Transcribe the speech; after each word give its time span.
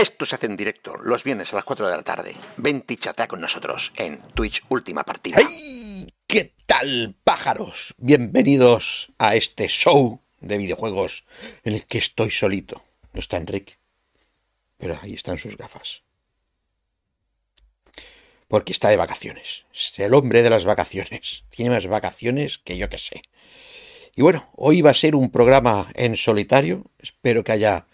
Esto 0.00 0.24
se 0.24 0.34
hace 0.34 0.46
en 0.46 0.56
directo 0.56 0.96
los 0.96 1.24
viernes 1.24 1.52
a 1.52 1.56
las 1.56 1.64
4 1.66 1.86
de 1.86 1.94
la 1.94 2.02
tarde. 2.02 2.34
Vente 2.56 2.94
y 2.94 2.96
chatea 2.96 3.28
con 3.28 3.38
nosotros 3.38 3.92
en 3.96 4.22
Twitch 4.32 4.62
Última 4.70 5.04
Partida. 5.04 5.36
¡Hey! 5.38 6.06
¿Qué 6.26 6.54
tal, 6.64 7.16
pájaros? 7.22 7.94
Bienvenidos 7.98 9.12
a 9.18 9.34
este 9.36 9.68
show 9.68 10.22
de 10.40 10.56
videojuegos 10.56 11.26
en 11.64 11.74
el 11.74 11.86
que 11.86 11.98
estoy 11.98 12.30
solito. 12.30 12.82
No 13.12 13.20
está 13.20 13.36
Enrique, 13.36 13.74
pero 14.78 14.98
ahí 15.02 15.12
están 15.12 15.36
sus 15.36 15.58
gafas. 15.58 16.02
Porque 18.48 18.72
está 18.72 18.88
de 18.88 18.96
vacaciones. 18.96 19.66
Es 19.74 19.98
el 19.98 20.14
hombre 20.14 20.42
de 20.42 20.48
las 20.48 20.64
vacaciones. 20.64 21.44
Tiene 21.50 21.74
más 21.74 21.86
vacaciones 21.86 22.56
que 22.56 22.78
yo 22.78 22.88
que 22.88 22.96
sé. 22.96 23.20
Y 24.16 24.22
bueno, 24.22 24.48
hoy 24.56 24.80
va 24.80 24.92
a 24.92 24.94
ser 24.94 25.14
un 25.14 25.30
programa 25.30 25.90
en 25.92 26.16
solitario. 26.16 26.90
Espero 26.98 27.44
que 27.44 27.52
haya 27.52 27.86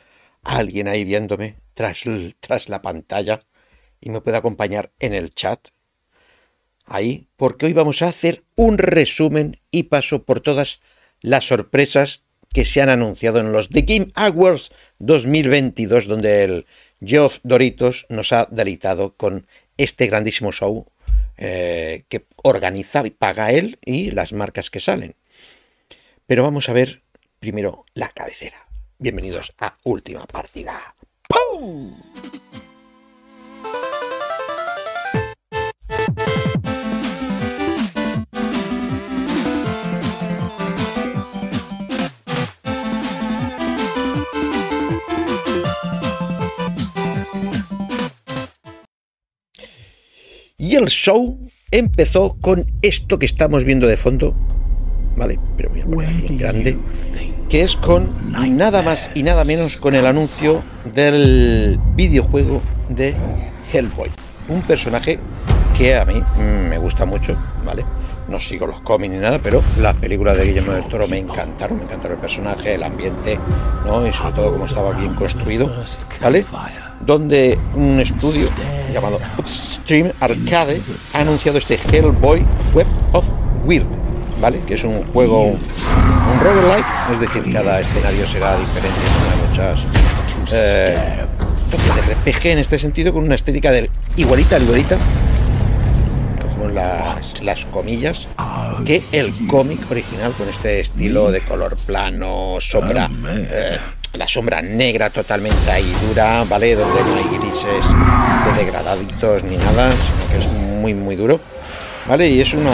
alguien 0.44 0.86
ahí 0.86 1.02
viéndome 1.02 1.65
tras, 1.76 2.68
la 2.68 2.82
pantalla 2.82 3.40
y 4.00 4.10
me 4.10 4.22
pueda 4.22 4.38
acompañar 4.38 4.92
en 4.98 5.12
el 5.12 5.32
chat. 5.34 5.68
Ahí, 6.86 7.28
porque 7.36 7.66
hoy 7.66 7.72
vamos 7.74 8.00
a 8.00 8.08
hacer 8.08 8.44
un 8.54 8.78
resumen 8.78 9.60
y 9.70 9.84
paso 9.84 10.24
por 10.24 10.40
todas 10.40 10.80
las 11.20 11.46
sorpresas 11.46 12.22
que 12.52 12.64
se 12.64 12.80
han 12.80 12.88
anunciado 12.88 13.40
en 13.40 13.52
los 13.52 13.68
The 13.68 13.82
Game 13.82 14.08
Awards 14.14 14.72
2022, 15.00 16.06
donde 16.06 16.44
el 16.44 16.66
Geoff 17.04 17.40
Doritos 17.42 18.06
nos 18.08 18.32
ha 18.32 18.46
deleitado 18.50 19.14
con 19.16 19.46
este 19.76 20.06
grandísimo 20.06 20.52
show 20.52 20.86
eh, 21.36 22.04
que 22.08 22.24
organiza 22.36 23.06
y 23.06 23.10
paga 23.10 23.52
él 23.52 23.78
y 23.84 24.12
las 24.12 24.32
marcas 24.32 24.70
que 24.70 24.80
salen. 24.80 25.14
Pero 26.26 26.42
vamos 26.42 26.70
a 26.70 26.72
ver 26.72 27.02
primero 27.38 27.84
la 27.92 28.08
cabecera. 28.08 28.66
Bienvenidos 28.98 29.52
a 29.58 29.76
Última 29.82 30.24
Partida. 30.26 30.95
¡Pum! 31.28 31.92
Y 50.58 50.74
el 50.74 50.86
show 50.86 51.38
empezó 51.70 52.38
con 52.40 52.64
esto 52.82 53.18
que 53.18 53.26
estamos 53.26 53.64
viendo 53.64 53.86
de 53.86 53.96
fondo, 53.96 54.34
¿vale? 55.16 55.38
Pero 55.56 55.70
voy 55.70 55.80
a 55.80 55.86
poner 55.86 56.10
aquí 56.10 56.26
en 56.26 56.38
grande, 56.38 56.76
que 57.48 57.62
es 57.62 57.76
con 57.76 58.12
nada 58.56 58.82
más 58.82 59.10
y 59.14 59.22
nada 59.22 59.44
menos 59.44 59.76
con 59.76 59.94
el 59.94 60.06
anuncio 60.06 60.62
del 60.84 61.78
videojuego 61.94 62.60
de 62.88 63.14
Hellboy. 63.72 64.10
Un 64.48 64.62
personaje 64.62 65.18
que 65.76 65.96
a 65.96 66.04
mí 66.04 66.22
me 66.38 66.78
gusta 66.78 67.04
mucho, 67.04 67.36
¿vale? 67.64 67.84
No 68.28 68.40
sigo 68.40 68.66
los 68.66 68.80
cómics 68.80 69.12
ni 69.12 69.20
nada, 69.20 69.38
pero 69.40 69.62
las 69.78 69.94
películas 69.94 70.36
de 70.36 70.46
Guillermo 70.46 70.72
del 70.72 70.84
Toro 70.84 71.06
me 71.06 71.18
encantaron, 71.18 71.78
me 71.78 71.84
encantaron 71.84 72.16
el 72.16 72.20
personaje, 72.20 72.74
el 72.74 72.82
ambiente, 72.82 73.38
¿no? 73.84 74.04
Y 74.06 74.12
sobre 74.12 74.32
todo 74.32 74.52
cómo 74.52 74.66
estaba 74.66 74.92
bien 74.92 75.14
construido, 75.14 75.70
¿vale? 76.20 76.44
Donde 77.00 77.58
un 77.74 78.00
estudio 78.00 78.48
llamado 78.92 79.20
Upstream 79.38 80.12
Arcade 80.18 80.80
ha 81.12 81.20
anunciado 81.20 81.58
este 81.58 81.78
Hellboy 81.92 82.44
Web 82.74 82.86
of 83.12 83.28
Weird, 83.64 83.86
¿vale? 84.40 84.60
Que 84.66 84.74
es 84.74 84.84
un 84.84 85.02
juego, 85.12 85.44
un 85.44 86.40
roguelike, 86.40 86.86
es 87.12 87.20
decir, 87.20 87.52
cada 87.52 87.80
escenario 87.80 88.26
será 88.26 88.56
diferente, 88.58 89.00
habrá 89.20 89.36
muchas 89.48 89.78
eh, 90.52 91.26
de 91.70 92.14
RPG 92.14 92.46
en 92.46 92.58
este 92.58 92.78
sentido, 92.78 93.12
con 93.12 93.24
una 93.24 93.34
estética 93.34 93.70
del 93.70 93.90
igualita, 94.16 94.58
igualita, 94.58 94.96
cogemos 96.42 96.72
las, 96.72 97.42
las 97.42 97.64
comillas, 97.66 98.28
que 98.86 99.02
el 99.12 99.32
cómic 99.48 99.90
original, 99.90 100.32
con 100.32 100.48
este 100.48 100.80
estilo 100.80 101.30
de 101.30 101.40
color 101.40 101.76
plano, 101.76 102.56
sombra, 102.60 103.10
eh, 103.26 103.78
la 104.12 104.28
sombra 104.28 104.62
negra 104.62 105.10
totalmente 105.10 105.70
ahí 105.70 105.92
dura, 106.08 106.44
¿vale? 106.44 106.74
Donde 106.74 107.00
no 107.00 107.16
hay 107.16 107.38
grises 107.38 107.86
de 108.44 108.64
degradaditos 108.64 109.42
ni 109.44 109.56
nada, 109.56 109.90
sino 109.92 110.30
que 110.30 110.38
es 110.38 110.46
muy, 110.48 110.94
muy 110.94 111.16
duro, 111.16 111.40
¿vale? 112.08 112.28
Y 112.28 112.40
es 112.40 112.54
una, 112.54 112.70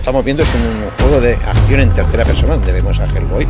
estamos 0.00 0.24
viendo, 0.24 0.42
es 0.42 0.54
un 0.54 0.90
juego 0.98 1.20
de 1.20 1.34
acción 1.34 1.80
en 1.80 1.92
tercera 1.92 2.24
persona, 2.24 2.54
donde 2.54 2.72
vemos 2.72 2.98
a 2.98 3.04
Hellboy 3.04 3.46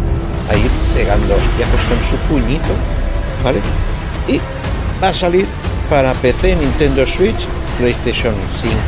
ahí 0.49 0.67
pegando 0.95 1.37
hostiazos 1.37 1.81
con 1.85 2.03
su 2.03 2.17
puñito, 2.27 2.71
¿vale? 3.45 3.61
Y 4.27 4.41
va 5.01 5.11
a 5.11 5.15
salir 5.15 5.47
para 5.89 6.13
PC, 6.15 6.57
Nintendo 6.57 7.07
Switch, 7.07 7.47
PlayStation 7.79 8.35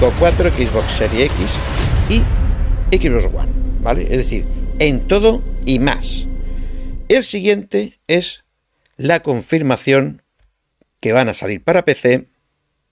5, 0.01 0.13
4, 0.19 0.51
Xbox 0.51 0.93
Series 0.93 1.31
X 1.31 1.47
y 2.09 2.97
Xbox 2.97 3.33
One, 3.33 3.53
¿vale? 3.81 4.03
Es 4.03 4.19
decir, 4.19 4.45
en 4.81 5.07
todo 5.07 5.41
y 5.65 5.79
más. 5.79 6.27
El 7.09 7.23
siguiente 7.23 8.01
es 8.09 8.43
la 8.97 9.21
confirmación 9.21 10.23
que 10.99 11.13
van 11.13 11.29
a 11.29 11.35
salir 11.35 11.63
para 11.63 11.85
PC 11.85 12.27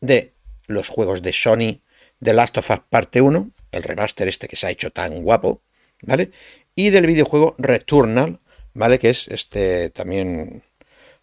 de 0.01 0.33
los 0.69 0.89
juegos 0.89 1.23
de 1.23 1.33
Sony 1.33 1.81
de 2.21 2.35
Last 2.35 2.57
of 2.59 2.71
Us 2.71 2.81
Parte 2.89 3.21
1, 3.21 3.51
el 3.73 3.83
remaster 3.83 4.29
este 4.29 4.49
que 4.49 4.57
se 4.57 4.67
ha 4.67 4.71
hecho 4.71 4.91
tan 4.91 5.23
guapo, 5.23 5.63
¿vale? 6.03 6.31
Y 6.75 6.91
del 6.91 7.07
videojuego 7.07 7.55
Returnal, 7.59 8.41
¿vale? 8.75 8.99
Que 8.99 9.11
es 9.11 9.29
este 9.29 9.91
también 9.91 10.63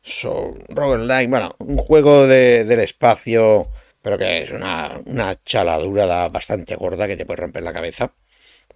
so, 0.01 0.53
roguelike, 0.69 1.29
bueno, 1.29 1.55
un 1.59 1.77
juego 1.77 2.27
de, 2.27 2.65
del 2.65 2.79
espacio, 2.81 3.69
pero 4.01 4.17
que 4.17 4.43
es 4.43 4.51
una, 4.51 4.99
una 5.05 5.41
chaladura 5.43 6.29
bastante 6.29 6.75
gorda 6.75 7.07
que 7.07 7.17
te 7.17 7.25
puede 7.25 7.41
romper 7.41 7.63
la 7.63 7.73
cabeza, 7.73 8.13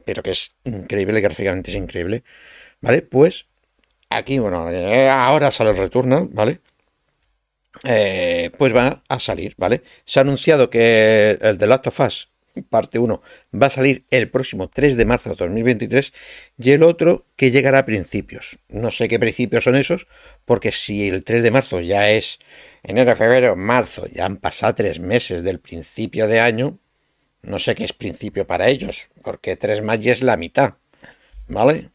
pero 0.06 0.24
que 0.24 0.32
es 0.32 0.56
increíble, 0.66 1.22
gráficamente 1.22 1.72
es 1.72 1.78
increíble, 1.78 2.24
¿vale? 2.82 3.02
Pues 3.03 3.48
aquí, 4.09 4.40
bueno, 4.40 4.70
eh, 4.72 5.09
ahora 5.09 5.52
sale 5.52 5.72
el 5.72 5.78
Returnal, 5.78 6.30
¿vale? 6.32 6.59
Eh, 7.84 8.52
pues 8.58 8.76
va 8.76 9.02
a 9.08 9.20
salir, 9.20 9.56
¿vale? 9.58 9.84
Se 10.06 10.20
ha 10.20 10.24
anunciado 10.24 10.70
que 10.70 11.38
el 11.42 11.58
de 11.58 11.68
Last 11.68 11.88
of 11.88 12.00
Us 12.02 12.31
parte 12.69 13.00
1 13.00 13.22
va 13.62 13.67
a 13.67 13.69
salir 13.69 14.06
el 14.12 14.29
próximo 14.29 14.69
3 14.69 14.97
de 14.97 15.06
marzo 15.06 15.29
de 15.29 15.35
2023 15.35 16.13
y 16.57 16.72
el 16.72 16.84
otro 16.84 17.25
que 17.35 17.51
llegará 17.51 17.79
a 17.79 17.85
principios. 17.85 18.59
No 18.69 18.91
sé 18.91 19.07
qué 19.07 19.19
principios 19.19 19.63
son 19.63 19.75
esos, 19.75 20.07
porque 20.45 20.72
si 20.72 21.07
el 21.07 21.23
3 21.23 21.44
de 21.44 21.51
marzo 21.51 21.79
ya 21.79 22.09
es 22.09 22.40
enero, 22.84 23.16
febrero, 23.16 23.56
marzo, 23.56 24.07
ya 24.07 24.25
han 24.25 24.38
pasado 24.38 24.75
tres 24.75 25.00
meses 25.00 25.44
del 25.44 25.59
principio 25.59 26.28
de 26.28 26.40
año, 26.40 26.79
no 27.41 27.59
sé 27.59 27.75
qué 27.75 27.85
es 27.85 27.94
principio 27.94 28.45
para 28.45 28.67
ellos, 28.67 29.09
porque 29.23 29.56
tres 29.56 29.81
más 29.81 30.00
ya 30.00 30.11
es 30.11 30.22
la 30.22 30.38
mitad, 30.38 30.75
¿vale? 31.47 31.90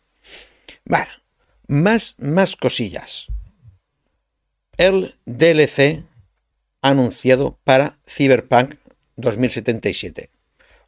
Bueno, 0.85 1.11
más, 1.69 2.15
más 2.19 2.57
cosillas. 2.57 3.27
El 4.77 5.15
DLC 5.25 6.03
anunciado 6.83 7.59
para 7.65 7.99
Cyberpunk 8.07 8.75
2077. 9.17 10.36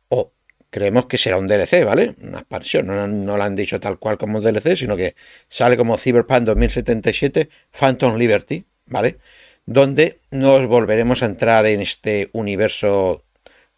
O 0.08 0.32
creemos 0.70 1.06
que 1.06 1.18
será 1.18 1.38
un 1.38 1.46
DLC, 1.46 1.84
¿vale? 1.84 2.14
Una 2.22 2.38
expansión. 2.38 2.86
No, 2.86 3.06
no 3.06 3.36
lo 3.36 3.42
han 3.42 3.56
dicho 3.56 3.80
tal 3.80 3.98
cual 3.98 4.18
como 4.18 4.40
DLC, 4.40 4.76
sino 4.76 4.96
que 4.96 5.14
sale 5.48 5.76
como 5.76 5.96
Cyberpunk 5.96 6.42
2077 6.42 7.48
Phantom 7.70 8.16
Liberty, 8.16 8.64
¿vale? 8.86 9.18
Donde 9.66 10.18
nos 10.30 10.66
volveremos 10.66 11.22
a 11.22 11.26
entrar 11.26 11.66
en 11.66 11.82
este 11.82 12.30
universo 12.32 13.22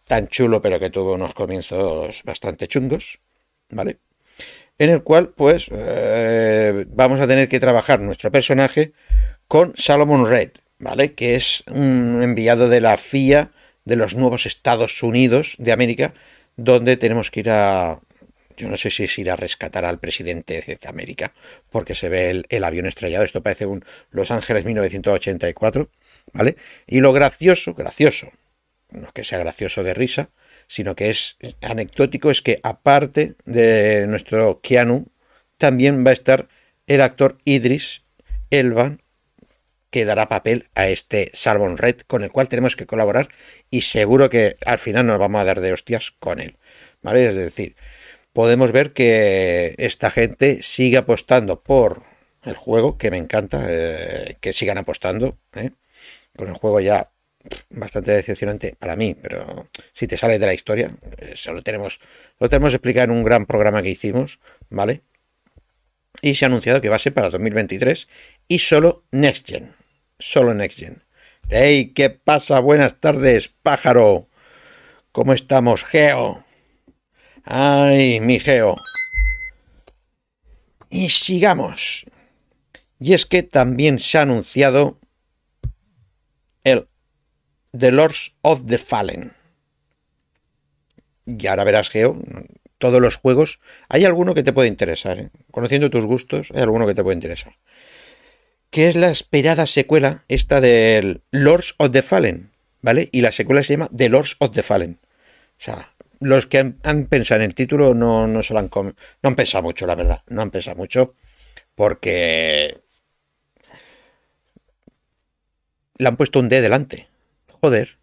tan 0.07 0.29
chulo, 0.29 0.61
pero 0.61 0.81
que 0.81 0.91
tuvo 0.91 1.15
unos 1.15 1.35
comienzos 1.35 2.23
bastante 2.25 2.67
chungos, 2.67 3.21
¿vale? 3.71 3.99
En 4.79 4.91
el 4.91 5.03
cual, 5.03 5.29
pues, 5.29 5.69
eh, 5.71 6.87
vamos 6.89 7.21
a 7.21 7.29
tener 7.29 7.49
que 7.49 7.61
trabajar 7.61 8.01
nuestro 8.01 8.33
personaje 8.33 8.93
con 9.47 9.73
Salomon 9.77 10.29
Red, 10.29 10.51
¿vale? 10.79 11.13
Que 11.13 11.37
es 11.37 11.63
un 11.69 12.23
enviado 12.23 12.69
de 12.69 12.81
la 12.81 12.97
FIA 12.97 13.53
de 13.91 13.97
los 13.97 14.15
nuevos 14.15 14.47
Estados 14.47 15.03
Unidos 15.03 15.57
de 15.59 15.73
América, 15.73 16.15
donde 16.57 16.97
tenemos 16.97 17.33
que 17.33 17.41
ir 17.41 17.51
a, 17.51 17.99
yo 18.57 18.69
no 18.69 18.77
sé 18.77 18.89
si 18.89 19.03
es 19.03 19.19
ir 19.19 19.33
a 19.33 19.35
rescatar 19.37 19.85
al 19.85 19.99
presidente 19.99 20.63
de 20.81 20.89
América, 20.89 21.35
porque 21.71 21.97
se 21.97 22.09
ve 22.09 22.31
el, 22.31 22.47
el, 22.51 22.63
avión 22.63 22.87
estrellado. 22.87 23.25
Esto 23.25 23.43
parece 23.43 23.67
un 23.67 23.85
Los 24.13 24.31
Ángeles 24.31 24.65
1984, 24.65 25.91
¿vale? 26.33 26.55
Y 26.87 27.01
lo 27.01 27.13
gracioso, 27.13 27.75
gracioso, 27.75 28.31
no 28.93 29.09
es 29.09 29.13
que 29.13 29.25
sea 29.25 29.41
gracioso 29.41 29.83
de 29.83 29.93
risa, 29.93 30.31
sino 30.69 30.95
que 30.95 31.11
es 31.11 31.37
anecdótico, 31.61 32.31
es 32.31 32.43
que 32.43 32.61
aparte 32.63 33.35
de 33.45 34.07
nuestro 34.07 34.61
Keanu, 34.61 35.09
también 35.59 36.07
va 36.07 36.11
a 36.11 36.15
estar 36.15 36.47
el 36.87 37.01
actor 37.01 37.39
Idris 37.45 38.05
Elban, 38.51 39.03
que 39.91 40.05
dará 40.05 40.29
papel 40.29 40.69
a 40.75 40.89
este 40.89 41.31
Salmon 41.33 41.77
Red, 41.77 42.01
con 42.07 42.23
el 42.23 42.31
cual 42.31 42.49
tenemos 42.49 42.77
que 42.77 42.87
colaborar 42.87 43.29
y 43.71 43.83
seguro 43.83 44.31
que 44.31 44.57
al 44.65 44.79
final 44.79 45.07
nos 45.07 45.19
vamos 45.19 45.41
a 45.41 45.45
dar 45.45 45.61
de 45.61 45.73
hostias 45.73 46.11
con 46.11 46.41
él. 46.41 46.57
¿Vale? 47.03 47.29
Es 47.29 47.37
decir, 47.37 47.77
podemos 48.33 48.73
ver 48.73 48.93
que 48.93 49.75
esta 49.79 50.11
gente 50.11 50.63
sigue 50.63 50.99
apostando 50.99 51.63
por 51.63 52.03
el 52.45 52.55
juego, 52.55 52.99
que 52.99 53.11
me 53.11 53.19
encanta, 53.19 53.67
eh, 53.69 54.37
que 54.41 54.53
sigan 54.53 54.79
apostando. 54.79 55.39
¿eh? 55.55 55.71
Con 56.37 56.49
el 56.49 56.55
juego 56.55 56.81
ya 56.81 57.11
bastante 57.71 58.13
decepcionante 58.13 58.77
para 58.79 58.97
mí, 58.97 59.17
pero 59.21 59.69
si 59.93 60.07
te 60.07 60.17
sales 60.17 60.41
de 60.41 60.47
la 60.47 60.55
historia, 60.55 60.91
eso 61.19 61.53
lo 61.53 61.63
tenemos, 61.63 62.01
lo 62.39 62.49
tenemos 62.49 62.75
explicado 62.75 63.05
en 63.05 63.19
un 63.19 63.25
gran 63.25 63.47
programa 63.47 63.83
que 63.83 63.89
hicimos, 63.89 64.41
¿vale? 64.69 65.03
Y 66.21 66.35
se 66.35 66.45
ha 66.45 66.49
anunciado 66.49 66.81
que 66.81 66.91
va 66.91 66.97
a 66.97 67.01
ser 67.01 67.15
para 67.15 67.31
2023 67.31 68.09
y 68.47 68.59
solo 68.59 69.05
Next 69.11 69.49
Gen. 69.49 69.80
Solo 70.21 70.53
Next 70.55 70.79
Gen. 70.79 71.03
¡Hey! 71.49 71.93
¿Qué 71.95 72.11
pasa? 72.11 72.61
Buenas 72.61 73.01
tardes, 73.01 73.49
pájaro. 73.49 74.29
¿Cómo 75.13 75.33
estamos, 75.33 75.85
Geo? 75.85 76.45
¡Ay, 77.45 78.21
mi 78.21 78.39
Geo! 78.39 78.77
Y 80.91 81.09
sigamos. 81.09 82.05
Y 83.01 83.15
es 83.15 83.25
que 83.25 83.43
también 83.43 83.99
se 83.99 84.19
ha 84.19 84.23
anunciado 84.23 84.99
el 86.65 86.87
The 87.73 87.91
Lords 87.91 88.37
of 88.43 88.67
the 88.67 88.77
Fallen. 88.77 89.33
Y 91.25 91.47
ahora 91.47 91.65
verás, 91.65 91.89
Geo, 91.89 92.21
todos 92.77 93.01
los 93.01 93.17
juegos. 93.17 93.61
Hay 93.89 94.05
alguno 94.05 94.35
que 94.35 94.43
te 94.43 94.53
puede 94.53 94.69
interesar. 94.69 95.19
¿eh? 95.19 95.31
Conociendo 95.51 95.89
tus 95.89 96.05
gustos, 96.05 96.51
hay 96.55 96.61
alguno 96.61 96.87
que 96.87 96.95
te 96.95 97.03
puede 97.03 97.17
interesar. 97.17 97.57
Que 98.71 98.89
es 98.89 98.97
la 98.97 99.11
esperada 99.11 99.67
secuela, 99.67 100.25
esta 100.29 100.61
del 100.61 101.23
Lords 101.31 101.75
of 101.79 101.91
the 101.91 102.03
Fallen. 102.03 102.51
¿Vale? 102.83 103.09
Y 103.13 103.21
la 103.21 103.33
secuela 103.33 103.63
se 103.63 103.75
llama 103.75 103.91
The 103.95 104.09
Lords 104.09 104.37
of 104.39 104.53
the 104.53 104.63
Fallen. 104.63 104.99
O 105.03 105.63
sea, 105.63 105.91
los 106.21 106.47
que 106.47 106.59
han, 106.59 107.07
pensado 107.07 107.41
en 107.41 107.47
el 107.47 107.55
título 107.55 107.95
no, 107.95 108.27
no 108.27 108.43
se 108.43 108.55
lo 108.55 108.61
han 108.61 108.71
no 108.73 108.95
han 109.23 109.35
pensado 109.35 109.63
mucho, 109.63 109.87
la 109.87 109.95
verdad. 109.95 110.23
No 110.29 110.43
han 110.43 110.51
pensado 110.51 110.77
mucho. 110.77 111.15
Porque 111.75 112.79
le 116.01 116.09
han 116.09 116.17
puesto 116.17 116.41
un 116.41 116.49
D 116.49 116.61
delante. 116.61 117.09
Joder. 117.61 117.99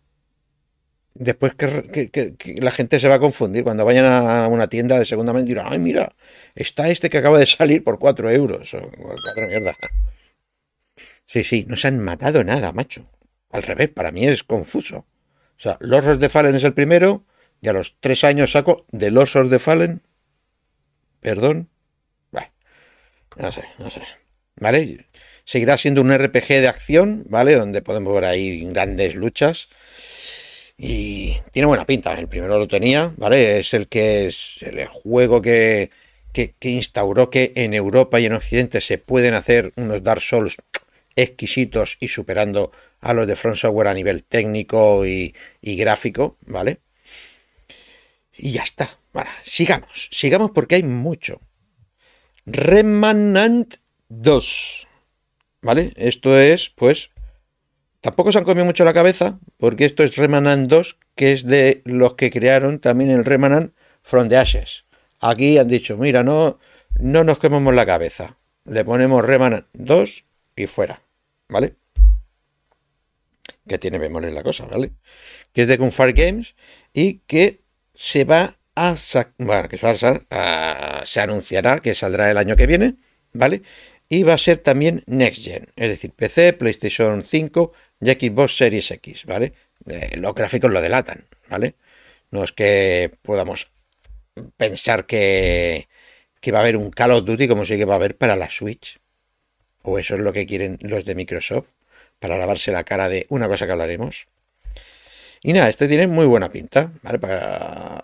Después 1.15 1.55
que, 1.55 2.57
la 2.61 2.71
gente 2.71 2.99
se 2.99 3.07
va 3.07 3.15
a 3.15 3.19
confundir. 3.19 3.63
Cuando 3.63 3.85
vayan 3.85 4.05
a 4.05 4.47
una 4.47 4.67
tienda 4.67 4.99
de 4.99 5.05
segunda 5.05 5.33
mano 5.33 5.45
dirán, 5.45 5.67
ay, 5.69 5.79
mira, 5.79 6.13
está 6.53 6.89
este 6.89 7.09
que 7.09 7.17
acaba 7.17 7.39
de 7.39 7.47
salir 7.47 7.83
por 7.83 7.97
4 7.97 8.29
euros. 8.29 8.75
mierda. 9.35 9.75
Sí, 11.27 11.43
sí, 11.43 11.65
no 11.67 11.75
se 11.75 11.89
han 11.89 11.99
matado 11.99 12.41
nada, 12.45 12.71
macho. 12.71 13.05
Al 13.51 13.61
revés, 13.61 13.89
para 13.89 14.11
mí 14.11 14.25
es 14.25 14.43
confuso. 14.43 14.99
O 15.57 15.59
sea, 15.59 15.77
Lords 15.81 16.19
de 16.19 16.29
Fallen 16.29 16.55
es 16.55 16.63
el 16.63 16.73
primero, 16.73 17.25
y 17.61 17.67
a 17.67 17.73
los 17.73 17.97
tres 17.99 18.23
años 18.23 18.51
saco 18.51 18.85
de 18.91 19.11
Lords 19.11 19.49
de 19.49 19.59
Fallen. 19.59 20.01
Perdón. 21.19 21.69
no 23.35 23.51
sé, 23.51 23.65
no 23.77 23.91
sé. 23.91 24.01
¿Vale? 24.55 25.05
Seguirá 25.43 25.77
siendo 25.77 26.01
un 26.01 26.17
RPG 26.17 26.47
de 26.47 26.67
acción, 26.69 27.25
¿vale? 27.27 27.55
Donde 27.55 27.81
podemos 27.81 28.13
ver 28.13 28.25
ahí 28.25 28.61
grandes 28.71 29.13
luchas. 29.15 29.67
Y 30.77 31.37
tiene 31.51 31.65
buena 31.65 31.85
pinta. 31.85 32.13
El 32.13 32.29
primero 32.29 32.57
lo 32.57 32.67
tenía, 32.69 33.13
¿vale? 33.17 33.59
Es 33.59 33.73
el 33.73 33.89
que 33.89 34.27
es 34.27 34.59
el 34.61 34.85
juego 34.87 35.41
que, 35.41 35.91
que, 36.31 36.69
instauró 36.69 37.29
que 37.29 37.51
en 37.55 37.73
Europa 37.73 38.19
y 38.19 38.25
en 38.25 38.33
Occidente 38.33 38.79
se 38.79 38.97
pueden 38.97 39.33
hacer 39.33 39.73
unos 39.75 40.03
Dark 40.03 40.21
Souls 40.21 40.57
exquisitos 41.17 41.97
y 41.99 42.07
superando 42.07 42.71
a 43.01 43.13
los 43.13 43.27
de 43.27 43.35
Front 43.35 43.57
Software 43.57 43.89
a 43.89 43.93
nivel 43.93 44.23
técnico 44.23 45.05
y, 45.05 45.33
gráfico, 45.61 46.37
¿vale? 46.41 46.79
Y 48.37 48.53
ya 48.53 48.63
está. 48.63 48.87
Sigamos, 49.43 50.09
sigamos 50.11 50.51
porque 50.51 50.75
hay 50.75 50.83
mucho. 50.83 51.41
Remanant 52.45 53.75
2. 54.09 54.87
¿Vale? 55.63 55.91
Esto 55.95 56.37
es, 56.37 56.69
pues, 56.69 57.09
tampoco 57.99 58.31
se 58.31 58.37
han 58.37 58.43
comido 58.43 58.65
mucho 58.65 58.85
la 58.85 58.93
cabeza, 58.93 59.39
porque 59.57 59.85
esto 59.85 60.03
es 60.03 60.15
Remanant 60.15 60.69
2, 60.69 60.99
que 61.15 61.33
es 61.33 61.45
de 61.45 61.81
los 61.83 62.13
que 62.13 62.29
crearon 62.29 62.79
también 62.79 63.09
el 63.09 63.25
Remanant 63.25 63.73
From 64.03 64.29
the 64.29 64.37
Ashes. 64.37 64.85
Aquí 65.19 65.57
han 65.57 65.67
dicho, 65.67 65.97
mira, 65.97 66.23
no, 66.23 66.59
no 66.99 67.23
nos 67.23 67.39
quememos 67.39 67.73
la 67.73 67.87
cabeza. 67.87 68.37
Le 68.65 68.85
ponemos 68.85 69.25
Remanant 69.25 69.65
2 69.73 70.25
y 70.55 70.67
fuera, 70.67 71.01
¿vale? 71.49 71.75
Que 73.67 73.77
tiene 73.77 73.99
memoria 73.99 74.29
la 74.31 74.43
cosa, 74.43 74.65
¿vale? 74.65 74.91
Que 75.53 75.63
es 75.63 75.67
de 75.67 75.77
Gunfire 75.77 76.13
Games 76.13 76.55
y 76.93 77.19
que 77.19 77.61
se 77.93 78.23
va 78.23 78.57
a 78.75 78.95
bueno, 79.39 79.67
que 79.67 79.77
se, 79.77 80.21
se 81.03 81.21
anunciará 81.21 81.79
que 81.79 81.95
saldrá 81.95 82.29
el 82.29 82.37
año 82.37 82.55
que 82.55 82.67
viene, 82.67 82.95
¿vale? 83.33 83.63
y 84.09 84.23
va 84.23 84.33
a 84.33 84.37
ser 84.37 84.59
también 84.59 85.03
Next 85.07 85.43
Gen, 85.43 85.67
es 85.75 85.89
decir, 85.89 86.11
PC, 86.11 86.53
PlayStation 86.53 87.23
5 87.23 87.73
y 88.01 88.11
Xbox 88.11 88.57
Series 88.57 88.91
X, 88.91 89.25
¿vale? 89.25 89.53
Eh, 89.85 90.17
los 90.17 90.33
gráficos 90.33 90.71
lo 90.71 90.81
delatan, 90.81 91.25
¿vale? 91.49 91.75
No 92.31 92.43
es 92.43 92.51
que 92.51 93.11
podamos 93.21 93.71
pensar 94.55 95.05
que, 95.05 95.87
que 96.39 96.51
va 96.51 96.59
a 96.59 96.61
haber 96.61 96.77
un 96.77 96.91
Call 96.91 97.11
of 97.11 97.25
Duty 97.25 97.47
como 97.47 97.65
sí 97.65 97.77
que 97.77 97.85
va 97.85 97.93
a 97.93 97.97
haber 97.97 98.17
para 98.17 98.35
la 98.35 98.49
Switch. 98.49 98.99
O 99.89 99.97
eso 99.97 100.15
es 100.15 100.19
lo 100.19 100.33
que 100.33 100.45
quieren 100.45 100.77
los 100.81 101.05
de 101.05 101.15
Microsoft, 101.15 101.67
para 102.19 102.37
lavarse 102.37 102.73
la 102.73 102.83
cara 102.83 103.07
de 103.07 103.25
una 103.29 103.47
cosa 103.47 103.65
que 103.65 103.71
hablaremos. 103.71 104.27
Y 105.41 105.53
nada, 105.53 105.69
este 105.69 105.87
tiene 105.87 106.07
muy 106.07 106.25
buena 106.25 106.49
pinta. 106.49 106.91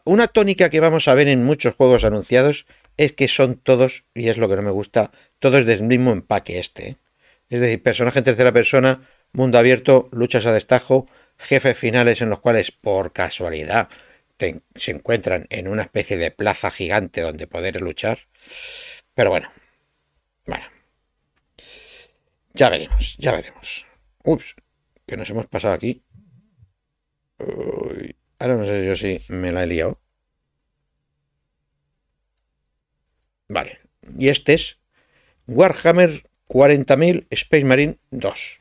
Una 0.06 0.28
tónica 0.30 0.70
que 0.70 0.80
vamos 0.80 1.10
a 1.10 1.14
ver 1.14 1.28
en 1.28 1.44
muchos 1.44 1.76
juegos 1.76 2.06
anunciados 2.06 2.68
es 2.96 3.12
que 3.12 3.28
son 3.28 3.56
todos, 3.58 4.06
y 4.14 4.30
es 4.30 4.38
lo 4.38 4.48
que 4.48 4.56
no 4.56 4.62
me 4.62 4.72
gusta, 4.72 5.12
todos 5.40 5.66
del 5.66 5.84
mismo 5.84 6.14
empaque 6.14 6.58
este. 6.58 6.88
¿eh? 6.88 6.96
Es 7.50 7.60
decir, 7.60 7.84
personaje 7.84 8.20
en 8.20 8.26
tercera 8.26 8.54
persona, 8.54 9.02
mundo 9.34 9.58
abierto, 9.58 10.08
luchas 10.14 10.46
a 10.46 10.54
destajo, 10.54 11.06
jefes 11.38 11.78
finales 11.78 12.22
en 12.22 12.30
los 12.30 12.40
cuales 12.40 12.72
por 12.72 13.12
casualidad 13.12 13.90
se 14.38 14.92
encuentran 14.92 15.48
en 15.50 15.68
una 15.68 15.84
especie 15.84 16.16
de 16.16 16.32
plaza 16.32 16.72
gigante 16.72 17.20
donde 17.20 17.46
poder 17.46 17.82
luchar. 17.82 18.20
Pero 19.16 19.32
bueno, 19.32 19.52
bueno. 20.46 20.83
Ya 22.54 22.70
veremos, 22.70 23.18
ya 23.18 23.32
veremos. 23.32 23.88
Ups, 24.24 24.56
que 25.06 25.18
nos 25.18 25.30
hemos 25.30 25.48
pasado 25.48 25.74
aquí. 25.74 26.04
ahora 28.40 28.58
no 28.58 28.66
sé 28.66 28.86
yo 28.86 28.96
si 28.96 29.20
me 29.30 29.52
la 29.52 29.64
he 29.64 29.68
liado. 29.68 30.00
Vale. 33.50 33.80
Y 34.18 34.30
este 34.30 34.54
es 34.54 34.80
Warhammer 35.48 36.24
40.000 36.48 37.28
Space 37.32 37.66
Marine 37.66 37.98
2. 38.12 38.60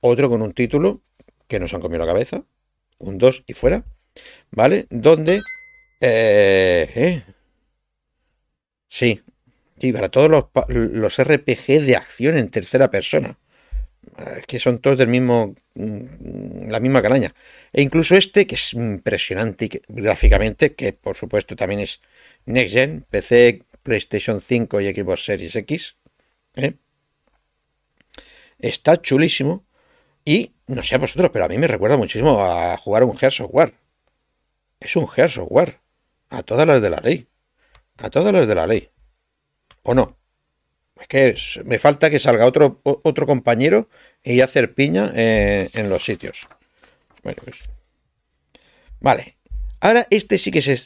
Otro 0.00 0.28
con 0.28 0.42
un 0.42 0.52
título 0.52 1.02
que 1.46 1.60
nos 1.60 1.72
han 1.74 1.80
comido 1.80 2.00
la 2.00 2.12
cabeza. 2.12 2.44
Un 2.98 3.18
2 3.18 3.44
y 3.46 3.54
fuera. 3.54 3.84
¿Vale? 4.50 4.86
Donde... 4.90 5.40
Eh, 6.00 6.90
eh, 6.94 7.24
sí. 8.88 9.22
Sí, 9.80 9.92
para 9.92 10.10
todos 10.10 10.30
los, 10.30 10.44
los 10.68 11.16
RPG 11.16 11.80
de 11.86 11.96
acción 11.96 12.36
en 12.36 12.50
tercera 12.50 12.90
persona. 12.90 13.38
Que 14.46 14.58
son 14.58 14.78
todos 14.78 14.98
del 14.98 15.08
mismo. 15.08 15.54
Mm, 15.74 16.68
la 16.70 16.80
misma 16.80 17.00
calaña. 17.00 17.34
E 17.72 17.80
incluso 17.80 18.16
este, 18.16 18.46
que 18.46 18.56
es 18.56 18.74
impresionante 18.74 19.82
gráficamente, 19.88 20.74
que 20.74 20.92
por 20.92 21.16
supuesto 21.16 21.56
también 21.56 21.80
es 21.80 22.02
Next 22.44 22.74
Gen, 22.74 23.06
PC, 23.08 23.60
PlayStation 23.82 24.40
5 24.40 24.80
y 24.82 24.94
Xbox 24.94 25.24
Series 25.24 25.56
X. 25.56 25.96
¿eh? 26.56 26.74
Está 28.58 29.00
chulísimo. 29.00 29.64
Y 30.24 30.52
no 30.66 30.82
sé 30.82 30.96
a 30.96 30.98
vosotros, 30.98 31.30
pero 31.32 31.46
a 31.46 31.48
mí 31.48 31.56
me 31.56 31.66
recuerda 31.66 31.96
muchísimo 31.96 32.44
a 32.44 32.76
jugar 32.76 33.04
un 33.04 33.16
Gears 33.16 33.40
of 33.40 33.50
War. 33.52 33.72
Es 34.78 34.96
un 34.96 35.08
Gears 35.08 35.38
of 35.38 35.48
War. 35.50 35.80
A 36.28 36.42
todas 36.42 36.66
las 36.66 36.82
de 36.82 36.90
la 36.90 37.00
ley. 37.00 37.26
A 37.96 38.10
todas 38.10 38.32
las 38.32 38.46
de 38.46 38.54
la 38.54 38.66
ley. 38.66 38.90
¿O 39.82 39.94
no? 39.94 40.16
Es 41.00 41.08
que 41.08 41.64
me 41.64 41.78
falta 41.78 42.10
que 42.10 42.18
salga 42.18 42.46
otro, 42.46 42.80
otro 42.84 43.26
compañero 43.26 43.88
y 44.22 44.40
hacer 44.40 44.74
piña 44.74 45.10
eh, 45.14 45.70
en 45.72 45.88
los 45.88 46.04
sitios. 46.04 46.46
Pues, 47.22 47.36
vale. 49.00 49.38
Ahora 49.80 50.06
este 50.10 50.36
sí 50.36 50.50
que 50.50 50.60
se 50.60 50.78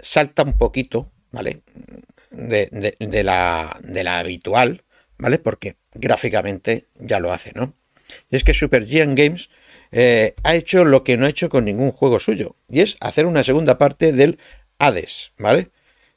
salta 0.00 0.42
un 0.42 0.58
poquito, 0.58 1.10
¿vale? 1.30 1.62
De, 2.30 3.22
la, 3.24 3.78
de 3.82 4.04
la 4.04 4.18
habitual, 4.18 4.84
¿vale? 5.16 5.38
Porque 5.38 5.76
gráficamente 5.94 6.88
ya 6.96 7.18
lo 7.18 7.32
hace, 7.32 7.52
¿no? 7.54 7.74
Y 8.30 8.36
es 8.36 8.44
que 8.44 8.52
Super 8.52 8.86
Giant 8.86 9.16
Games 9.16 9.48
eh, 9.90 10.34
ha 10.42 10.54
hecho 10.54 10.84
lo 10.84 11.02
que 11.02 11.16
no 11.16 11.24
ha 11.24 11.30
hecho 11.30 11.48
con 11.48 11.64
ningún 11.64 11.92
juego 11.92 12.18
suyo, 12.20 12.56
y 12.68 12.80
es 12.80 12.96
hacer 13.00 13.26
una 13.26 13.44
segunda 13.44 13.78
parte 13.78 14.12
del 14.12 14.38
Hades, 14.78 15.32
¿vale? 15.38 15.70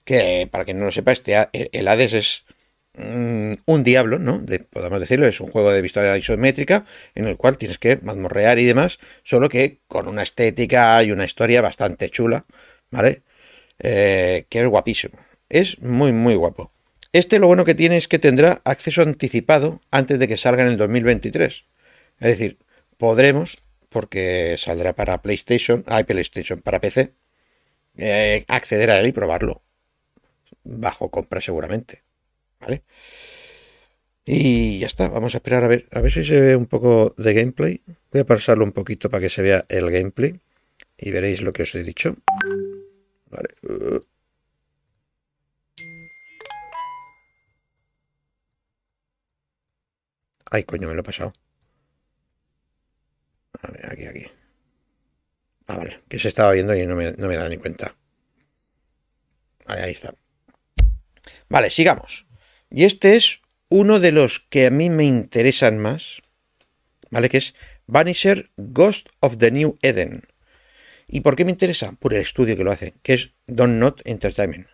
Que 0.06 0.48
para 0.50 0.64
quien 0.66 0.80
no 0.80 0.86
lo 0.86 0.92
sepa, 0.92 1.12
este, 1.12 1.36
el 1.52 1.88
Hades 1.88 2.14
es 2.14 2.46
mm, 2.94 3.56
un 3.66 3.84
diablo, 3.84 4.20
¿no? 4.20 4.44
podemos 4.70 5.00
decirlo, 5.00 5.28
es 5.28 5.42
un 5.42 5.52
juego 5.52 5.72
de 5.72 5.82
vista 5.82 6.18
isométrica 6.18 6.86
en 7.16 7.28
el 7.28 7.38
cual 7.38 7.58
tienes 7.58 7.80
que 7.80 7.98
mazmorrear 8.02 8.60
y 8.60 8.66
demás, 8.66 9.00
solo 9.24 9.50
que 9.50 9.80
con 9.88 10.08
una 10.08 10.24
estética 10.24 11.04
y 11.04 11.12
una 11.12 11.26
historia 11.26 11.62
bastante 11.62 12.10
chula, 12.10 12.46
¿vale? 12.92 13.24
Eh, 13.80 14.46
que 14.50 14.62
es 14.62 14.68
guapísimo. 14.68 15.20
Es 15.50 15.82
muy, 15.82 16.12
muy 16.12 16.36
guapo. 16.36 16.72
Este 17.14 17.40
lo 17.40 17.48
bueno 17.48 17.66
que 17.66 17.76
tiene 17.76 17.98
es 17.98 18.08
que 18.08 18.20
tendrá 18.20 18.62
acceso 18.66 19.02
anticipado 19.02 19.80
antes 19.92 20.20
de 20.20 20.28
que 20.28 20.38
salga 20.38 20.64
en 20.64 20.70
el 20.70 20.78
2023. 20.78 21.66
Es 22.20 22.28
decir, 22.28 22.58
podremos, 22.98 23.58
porque 23.90 24.56
saldrá 24.58 24.94
para 24.94 25.22
PlayStation, 25.22 25.84
hay 25.88 26.04
PlayStation 26.04 26.60
para 26.60 26.82
PC, 26.82 27.14
eh, 27.98 28.44
acceder 28.48 28.92
a 28.92 29.00
él 29.00 29.08
y 29.08 29.12
probarlo. 29.14 29.62
Bajo 30.66 31.10
compra 31.10 31.40
seguramente. 31.42 32.04
¿Vale? 32.60 32.84
Y 34.26 34.80
ya 34.80 34.88
está, 34.88 35.08
vamos 35.08 35.36
a 35.36 35.38
esperar 35.38 35.64
a 35.64 35.68
ver, 35.68 35.88
a 35.92 36.02
ver 36.02 36.12
si 36.12 36.26
se 36.26 36.42
ve 36.42 36.56
un 36.56 36.66
poco 36.66 37.14
de 37.18 37.34
gameplay. 37.34 37.84
Voy 38.12 38.22
a 38.22 38.26
pasarlo 38.26 38.64
un 38.66 38.72
poquito 38.72 39.10
para 39.10 39.22
que 39.22 39.30
se 39.30 39.44
vea 39.44 39.64
el 39.70 39.92
gameplay 39.92 40.40
y 40.98 41.12
veréis 41.12 41.42
lo 41.42 41.54
que 41.54 41.64
os 41.64 41.76
he 41.76 41.84
dicho. 41.84 42.16
Vale. 43.30 43.50
Ay, 50.50 50.64
coño, 50.64 50.88
me 50.88 50.96
lo 50.96 51.02
he 51.02 51.04
pasado. 51.04 51.34
A 53.62 53.72
ver, 53.72 53.92
aquí, 53.92 54.06
aquí. 54.06 54.26
Ah, 55.68 55.78
vale, 55.78 56.02
que 56.10 56.20
se 56.20 56.28
estaba 56.30 56.52
viendo 56.54 56.76
y 56.76 56.86
no 56.88 56.96
me, 56.96 57.12
no 57.14 57.28
me 57.28 57.36
da 57.38 57.50
ni 57.50 57.58
cuenta. 57.58 57.96
Ahí 59.68 59.92
está. 59.92 60.16
Vale, 61.50 61.70
sigamos. 61.70 62.26
Y 62.70 62.86
este 62.86 63.16
es 63.16 63.42
uno 63.70 64.00
de 64.00 64.12
los 64.12 64.40
que 64.40 64.68
a 64.68 64.72
mí 64.72 64.90
me 64.90 65.06
interesan 65.06 65.80
más, 65.80 66.22
¿vale? 67.10 67.30
Que 67.30 67.38
es 67.38 67.56
Vanisher 67.88 68.52
Ghost 68.58 69.10
of 69.20 69.38
the 69.38 69.52
New 69.52 69.78
Eden. 69.82 70.24
¿Y 71.08 71.22
por 71.22 71.36
qué 71.36 71.46
me 71.46 71.52
interesa? 71.52 71.94
Por 72.00 72.14
el 72.14 72.22
estudio 72.22 72.58
que 72.58 72.64
lo 72.64 72.72
hace, 72.72 72.94
que 73.04 73.14
es 73.14 73.34
Don't 73.48 73.80
Not 73.80 74.02
Entertainment. 74.06 74.68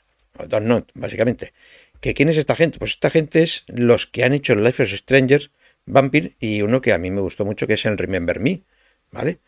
Don't 0.47 0.65
Not, 0.65 0.91
básicamente. 0.93 1.53
¿Que 1.99 2.13
¿Quién 2.13 2.29
es 2.29 2.37
esta 2.37 2.55
gente? 2.55 2.79
Pues 2.79 2.91
esta 2.91 3.09
gente 3.09 3.43
es 3.43 3.63
los 3.67 4.07
que 4.07 4.23
han 4.23 4.33
hecho 4.33 4.55
Life 4.55 4.81
of 4.81 4.89
Strangers, 4.89 5.51
Vampire 5.85 6.35
y 6.39 6.61
uno 6.61 6.81
que 6.81 6.93
a 6.93 6.97
mí 6.97 7.11
me 7.11 7.21
gustó 7.21 7.45
mucho, 7.45 7.67
que 7.67 7.73
es 7.73 7.85
el 7.85 7.97
Remember 7.97 8.39
Me, 8.39 8.63
¿vale? 9.11 9.39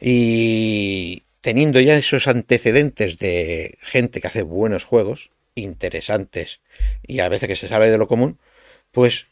Y 0.00 1.24
teniendo 1.40 1.80
ya 1.80 1.96
esos 1.96 2.28
antecedentes 2.28 3.18
de 3.18 3.78
gente 3.82 4.20
que 4.20 4.28
hace 4.28 4.42
buenos 4.42 4.84
juegos, 4.84 5.31
interesantes 5.54 6.60
y 7.02 7.20
a 7.20 7.28
veces 7.28 7.48
que 7.48 7.56
se 7.56 7.68
sale 7.68 7.90
de 7.90 7.98
lo 7.98 8.08
común, 8.08 8.38
pues 8.90 9.26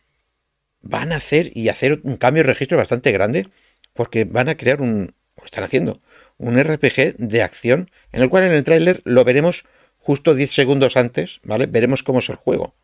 van 0.81 1.13
a 1.13 1.17
hacer 1.17 1.51
y 1.57 1.69
hacer 1.69 2.01
un 2.05 2.17
cambio 2.17 2.43
de 2.43 2.49
registro 2.49 2.79
bastante 2.79 3.13
grande 3.13 3.47
porque 3.93 4.25
van 4.25 4.49
a 4.49 4.57
crear 4.57 4.81
un, 4.81 5.15
están 5.45 5.65
haciendo, 5.65 5.99
un 6.39 6.59
RPG 6.59 7.17
de 7.19 7.43
acción 7.43 7.91
en 8.13 8.23
el 8.23 8.31
cual 8.31 8.45
en 8.45 8.53
el 8.53 8.65
tráiler 8.65 9.01
lo 9.05 9.25
veremos 9.25 9.65
justo 9.99 10.35
10 10.35 10.51
segundos 10.51 10.97
antes, 10.97 11.41
¿vale? 11.45 11.67
Veremos 11.67 12.03
cómo 12.03 12.21
es 12.21 12.29
el 12.29 12.37
juego, 12.37 12.75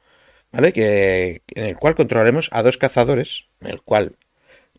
¿vale? 0.53 0.73
Que, 0.73 1.43
en 1.55 1.65
el 1.65 1.77
cual 1.77 1.95
controlaremos 1.95 2.51
a 2.53 2.63
dos 2.63 2.77
cazadores, 2.77 3.47
en 3.61 3.69
el 3.69 3.83
cual 3.83 4.17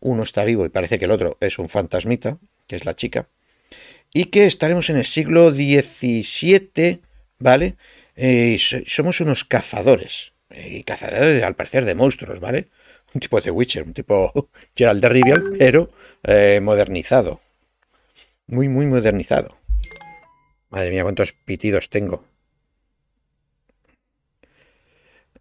uno 0.00 0.22
está 0.22 0.44
vivo 0.44 0.64
y 0.64 0.68
parece 0.68 0.98
que 0.98 1.06
el 1.06 1.10
otro 1.10 1.36
es 1.40 1.58
un 1.58 1.68
fantasmita, 1.68 2.38
que 2.66 2.76
es 2.76 2.84
la 2.84 2.94
chica, 2.94 3.28
y 4.12 4.26
que 4.26 4.46
estaremos 4.46 4.90
en 4.90 4.96
el 4.96 5.04
siglo 5.04 5.50
XVII, 5.50 7.00
¿vale? 7.38 7.76
Eh, 8.20 8.58
somos 8.58 9.20
unos 9.20 9.44
cazadores, 9.44 10.32
y 10.50 10.82
cazadores 10.82 11.40
al 11.44 11.54
parecer 11.54 11.84
de 11.84 11.94
monstruos, 11.94 12.40
¿vale? 12.40 12.68
Un 13.14 13.20
tipo 13.20 13.40
de 13.40 13.50
Witcher, 13.50 13.84
un 13.84 13.94
tipo 13.94 14.32
Gerald 14.76 15.00
de 15.00 15.08
Rivial, 15.08 15.44
pero 15.58 15.90
eh, 16.24 16.60
modernizado. 16.62 17.40
Muy, 18.46 18.68
muy 18.68 18.84
modernizado. 18.84 19.56
Madre 20.68 20.90
mía, 20.90 21.04
cuántos 21.04 21.32
pitidos 21.32 21.88
tengo. 21.88 22.24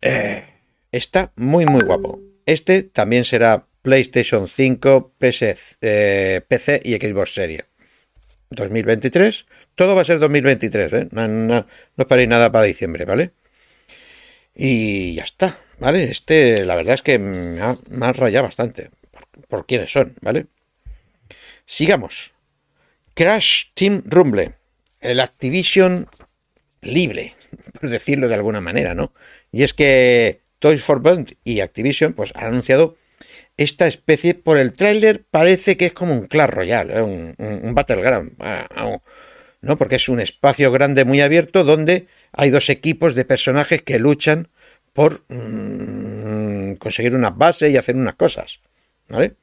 Eh, 0.02 0.46
está 0.94 1.32
muy, 1.36 1.66
muy 1.66 1.82
guapo. 1.82 2.22
Este 2.46 2.84
también 2.84 3.26
será 3.26 3.68
PlayStation 3.82 4.48
5, 4.48 5.16
PC, 5.18 5.58
eh, 5.82 6.42
PC 6.48 6.82
y 6.86 6.96
Xbox 6.96 7.34
Series. 7.34 7.66
2023. 8.50 9.46
Todo 9.76 9.96
va 9.96 10.02
a 10.02 10.06
ser 10.06 10.20
2023, 10.20 10.94
¿eh? 10.94 11.08
No, 11.12 11.28
no, 11.28 11.68
no 11.96 12.08
paréis 12.08 12.30
nada 12.30 12.52
para 12.52 12.66
diciembre, 12.66 13.06
¿vale? 13.06 13.32
Y 14.60 15.14
ya 15.14 15.24
está, 15.24 15.56
¿vale? 15.78 16.06
Este, 16.06 16.66
la 16.66 16.76
verdad 16.76 16.96
es 16.96 17.04
que 17.04 17.20
me 17.20 17.62
ha, 17.62 18.14
rayado 18.14 18.46
bastante 18.46 18.90
por, 19.48 19.68
quiénes 19.68 19.92
son, 19.92 20.16
¿vale? 20.22 20.48
Sigamos. 21.66 22.32
Crash 23.14 23.66
Team 23.76 24.02
Rumble, 24.06 24.54
el 25.00 25.20
Activision 25.20 26.08
libre, 26.82 27.36
por 27.80 27.90
decirlo 27.90 28.28
de 28.28 28.34
alguna 28.34 28.60
manera, 28.60 28.96
¿no? 28.96 29.14
Y 29.52 29.62
es 29.62 29.76
que 29.76 30.42
Toys 30.58 30.84
for 30.84 31.02
Bond 31.02 31.34
y 31.44 31.60
Activision 31.60 32.14
pues 32.14 32.34
han 32.36 32.46
anunciado 32.46 32.98
esta 33.58 33.88
especie, 33.88 34.36
por 34.36 34.58
el 34.58 34.72
tráiler 34.72 35.26
parece 35.30 35.78
que 35.78 35.88
es 35.88 35.94
como 35.94 36.14
un 36.14 36.28
Clash 36.28 36.50
Royale, 36.50 36.98
¿eh? 36.98 37.02
un, 37.02 37.36
un, 37.38 37.74
Battleground, 37.74 38.36
ah, 38.40 38.68
¿no? 39.62 39.78
Porque 39.78 39.96
es 39.96 40.08
un 40.10 40.20
espacio 40.20 40.72
grande 40.72 41.06
muy 41.06 41.22
abierto 41.22 41.64
donde 41.64 42.08
hay 42.32 42.52
dos 42.52 42.70
equipos 42.70 43.16
de 43.16 43.26
personajes 43.26 43.82
que 43.82 43.98
luchan 43.98 44.50
por 44.94 45.24
mm, 45.28 46.76
conseguir 46.76 47.16
una 47.16 47.32
base 47.32 47.70
y 47.70 47.78
hacer 47.78 47.96
unas 47.96 48.16
cosas. 48.16 48.60
¿Vale? 49.10 49.36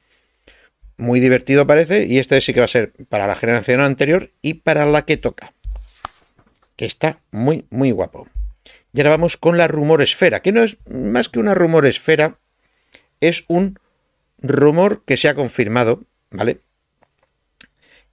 Muy 0.97 1.19
divertido 1.19 1.67
parece 1.67 2.05
y 2.05 2.19
este 2.19 2.39
sí 2.39 2.53
que 2.53 2.61
va 2.61 2.65
a 2.65 2.69
ser 2.69 2.91
para 3.09 3.27
la 3.27 3.35
generación 3.35 3.81
anterior 3.81 4.31
y 4.41 4.55
para 4.55 4.85
la 4.85 5.03
que 5.03 5.17
toca. 5.17 5.53
Que 6.77 6.85
está 6.85 7.19
muy, 7.31 7.65
muy 7.69 7.91
guapo. 7.91 8.27
Y 8.93 8.99
ahora 8.99 9.11
vamos 9.11 9.35
con 9.35 9.57
la 9.57 9.67
rumor 9.67 10.01
esfera, 10.01 10.41
que 10.41 10.53
no 10.53 10.63
es 10.63 10.77
más 10.89 11.27
que 11.27 11.39
una 11.39 11.53
rumor 11.53 11.85
esfera, 11.85 12.39
es 13.19 13.43
un 13.47 13.77
rumor 14.39 15.03
que 15.05 15.17
se 15.17 15.29
ha 15.29 15.35
confirmado, 15.35 16.03
¿vale? 16.31 16.61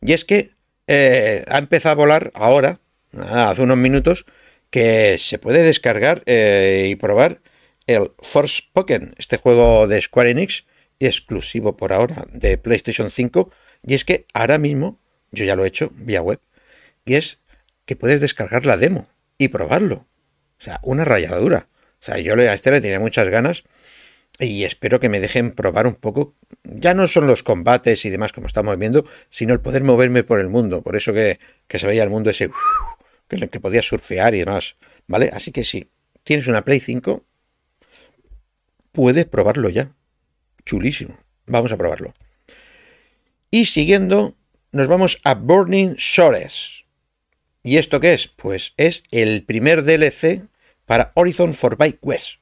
Y 0.00 0.12
es 0.12 0.24
que 0.24 0.50
eh, 0.86 1.44
ha 1.48 1.58
empezado 1.58 1.92
a 1.92 1.96
volar 1.96 2.30
ahora, 2.34 2.80
hace 3.12 3.62
unos 3.62 3.78
minutos, 3.78 4.26
que 4.70 5.18
se 5.18 5.38
puede 5.38 5.62
descargar 5.62 6.22
eh, 6.26 6.88
y 6.88 6.96
probar 6.96 7.40
el 7.86 8.12
Forspoken, 8.18 9.14
este 9.18 9.36
juego 9.36 9.86
de 9.86 10.00
Square 10.00 10.30
Enix, 10.30 10.66
exclusivo 10.98 11.76
por 11.76 11.92
ahora 11.92 12.24
de 12.32 12.58
PlayStation 12.58 13.10
5. 13.10 13.52
Y 13.86 13.94
es 13.94 14.04
que 14.04 14.26
ahora 14.32 14.58
mismo, 14.58 15.00
yo 15.30 15.44
ya 15.44 15.56
lo 15.56 15.64
he 15.64 15.68
hecho 15.68 15.92
vía 15.94 16.22
web, 16.22 16.40
y 17.04 17.14
es 17.14 17.38
que 17.84 17.96
puedes 17.96 18.20
descargar 18.20 18.66
la 18.66 18.76
demo 18.76 19.08
y 19.38 19.48
probarlo. 19.48 20.06
O 20.58 20.64
sea, 20.64 20.80
una 20.82 21.04
rayadura. 21.04 21.68
O 22.00 22.04
sea, 22.04 22.18
yo 22.18 22.34
a 22.34 22.52
este 22.52 22.70
le 22.70 22.80
tenía 22.80 23.00
muchas 23.00 23.28
ganas 23.28 23.64
y 24.44 24.64
espero 24.64 25.00
que 25.00 25.08
me 25.08 25.20
dejen 25.20 25.52
probar 25.52 25.86
un 25.86 25.94
poco. 25.94 26.34
Ya 26.64 26.94
no 26.94 27.06
son 27.06 27.26
los 27.26 27.42
combates 27.42 28.04
y 28.04 28.10
demás 28.10 28.32
como 28.32 28.46
estamos 28.46 28.78
viendo, 28.78 29.04
sino 29.30 29.52
el 29.52 29.60
poder 29.60 29.84
moverme 29.84 30.24
por 30.24 30.40
el 30.40 30.48
mundo. 30.48 30.82
Por 30.82 30.96
eso 30.96 31.12
que, 31.12 31.38
que 31.68 31.78
se 31.78 31.86
veía 31.86 32.02
el 32.02 32.10
mundo 32.10 32.30
ese 32.30 32.50
que, 33.28 33.48
que 33.48 33.60
podías 33.60 33.86
surfear 33.86 34.34
y 34.34 34.40
demás, 34.40 34.76
¿vale? 35.06 35.30
Así 35.32 35.52
que 35.52 35.64
si 35.64 35.90
tienes 36.24 36.48
una 36.48 36.62
Play 36.62 36.80
5, 36.80 37.24
puedes 38.92 39.26
probarlo 39.26 39.68
ya. 39.68 39.94
Chulísimo. 40.64 41.18
Vamos 41.46 41.72
a 41.72 41.76
probarlo. 41.76 42.14
Y 43.50 43.66
siguiendo, 43.66 44.34
nos 44.70 44.88
vamos 44.88 45.20
a 45.24 45.34
Burning 45.34 45.94
Shores. 45.96 46.84
¿Y 47.62 47.76
esto 47.76 48.00
qué 48.00 48.14
es? 48.14 48.28
Pues 48.28 48.74
es 48.76 49.02
el 49.10 49.44
primer 49.44 49.84
DLC 49.84 50.48
para 50.86 51.12
Horizon 51.14 51.54
Forbidden 51.54 51.98
West. 52.02 52.41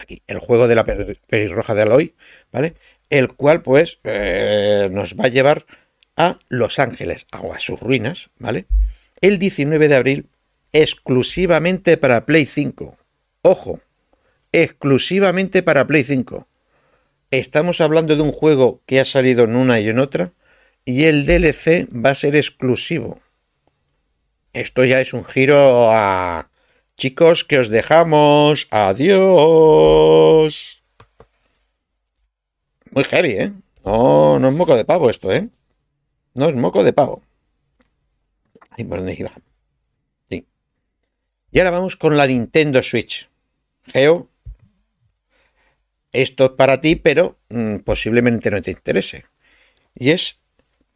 Aquí, 0.00 0.22
el 0.26 0.38
juego 0.38 0.66
de 0.66 0.74
la 0.74 0.84
pelirroja 0.84 1.74
de 1.74 1.82
Aloy, 1.82 2.14
¿vale? 2.50 2.74
El 3.10 3.28
cual, 3.34 3.62
pues, 3.62 3.98
eh, 4.04 4.88
nos 4.90 5.14
va 5.14 5.26
a 5.26 5.28
llevar 5.28 5.66
a 6.16 6.38
Los 6.48 6.78
Ángeles, 6.78 7.26
o 7.38 7.52
a 7.52 7.60
sus 7.60 7.80
ruinas, 7.80 8.30
¿vale? 8.38 8.66
el 9.20 9.38
19 9.38 9.88
de 9.88 9.96
abril 9.96 10.28
exclusivamente 10.72 11.96
para 11.96 12.24
Play 12.26 12.46
5. 12.46 12.98
Ojo, 13.42 13.80
exclusivamente 14.52 15.62
para 15.62 15.86
Play 15.86 16.04
5. 16.04 16.48
Estamos 17.30 17.80
hablando 17.80 18.16
de 18.16 18.22
un 18.22 18.32
juego 18.32 18.82
que 18.86 19.00
ha 19.00 19.04
salido 19.04 19.44
en 19.44 19.56
una 19.56 19.80
y 19.80 19.88
en 19.88 19.98
otra 19.98 20.32
y 20.84 21.04
el 21.04 21.26
DLC 21.26 21.88
va 21.92 22.10
a 22.10 22.14
ser 22.14 22.34
exclusivo. 22.34 23.20
Esto 24.52 24.84
ya 24.84 25.00
es 25.00 25.12
un 25.12 25.24
giro 25.24 25.92
a... 25.92 26.49
Chicos, 27.00 27.44
que 27.44 27.58
os 27.58 27.70
dejamos. 27.70 28.68
Adiós. 28.70 30.52
Muy 32.90 33.04
heavy, 33.04 33.30
¿eh? 33.30 33.52
No, 33.86 34.38
no 34.38 34.48
es 34.48 34.54
moco 34.54 34.76
de 34.76 34.84
pavo 34.84 35.08
esto, 35.08 35.32
¿eh? 35.32 35.48
No 36.34 36.50
es 36.50 36.56
moco 36.56 36.84
de 36.84 36.92
pavo. 36.92 37.22
Y 41.50 41.58
ahora 41.58 41.70
vamos 41.70 41.96
con 41.96 42.18
la 42.18 42.26
Nintendo 42.26 42.82
Switch. 42.82 43.30
Geo, 43.86 44.28
esto 46.12 46.44
es 46.44 46.50
para 46.50 46.82
ti, 46.82 46.96
pero 46.96 47.34
mm, 47.48 47.76
posiblemente 47.78 48.50
no 48.50 48.60
te 48.60 48.72
interese. 48.72 49.24
Y 49.94 50.10
es 50.10 50.38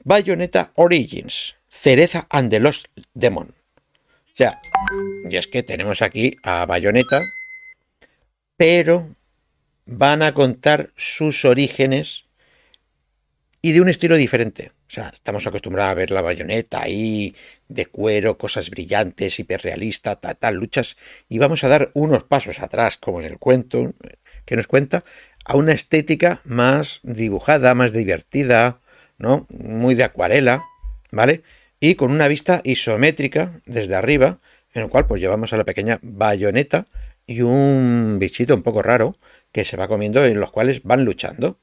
Bayonetta 0.05 0.71
Origins, 0.75 1.57
Cereza 1.67 2.27
and 2.29 2.51
the 2.51 2.61
Lost 2.61 2.89
Demon. 3.15 3.64
Sea, 4.35 4.61
y 5.31 5.37
es 5.37 5.47
que 5.47 5.63
tenemos 5.63 6.03
aquí 6.03 6.37
a 6.43 6.67
Bayonetta, 6.67 7.21
pero 8.57 9.15
van 9.87 10.23
a 10.23 10.35
contar 10.35 10.91
sus 10.97 11.45
orígenes 11.45 12.25
y 13.63 13.71
de 13.71 13.81
un 13.81 13.89
estilo 13.89 14.17
diferente. 14.17 14.73
O 14.89 14.91
sea, 14.91 15.13
estamos 15.15 15.47
acostumbrados 15.47 15.93
a 15.93 15.95
ver 15.95 16.11
la 16.11 16.21
bayoneta 16.21 16.83
ahí, 16.83 17.37
de 17.69 17.87
cuero, 17.87 18.37
cosas 18.37 18.71
brillantes, 18.71 19.39
hiperrealista, 19.39 20.17
tal, 20.17 20.37
tal, 20.37 20.57
luchas, 20.57 20.97
y 21.29 21.39
vamos 21.39 21.63
a 21.63 21.69
dar 21.69 21.93
unos 21.95 22.25
pasos 22.25 22.59
atrás, 22.59 22.97
como 22.97 23.21
en 23.21 23.27
el 23.27 23.39
cuento 23.39 23.95
que 24.45 24.57
nos 24.57 24.67
cuenta, 24.67 25.05
a 25.45 25.57
una 25.57 25.73
estética 25.73 26.41
más 26.45 26.99
dibujada, 27.05 27.73
más 27.77 27.93
divertida, 27.93 28.81
¿no? 29.17 29.47
Muy 29.49 29.95
de 29.95 30.05
acuarela, 30.05 30.65
¿vale? 31.13 31.45
Y 31.87 31.97
con 31.97 32.11
una 32.13 32.29
vista 32.29 32.63
isométrica 32.65 33.61
desde 33.67 33.95
arriba, 33.95 34.39
en 34.73 34.85
el 34.85 34.89
cual 34.89 35.05
pues 35.07 35.21
llevamos 35.21 35.53
a 35.53 35.59
la 35.59 35.65
pequeña 35.65 35.99
bayoneta 36.01 36.87
y 37.27 37.43
un 37.43 38.17
bichito 38.19 38.55
un 38.55 38.63
poco 38.63 38.81
raro 38.81 39.19
que 39.53 39.67
se 39.67 39.77
va 39.77 39.87
comiendo 39.87 40.25
en 40.25 40.41
los 40.41 40.51
cuales 40.51 40.83
van 40.83 41.05
luchando. 41.05 41.59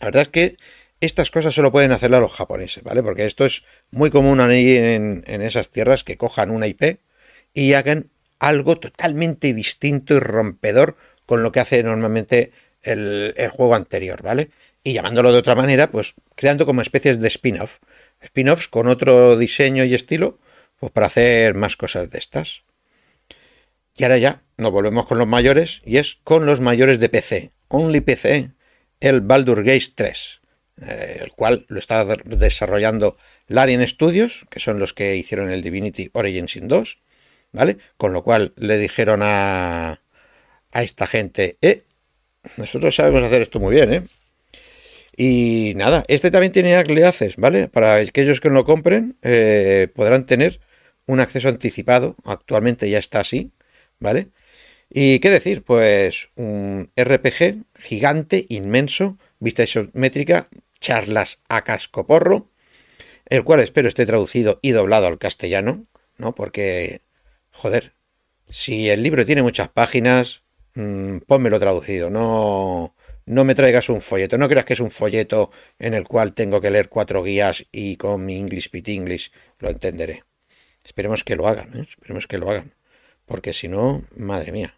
La 0.00 0.06
verdad 0.06 0.22
es 0.22 0.28
que 0.30 0.56
estas 1.00 1.30
cosas 1.30 1.52
solo 1.52 1.70
pueden 1.70 1.92
hacerlas 1.92 2.22
los 2.22 2.32
japoneses, 2.32 2.82
¿vale? 2.82 3.02
Porque 3.02 3.26
esto 3.26 3.44
es 3.44 3.62
muy 3.90 4.08
común 4.08 4.40
ahí 4.40 4.78
en, 4.78 5.24
esas 5.26 5.68
tierras 5.68 6.04
que 6.04 6.16
cojan 6.16 6.50
una 6.50 6.66
IP 6.66 6.98
y 7.52 7.74
hagan 7.74 8.08
algo 8.38 8.78
totalmente 8.78 9.52
distinto 9.52 10.14
y 10.14 10.20
rompedor 10.20 10.96
con 11.26 11.42
lo 11.42 11.52
que 11.52 11.60
hace 11.60 11.82
normalmente 11.82 12.52
el, 12.80 13.34
juego 13.52 13.74
anterior, 13.74 14.22
¿vale? 14.22 14.52
Y 14.82 14.94
llamándolo 14.94 15.32
de 15.32 15.38
otra 15.38 15.54
manera, 15.54 15.90
pues 15.90 16.14
creando 16.34 16.64
como 16.64 16.80
especies 16.80 17.20
de 17.20 17.28
spin-off. 17.28 17.80
Spin-offs 18.20 18.68
con 18.68 18.88
otro 18.88 19.36
diseño 19.36 19.84
y 19.84 19.94
estilo, 19.94 20.38
pues 20.78 20.92
para 20.92 21.06
hacer 21.06 21.54
más 21.54 21.76
cosas 21.76 22.10
de 22.10 22.18
estas. 22.18 22.62
Y 23.96 24.04
ahora 24.04 24.18
ya 24.18 24.42
nos 24.56 24.72
volvemos 24.72 25.06
con 25.06 25.18
los 25.18 25.26
mayores 25.26 25.82
y 25.84 25.98
es 25.98 26.18
con 26.24 26.46
los 26.46 26.60
mayores 26.60 27.00
de 27.00 27.08
PC. 27.08 27.50
Only 27.68 28.00
PC, 28.00 28.50
el 29.00 29.20
Baldur 29.20 29.62
Gate 29.62 29.92
3, 29.94 30.40
eh, 30.82 31.18
el 31.20 31.32
cual 31.32 31.66
lo 31.68 31.78
está 31.78 32.04
desarrollando 32.04 33.16
Larian 33.46 33.86
Studios, 33.86 34.46
que 34.50 34.60
son 34.60 34.78
los 34.78 34.92
que 34.92 35.16
hicieron 35.16 35.50
el 35.50 35.62
Divinity 35.62 36.10
Origin 36.12 36.48
Sin 36.48 36.68
2, 36.68 36.98
¿vale? 37.52 37.78
Con 37.96 38.12
lo 38.12 38.22
cual 38.22 38.52
le 38.56 38.78
dijeron 38.78 39.20
a, 39.22 40.00
a 40.72 40.82
esta 40.82 41.06
gente, 41.06 41.58
eh, 41.60 41.84
nosotros 42.56 42.94
sabemos 42.94 43.22
hacer 43.22 43.42
esto 43.42 43.60
muy 43.60 43.74
bien, 43.74 43.92
¿eh? 43.92 44.02
Y 45.22 45.74
nada, 45.76 46.02
este 46.08 46.30
también 46.30 46.50
tiene 46.50 46.70
Early 46.70 47.02
Access, 47.02 47.36
¿vale? 47.36 47.68
Para 47.68 47.96
aquellos 47.96 48.40
que 48.40 48.48
no 48.48 48.54
lo 48.54 48.64
compren, 48.64 49.18
eh, 49.20 49.88
podrán 49.94 50.24
tener 50.24 50.60
un 51.04 51.20
acceso 51.20 51.50
anticipado. 51.50 52.16
Actualmente 52.24 52.88
ya 52.88 52.96
está 52.96 53.20
así, 53.20 53.52
¿vale? 53.98 54.28
Y 54.88 55.18
qué 55.18 55.28
decir, 55.28 55.62
pues 55.62 56.30
un 56.36 56.90
RPG 56.96 57.64
gigante, 57.78 58.46
inmenso, 58.48 59.18
vista 59.40 59.62
isométrica, 59.62 60.48
charlas 60.80 61.42
a 61.50 61.64
cascoporro, 61.64 62.48
el 63.26 63.44
cual 63.44 63.60
espero 63.60 63.88
esté 63.88 64.06
traducido 64.06 64.58
y 64.62 64.70
doblado 64.70 65.06
al 65.06 65.18
castellano, 65.18 65.82
¿no? 66.16 66.34
Porque, 66.34 67.02
joder, 67.50 67.92
si 68.48 68.88
el 68.88 69.02
libro 69.02 69.26
tiene 69.26 69.42
muchas 69.42 69.68
páginas, 69.68 70.44
mmm, 70.72 71.18
pónmelo 71.26 71.58
traducido, 71.60 72.08
no, 72.08 72.94
no 73.30 73.44
me 73.44 73.54
traigas 73.54 73.88
un 73.88 74.00
folleto, 74.00 74.38
no 74.38 74.48
creas 74.48 74.64
que 74.64 74.72
es 74.72 74.80
un 74.80 74.90
folleto 74.90 75.52
en 75.78 75.94
el 75.94 76.08
cual 76.08 76.32
tengo 76.32 76.60
que 76.60 76.68
leer 76.68 76.88
cuatro 76.88 77.22
guías 77.22 77.64
y 77.70 77.96
con 77.96 78.24
mi 78.24 78.36
English 78.36 78.70
Pit 78.70 78.88
English 78.88 79.30
lo 79.60 79.70
entenderé. 79.70 80.24
Esperemos 80.84 81.22
que 81.22 81.36
lo 81.36 81.46
hagan, 81.46 81.78
¿eh? 81.78 81.86
esperemos 81.88 82.26
que 82.26 82.38
lo 82.38 82.50
hagan, 82.50 82.74
porque 83.26 83.52
si 83.52 83.68
no, 83.68 84.04
madre 84.16 84.50
mía. 84.50 84.74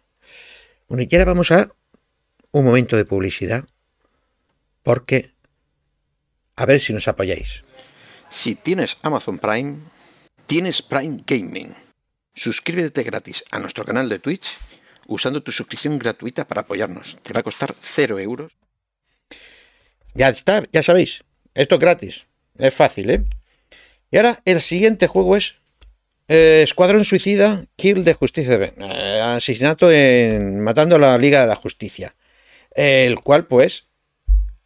Bueno, 0.87 1.03
y 1.09 1.15
ahora 1.15 1.25
vamos 1.25 1.51
a 1.51 1.71
un 2.51 2.65
momento 2.65 2.95
de 2.95 3.05
publicidad, 3.05 3.65
porque 4.83 5.31
a 6.55 6.67
ver 6.67 6.79
si 6.79 6.93
nos 6.93 7.07
apoyáis. 7.07 7.63
Si 8.29 8.53
tienes 8.53 8.97
Amazon 9.01 9.39
Prime, 9.39 9.77
tienes 10.45 10.83
Prime 10.83 11.23
Gaming. 11.25 11.75
Suscríbete 12.35 13.01
gratis 13.01 13.43
a 13.49 13.57
nuestro 13.57 13.83
canal 13.83 14.09
de 14.09 14.19
Twitch 14.19 14.45
usando 15.07 15.43
tu 15.43 15.51
suscripción 15.51 15.97
gratuita 15.97 16.47
para 16.47 16.61
apoyarnos. 16.61 17.17
Te 17.23 17.33
va 17.33 17.41
a 17.41 17.43
costar 17.43 17.75
cero 17.95 18.19
euros. 18.19 18.51
Ya 20.13 20.29
está, 20.29 20.63
ya 20.71 20.83
sabéis. 20.83 21.23
Esto 21.53 21.75
es 21.75 21.81
gratis. 21.81 22.27
Es 22.57 22.73
fácil, 22.73 23.09
¿eh? 23.09 23.23
Y 24.11 24.17
ahora 24.17 24.41
el 24.45 24.61
siguiente 24.61 25.07
juego 25.07 25.35
es 25.35 25.55
eh, 26.27 26.61
Escuadrón 26.63 27.03
Suicida, 27.03 27.65
Kill 27.75 28.03
de 28.03 28.13
Justicia. 28.13 28.73
Eh, 28.77 29.21
asesinato 29.21 29.91
en. 29.91 30.61
matando 30.61 30.95
a 30.95 30.99
la 30.99 31.17
Liga 31.17 31.41
de 31.41 31.47
la 31.47 31.55
Justicia. 31.55 32.15
El 32.75 33.19
cual, 33.21 33.47
pues. 33.47 33.87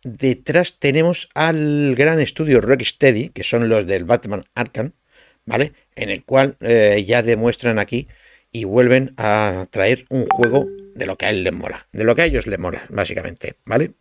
Detrás 0.03 0.79
tenemos 0.79 1.29
al 1.33 1.95
gran 1.95 2.19
estudio 2.21 2.61
Rocksteady, 2.61 3.29
que 3.29 3.43
son 3.43 3.67
los 3.67 3.85
del 3.85 4.05
Batman 4.05 4.45
Arkham, 4.55 4.93
¿vale? 5.45 5.73
En 5.95 6.09
el 6.09 6.23
cual 6.23 6.55
eh, 6.61 7.03
ya 7.05 7.23
demuestran 7.23 7.79
aquí 7.79 8.07
y 8.51 8.63
vuelven 8.63 9.13
a 9.17 9.67
traer 9.69 10.05
un 10.09 10.27
juego 10.27 10.65
de 10.95 11.05
lo 11.05 11.17
que 11.17 11.25
a 11.25 11.29
él 11.29 11.43
les 11.43 11.53
mola, 11.53 11.85
de 11.91 12.03
lo 12.03 12.15
que 12.15 12.23
a 12.23 12.25
ellos 12.25 12.47
les 12.47 12.59
mola, 12.59 12.85
básicamente, 12.89 13.55
¿vale? 13.65 13.93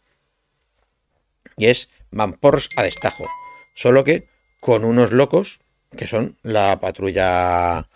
Y 1.57 1.67
es 1.67 1.91
Mampors 2.11 2.71
a 2.77 2.83
destajo, 2.83 3.27
solo 3.75 4.05
que 4.05 4.29
con 4.61 4.85
unos 4.85 5.13
locos 5.13 5.61
que 5.97 6.07
son 6.07 6.37
la 6.43 6.81
patrulla... 6.81 7.89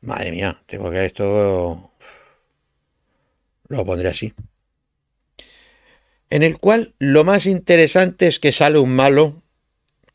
Madre 0.00 0.30
mía, 0.30 0.62
tengo 0.66 0.90
que 0.90 1.04
esto... 1.04 1.92
Lo 3.68 3.84
pondré 3.84 4.08
así. 4.08 4.32
En 6.30 6.42
el 6.42 6.58
cual 6.58 6.94
lo 6.98 7.24
más 7.24 7.46
interesante 7.46 8.28
es 8.28 8.38
que 8.38 8.52
sale 8.52 8.78
un 8.78 8.94
malo 8.94 9.42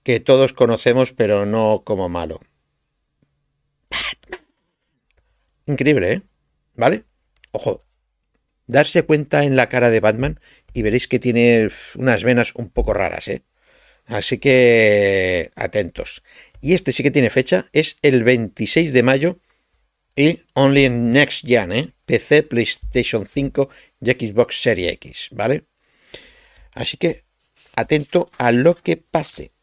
que 0.04 0.20
todos 0.20 0.54
conocemos, 0.54 1.12
pero 1.12 1.46
no 1.46 1.84
como 1.84 2.10
malo. 2.10 2.42
Increíble, 5.72 6.14
¿eh? 6.14 6.22
¿Vale? 6.76 7.06
Ojo, 7.52 7.86
darse 8.68 9.04
cuenta 9.04 9.44
en 9.44 9.56
la 9.56 9.70
cara 9.70 9.90
de 9.90 10.02
Batman 10.02 10.40
y 10.74 10.82
veréis 10.82 11.08
que 11.08 11.20
tiene 11.20 11.70
unas 11.96 12.24
venas 12.24 12.54
un 12.56 12.70
poco 12.70 12.94
raras, 12.94 13.28
¿eh? 13.28 13.44
Así 14.06 14.38
que 14.38 15.52
atentos. 15.56 16.24
Y 16.60 16.74
este 16.74 16.92
sí 16.92 17.04
que 17.04 17.12
tiene 17.12 17.30
fecha, 17.30 17.70
es 17.72 17.98
el 18.02 18.24
26 18.24 18.92
de 18.92 19.04
mayo 19.04 19.40
y 20.16 20.42
only 20.54 20.86
en 20.86 21.14
Next 21.14 21.46
Gen, 21.46 21.72
¿eh? 21.72 21.94
PC, 22.06 22.44
PlayStation 22.44 23.26
5 23.26 23.70
y 24.02 24.12
Xbox 24.12 24.62
Series 24.62 24.94
X, 24.94 25.30
¿vale? 25.32 25.66
Así 26.74 26.98
que 26.98 27.24
atento 27.76 28.30
a 28.38 28.52
lo 28.52 28.76
que 28.76 28.98
pase. 28.98 29.54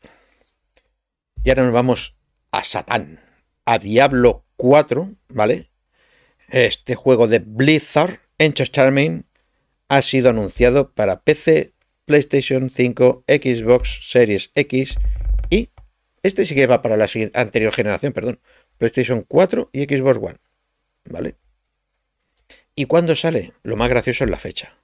Y 1.44 1.50
ahora 1.50 1.64
nos 1.64 1.74
vamos 1.74 2.16
a 2.50 2.64
Satán, 2.64 3.20
a 3.66 3.78
Diablo 3.78 4.46
4, 4.56 5.14
¿vale? 5.28 5.70
Este 6.48 6.94
juego 6.94 7.28
de 7.28 7.40
Blizzard 7.40 8.20
Entertainment 8.38 9.26
ha 9.88 10.00
sido 10.00 10.30
anunciado 10.30 10.92
para 10.94 11.20
PC, 11.20 11.74
PlayStation 12.06 12.70
5, 12.70 13.24
Xbox 13.28 14.00
Series 14.10 14.50
X 14.54 14.96
y 15.50 15.68
este 16.22 16.46
sí 16.46 16.54
que 16.54 16.66
va 16.66 16.80
para 16.80 16.96
la 16.96 17.06
anterior 17.34 17.74
generación, 17.74 18.14
perdón, 18.14 18.40
PlayStation 18.78 19.22
4 19.28 19.68
y 19.72 19.84
Xbox 19.84 20.16
One, 20.16 20.36
¿vale? 21.04 21.36
¿Y 22.74 22.86
cuándo 22.86 23.14
sale? 23.14 23.52
Lo 23.62 23.76
más 23.76 23.90
gracioso 23.90 24.24
es 24.24 24.30
la 24.30 24.38
fecha, 24.38 24.78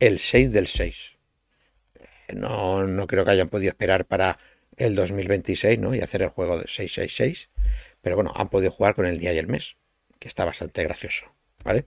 el 0.00 0.18
6 0.18 0.50
del 0.50 0.66
6. 0.66 1.12
No, 2.34 2.88
no 2.88 3.06
creo 3.06 3.24
que 3.24 3.30
hayan 3.30 3.48
podido 3.48 3.70
esperar 3.70 4.04
para 4.04 4.38
el 4.76 4.96
2026, 4.96 5.78
¿no? 5.78 5.94
Y 5.94 6.00
hacer 6.00 6.22
el 6.22 6.30
juego 6.30 6.58
de 6.58 6.66
666, 6.66 7.50
pero 8.02 8.16
bueno, 8.16 8.32
han 8.34 8.48
podido 8.48 8.72
jugar 8.72 8.96
con 8.96 9.06
el 9.06 9.20
día 9.20 9.32
y 9.32 9.38
el 9.38 9.46
mes 9.46 9.76
que 10.18 10.28
está 10.28 10.44
bastante 10.44 10.82
gracioso, 10.82 11.26
¿vale? 11.64 11.86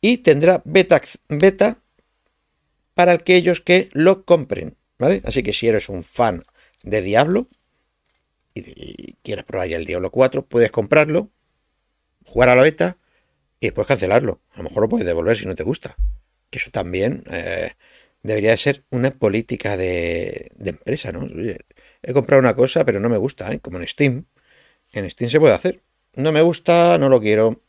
Y 0.00 0.18
tendrá 0.18 0.62
beta, 0.64 1.00
beta 1.28 1.78
para 2.94 3.12
aquellos 3.12 3.60
que 3.60 3.88
lo 3.92 4.24
compren, 4.24 4.76
¿vale? 4.98 5.22
Así 5.24 5.42
que 5.42 5.52
si 5.52 5.68
eres 5.68 5.88
un 5.88 6.04
fan 6.04 6.44
de 6.82 7.02
Diablo 7.02 7.48
y, 8.54 9.14
quieres 9.22 9.44
probar 9.44 9.68
ya 9.68 9.76
el 9.76 9.84
Diablo 9.84 10.10
4, 10.10 10.46
puedes 10.46 10.70
comprarlo, 10.70 11.30
jugar 12.24 12.48
a 12.48 12.56
la 12.56 12.62
beta 12.62 12.98
y 13.60 13.66
después 13.66 13.86
cancelarlo. 13.86 14.40
A 14.52 14.58
lo 14.58 14.64
mejor 14.64 14.82
lo 14.82 14.88
puedes 14.88 15.06
devolver 15.06 15.36
si 15.36 15.46
no 15.46 15.54
te 15.54 15.62
gusta. 15.62 15.96
Que 16.50 16.58
eso 16.58 16.70
también 16.70 17.24
eh, 17.30 17.72
debería 18.22 18.56
ser 18.56 18.84
una 18.90 19.10
política 19.10 19.76
de, 19.76 20.52
empresa, 20.64 21.12
¿no? 21.12 21.26
he 22.02 22.12
comprado 22.12 22.40
una 22.40 22.54
cosa, 22.54 22.84
pero 22.84 23.00
no 23.00 23.08
me 23.08 23.18
gusta, 23.18 23.52
¿eh? 23.52 23.60
como 23.60 23.78
en 23.78 23.86
Steam. 23.86 24.26
En 24.92 25.10
Steam 25.10 25.30
se 25.30 25.40
puede 25.40 25.54
hacer 25.54 25.82
no 26.16 26.32
me 26.32 26.42
gusta, 26.42 26.98
no 26.98 27.08
lo 27.08 27.20
quiero, 27.20 27.62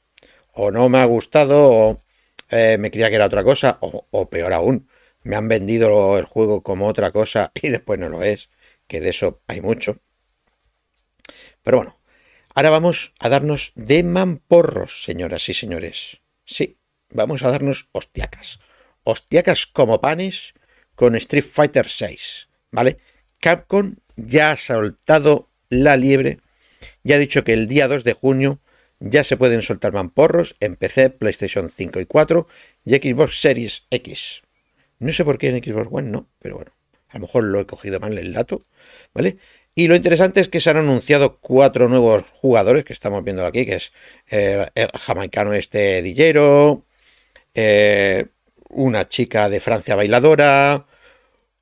o 0.53 0.71
no 0.71 0.89
me 0.89 0.99
ha 0.99 1.05
gustado, 1.05 1.69
o 1.69 2.03
eh, 2.49 2.77
me 2.79 2.89
creía 2.89 3.09
que 3.09 3.15
era 3.15 3.25
otra 3.25 3.43
cosa, 3.43 3.77
o, 3.81 4.29
peor 4.29 4.53
aún, 4.53 4.89
me 5.23 5.35
han 5.35 5.47
vendido 5.47 6.17
el 6.17 6.25
juego 6.25 6.63
como 6.63 6.87
otra 6.87 7.11
cosa 7.11 7.51
y 7.61 7.69
después 7.69 7.99
no 7.99 8.09
lo 8.09 8.23
es, 8.23 8.49
que 8.87 9.01
de 9.01 9.09
eso 9.09 9.41
hay 9.47 9.61
mucho. 9.61 10.01
Pero 11.61 11.77
bueno, 11.77 11.99
ahora 12.55 12.69
vamos 12.69 13.13
a 13.19 13.29
darnos 13.29 13.73
de 13.75 14.03
mamporros, 14.03 15.03
señoras 15.03 15.49
y 15.49 15.53
señores. 15.53 16.21
Sí, 16.45 16.79
vamos 17.09 17.43
a 17.43 17.51
darnos 17.51 17.89
hostiacas. 17.91 18.59
Hostiacas 19.03 19.67
como 19.67 19.99
panes 19.99 20.53
con 20.95 21.15
Street 21.15 21.43
Fighter 21.43 21.89
6, 21.89 22.47
¿vale? 22.71 22.97
Capcom 23.39 23.95
ya 24.15 24.51
ha 24.51 24.57
soltado 24.57 25.49
la 25.69 25.97
liebre, 25.97 26.39
ya 27.07 27.15
ha 27.15 27.19
dicho 27.19 27.43
que 27.43 27.53
el 27.53 27.67
día 27.67 27.87
2 27.87 28.03
de 28.03 28.13
junio 28.13 28.59
ya 28.99 29.23
se 29.23 29.37
pueden 29.37 29.61
soltar 29.61 29.93
mamporros 29.93 30.55
en 30.59 30.75
PC, 30.75 31.09
PlayStation 31.11 31.69
5 31.69 31.99
y 32.01 32.05
4 32.05 32.47
y 32.85 32.95
Xbox 32.95 33.39
Series 33.39 33.85
X. 33.89 34.41
No 34.99 35.13
sé 35.13 35.23
por 35.23 35.37
qué 35.37 35.49
en 35.49 35.63
Xbox 35.63 35.87
One 35.89 36.11
no, 36.11 36.27
pero 36.39 36.55
bueno, 36.55 36.71
a 37.09 37.17
lo 37.17 37.21
mejor 37.21 37.45
lo 37.45 37.59
he 37.59 37.65
cogido 37.65 37.99
mal 37.99 38.17
el 38.17 38.33
dato, 38.33 38.65
¿vale? 39.13 39.37
Y 39.73 39.87
lo 39.87 39.95
interesante 39.95 40.41
es 40.41 40.49
que 40.49 40.59
se 40.59 40.71
han 40.71 40.77
anunciado 40.77 41.37
cuatro 41.39 41.87
nuevos 41.87 42.23
jugadores 42.33 42.83
que 42.83 42.93
estamos 42.93 43.23
viendo 43.23 43.45
aquí, 43.45 43.65
que 43.65 43.75
es 43.75 43.93
eh, 44.29 44.67
el 44.73 44.89
jamaicano 44.89 45.53
este 45.53 46.01
Dillero, 46.01 46.83
eh, 47.53 48.25
una 48.69 49.07
chica 49.07 49.49
de 49.49 49.59
Francia 49.59 49.95
bailadora, 49.95 50.87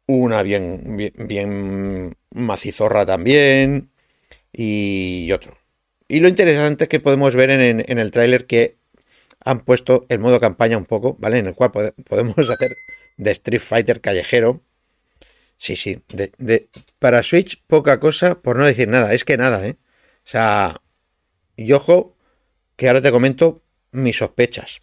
una 0.07 0.41
bien, 0.43 1.13
bien 1.27 2.15
macizorra 2.31 3.05
también 3.05 3.91
y 4.55 5.31
otro. 5.31 5.57
Y 6.07 6.19
lo 6.19 6.27
interesante 6.27 6.85
es 6.85 6.89
que 6.89 6.99
podemos 6.99 7.35
ver 7.35 7.49
en, 7.49 7.99
el 7.99 8.11
tráiler 8.11 8.45
que 8.45 8.77
han 9.43 9.59
puesto 9.59 10.05
el 10.09 10.19
modo 10.19 10.39
campaña 10.39 10.77
un 10.77 10.85
poco, 10.85 11.15
¿vale? 11.19 11.39
En 11.39 11.47
el 11.47 11.55
cual 11.55 11.71
podemos 11.71 12.49
hacer 12.49 12.75
de 13.17 13.31
Street 13.31 13.61
Fighter 13.61 14.01
callejero. 14.01 14.61
Sí, 15.57 15.75
sí. 15.75 16.01
De, 16.09 16.69
para 16.99 17.23
Switch, 17.23 17.61
poca 17.67 17.99
cosa, 17.99 18.41
por 18.41 18.57
no 18.57 18.65
decir 18.65 18.87
nada. 18.87 19.13
Es 19.13 19.25
que 19.25 19.37
nada, 19.37 19.65
¿eh? 19.67 19.77
O 20.25 20.27
sea, 20.27 20.81
y 21.55 21.71
ojo, 21.73 22.15
que 22.75 22.87
ahora 22.87 23.01
te 23.01 23.11
comento 23.11 23.55
mis 23.91 24.17
sospechas. 24.17 24.79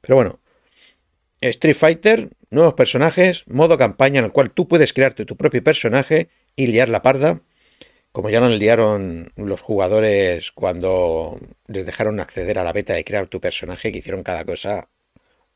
Pero 0.00 0.16
bueno, 0.16 0.40
Street 1.40 1.76
Fighter, 1.76 2.30
nuevos 2.50 2.74
personajes, 2.74 3.44
modo 3.46 3.78
campaña 3.78 4.18
en 4.18 4.26
el 4.26 4.32
cual 4.32 4.50
tú 4.50 4.68
puedes 4.68 4.92
crearte 4.92 5.24
tu 5.24 5.36
propio 5.36 5.62
personaje 5.62 6.28
y 6.56 6.66
liar 6.66 6.88
la 6.88 7.02
parda 7.02 7.42
como 8.18 8.30
ya 8.30 8.40
lo 8.40 8.48
liaron 8.48 9.30
los 9.36 9.60
jugadores 9.60 10.50
cuando 10.50 11.38
les 11.68 11.86
dejaron 11.86 12.18
acceder 12.18 12.58
a 12.58 12.64
la 12.64 12.72
beta 12.72 12.94
de 12.94 13.04
crear 13.04 13.28
tu 13.28 13.40
personaje, 13.40 13.92
que 13.92 13.98
hicieron 13.98 14.24
cada 14.24 14.44
cosa, 14.44 14.88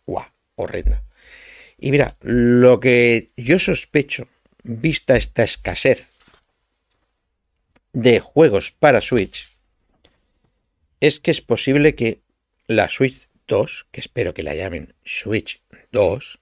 ¡guau! 0.07 0.27
horrenda. 0.55 1.03
Y 1.77 1.91
mira, 1.91 2.17
lo 2.21 2.79
que 2.79 3.27
yo 3.37 3.59
sospecho, 3.59 4.29
vista 4.63 5.17
esta 5.17 5.43
escasez 5.43 6.07
de 7.93 8.21
juegos 8.21 8.71
para 8.71 9.01
Switch, 9.01 9.49
es 11.01 11.19
que 11.19 11.33
es 11.33 11.41
posible 11.41 11.97
que 11.97 12.21
la 12.69 12.89
Switch 12.89 13.29
2, 13.49 13.89
que 13.91 14.01
espero 14.01 14.35
que 14.35 14.45
la 14.45 14.55
llamen 14.55 14.95
Switch 15.03 15.61
2, 15.91 16.39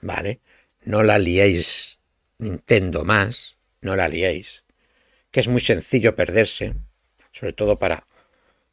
¿vale? 0.00 0.40
No 0.82 1.04
la 1.04 1.20
liéis 1.20 2.00
Nintendo 2.38 3.04
más, 3.04 3.56
no 3.82 3.94
la 3.94 4.08
liéis 4.08 4.63
que 5.34 5.40
es 5.40 5.48
muy 5.48 5.60
sencillo 5.60 6.14
perderse, 6.14 6.74
sobre 7.32 7.52
todo 7.52 7.76
para 7.76 8.06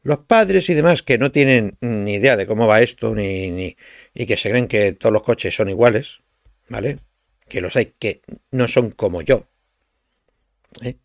los 0.03 0.19
padres 0.19 0.69
y 0.69 0.75
demás 0.75 1.01
que 1.01 1.17
no 1.17 1.31
tienen 1.31 1.75
ni 1.81 2.13
idea 2.13 2.37
de 2.37 2.45
cómo 2.45 2.67
va 2.67 2.83
esto 2.83 3.15
ni, 3.15 3.75
y 4.13 4.25
que 4.27 4.37
se 4.37 4.51
creen 4.51 4.67
que 4.67 4.93
todos 4.93 5.11
los 5.11 5.23
coches 5.23 5.55
son 5.55 5.69
iguales, 5.69 6.19
¿vale? 6.69 6.99
Que 7.49 7.61
los 7.61 7.75
hay 7.77 7.87
que 7.87 8.21
no 8.51 8.67
son 8.67 8.91
como 8.91 9.23
yo. 9.23 9.47
¿eh? 10.83 10.97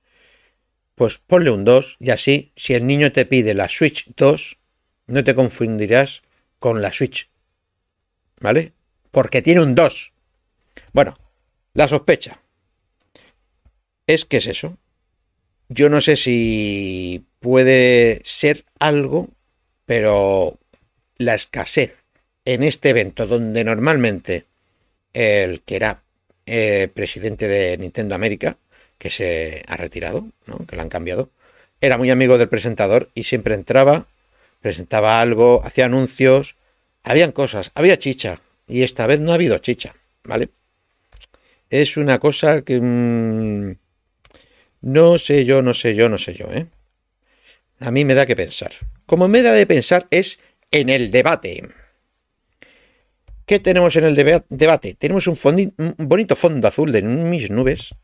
Pues 0.94 1.16
ponle 1.16 1.48
un 1.48 1.64
2 1.64 1.96
y 2.00 2.10
así, 2.10 2.52
si 2.54 2.74
el 2.74 2.86
niño 2.86 3.10
te 3.10 3.24
pide 3.24 3.54
la 3.54 3.70
Switch 3.70 4.10
2, 4.14 4.58
no 5.06 5.24
te 5.24 5.34
confundirás 5.34 6.20
con 6.58 6.82
la 6.82 6.92
Switch. 6.92 7.30
¿Vale? 8.40 8.74
Porque 9.10 9.40
tiene 9.40 9.62
un 9.62 9.74
2. 9.74 10.12
Bueno, 10.92 11.16
la 11.72 11.88
sospecha 11.88 12.42
es 14.06 14.26
que 14.26 14.36
es 14.36 14.48
eso, 14.48 14.76
yo 15.68 15.88
no 15.88 16.00
sé 16.00 16.16
si 16.16 17.24
puede 17.40 18.20
ser 18.24 18.64
algo, 18.78 19.28
pero 19.84 20.58
la 21.18 21.34
escasez 21.34 22.04
en 22.44 22.62
este 22.62 22.90
evento 22.90 23.26
donde 23.26 23.64
normalmente 23.64 24.44
el 25.12 25.62
que 25.62 25.76
era 25.76 26.02
eh, 26.46 26.88
presidente 26.92 27.48
de 27.48 27.76
Nintendo 27.78 28.14
América, 28.14 28.58
que 28.98 29.10
se 29.10 29.62
ha 29.66 29.76
retirado, 29.76 30.26
que 30.68 30.76
lo 30.76 30.82
han 30.82 30.88
cambiado, 30.88 31.30
era 31.80 31.98
muy 31.98 32.10
amigo 32.10 32.38
del 32.38 32.48
presentador 32.48 33.10
y 33.14 33.24
siempre 33.24 33.54
entraba, 33.54 34.06
presentaba 34.60 35.20
algo, 35.20 35.62
hacía 35.64 35.86
anuncios, 35.86 36.56
habían 37.02 37.32
cosas, 37.32 37.70
había 37.74 37.98
chicha, 37.98 38.40
y 38.66 38.82
esta 38.82 39.06
vez 39.06 39.20
no 39.20 39.32
ha 39.32 39.36
habido 39.36 39.58
chicha, 39.58 39.94
¿vale? 40.24 40.50
Es 41.70 41.96
una 41.96 42.18
cosa 42.18 42.62
que... 42.62 42.80
Mm, 42.80 43.85
no 44.80 45.18
sé 45.18 45.44
yo, 45.44 45.62
no 45.62 45.74
sé 45.74 45.94
yo, 45.94 46.08
no 46.08 46.18
sé 46.18 46.34
yo, 46.34 46.46
¿eh? 46.52 46.66
A 47.80 47.90
mí 47.90 48.04
me 48.04 48.14
da 48.14 48.26
que 48.26 48.36
pensar. 48.36 48.72
Como 49.04 49.28
me 49.28 49.42
da 49.42 49.52
de 49.52 49.66
pensar 49.66 50.06
es 50.10 50.38
en 50.70 50.88
el 50.88 51.10
debate. 51.10 51.68
¿Qué 53.44 53.60
tenemos 53.60 53.94
en 53.96 54.04
el 54.04 54.16
debate? 54.48 54.94
Tenemos 54.94 55.26
un, 55.28 55.38
bonito 55.98 56.34
fondo 56.34 56.66
azul 56.66 56.90
de 56.90 57.02
mis 57.02 57.50
nubes. 57.50 57.94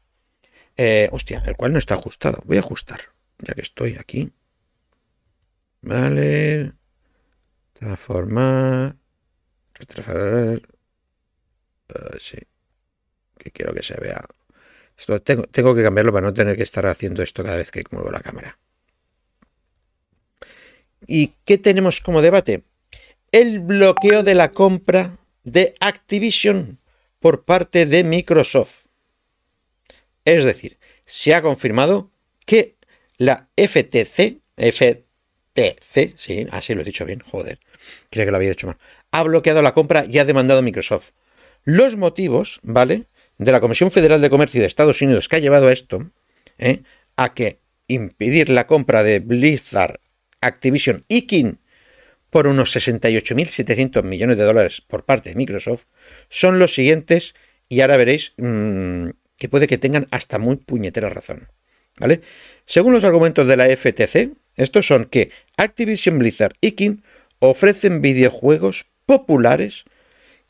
Eh, 0.76 1.08
hostia, 1.10 1.42
el 1.46 1.56
cual 1.56 1.72
no 1.72 1.78
está 1.78 1.94
ajustado. 1.94 2.42
Voy 2.44 2.58
a 2.58 2.60
ajustar, 2.60 3.00
ya 3.38 3.54
que 3.54 3.62
estoy 3.62 3.96
aquí. 3.98 4.30
Vale. 5.80 6.72
Transformar. 7.72 8.96
Transformar. 9.72 10.62
Uh, 11.88 12.18
sí. 12.20 12.38
Que 13.36 13.50
quiero 13.50 13.74
que 13.74 13.82
se 13.82 14.00
vea 14.00 14.24
tengo, 15.24 15.74
que 15.74 15.82
cambiarlo 15.82 16.12
para 16.12 16.26
no 16.26 16.34
tener 16.34 16.56
que 16.56 16.62
estar 16.62 16.86
haciendo 16.86 17.22
esto 17.22 17.42
cada 17.42 17.56
vez 17.56 17.70
que 17.70 17.82
muevo 17.90 18.10
la 18.10 18.20
cámara. 18.20 18.58
¿Y 21.06 21.32
qué 21.44 21.58
tenemos 21.58 22.00
como 22.00 22.22
debate? 22.22 22.64
El 23.32 23.60
bloqueo 23.60 24.22
de 24.22 24.34
la 24.34 24.50
compra 24.50 25.18
de 25.42 25.74
Activision 25.80 26.78
por 27.18 27.42
parte 27.42 27.86
de 27.86 28.04
Microsoft. 28.04 28.86
Es 30.24 30.44
decir, 30.44 30.78
se 31.04 31.34
ha 31.34 31.42
confirmado 31.42 32.10
que 32.46 32.76
la 33.16 33.48
FTC, 33.56 34.40
FTC, 34.56 36.14
sí, 36.16 36.46
así 36.50 36.74
lo 36.74 36.82
he 36.82 36.84
dicho 36.84 37.04
bien, 37.04 37.20
joder, 37.20 37.58
creo 38.10 38.26
que 38.26 38.30
lo 38.30 38.36
había 38.36 38.50
dicho 38.50 38.66
mal, 38.66 38.78
ha 39.10 39.22
bloqueado 39.22 39.62
la 39.62 39.74
compra 39.74 40.04
y 40.04 40.18
ha 40.18 40.24
demandado 40.24 40.60
a 40.60 40.62
Microsoft. 40.62 41.10
Los 41.64 41.96
motivos, 41.96 42.60
¿vale? 42.62 43.06
De 43.44 43.52
la 43.52 43.60
Comisión 43.60 43.90
Federal 43.90 44.20
de 44.20 44.30
Comercio 44.30 44.60
de 44.60 44.66
Estados 44.66 45.00
Unidos 45.02 45.28
que 45.28 45.36
ha 45.36 45.40
llevado 45.40 45.68
a 45.68 45.72
esto, 45.72 46.10
¿eh? 46.58 46.82
a 47.16 47.34
que 47.34 47.60
impedir 47.88 48.48
la 48.48 48.66
compra 48.66 49.02
de 49.02 49.20
Blizzard, 49.20 50.00
Activision 50.40 51.04
y 51.08 51.22
King 51.26 51.54
por 52.30 52.46
unos 52.46 52.74
68.700 52.74 54.02
millones 54.04 54.38
de 54.38 54.44
dólares 54.44 54.80
por 54.80 55.04
parte 55.04 55.30
de 55.30 55.36
Microsoft, 55.36 55.84
son 56.28 56.58
los 56.58 56.74
siguientes 56.74 57.34
y 57.68 57.80
ahora 57.80 57.98
veréis 57.98 58.32
mm, 58.38 59.10
que 59.36 59.48
puede 59.48 59.66
que 59.66 59.78
tengan 59.78 60.08
hasta 60.10 60.38
muy 60.38 60.56
puñetera 60.56 61.10
razón. 61.10 61.48
¿Vale? 61.98 62.22
Según 62.64 62.94
los 62.94 63.04
argumentos 63.04 63.46
de 63.46 63.56
la 63.56 63.66
FTC, 63.68 64.30
estos 64.56 64.86
son 64.86 65.04
que 65.04 65.30
Activision 65.56 66.18
Blizzard 66.18 66.54
y 66.60 66.72
King 66.72 66.98
ofrecen 67.38 68.00
videojuegos 68.00 68.86
populares 69.04 69.84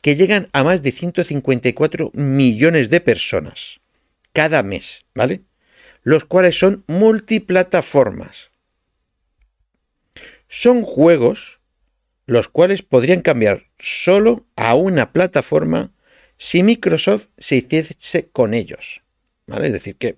que 0.03 0.17
llegan 0.17 0.49
a 0.51 0.65
más 0.65 0.83
de 0.83 0.91
154 0.91 2.11
millones 2.13 2.89
de 2.89 2.99
personas 2.99 3.79
cada 4.33 4.61
mes, 4.61 5.05
¿vale? 5.15 5.43
Los 6.01 6.25
cuales 6.25 6.59
son 6.59 6.83
multiplataformas. 6.87 8.51
Son 10.49 10.81
juegos 10.81 11.61
los 12.25 12.49
cuales 12.49 12.81
podrían 12.81 13.21
cambiar 13.21 13.69
solo 13.79 14.45
a 14.57 14.75
una 14.75 15.13
plataforma 15.13 15.93
si 16.37 16.63
Microsoft 16.63 17.27
se 17.37 17.55
hiciese 17.55 18.27
con 18.27 18.53
ellos. 18.53 19.03
¿Vale? 19.47 19.67
Es 19.67 19.73
decir, 19.73 19.95
que 19.95 20.17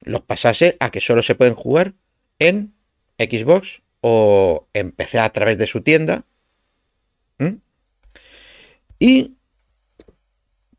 los 0.00 0.22
pasase 0.22 0.78
a 0.80 0.90
que 0.90 1.02
solo 1.02 1.22
se 1.22 1.34
pueden 1.34 1.54
jugar 1.54 1.92
en 2.38 2.74
Xbox 3.18 3.82
o 4.00 4.66
en 4.72 4.94
a 5.18 5.28
través 5.30 5.58
de 5.58 5.66
su 5.66 5.82
tienda. 5.82 6.24
Y 8.98 9.36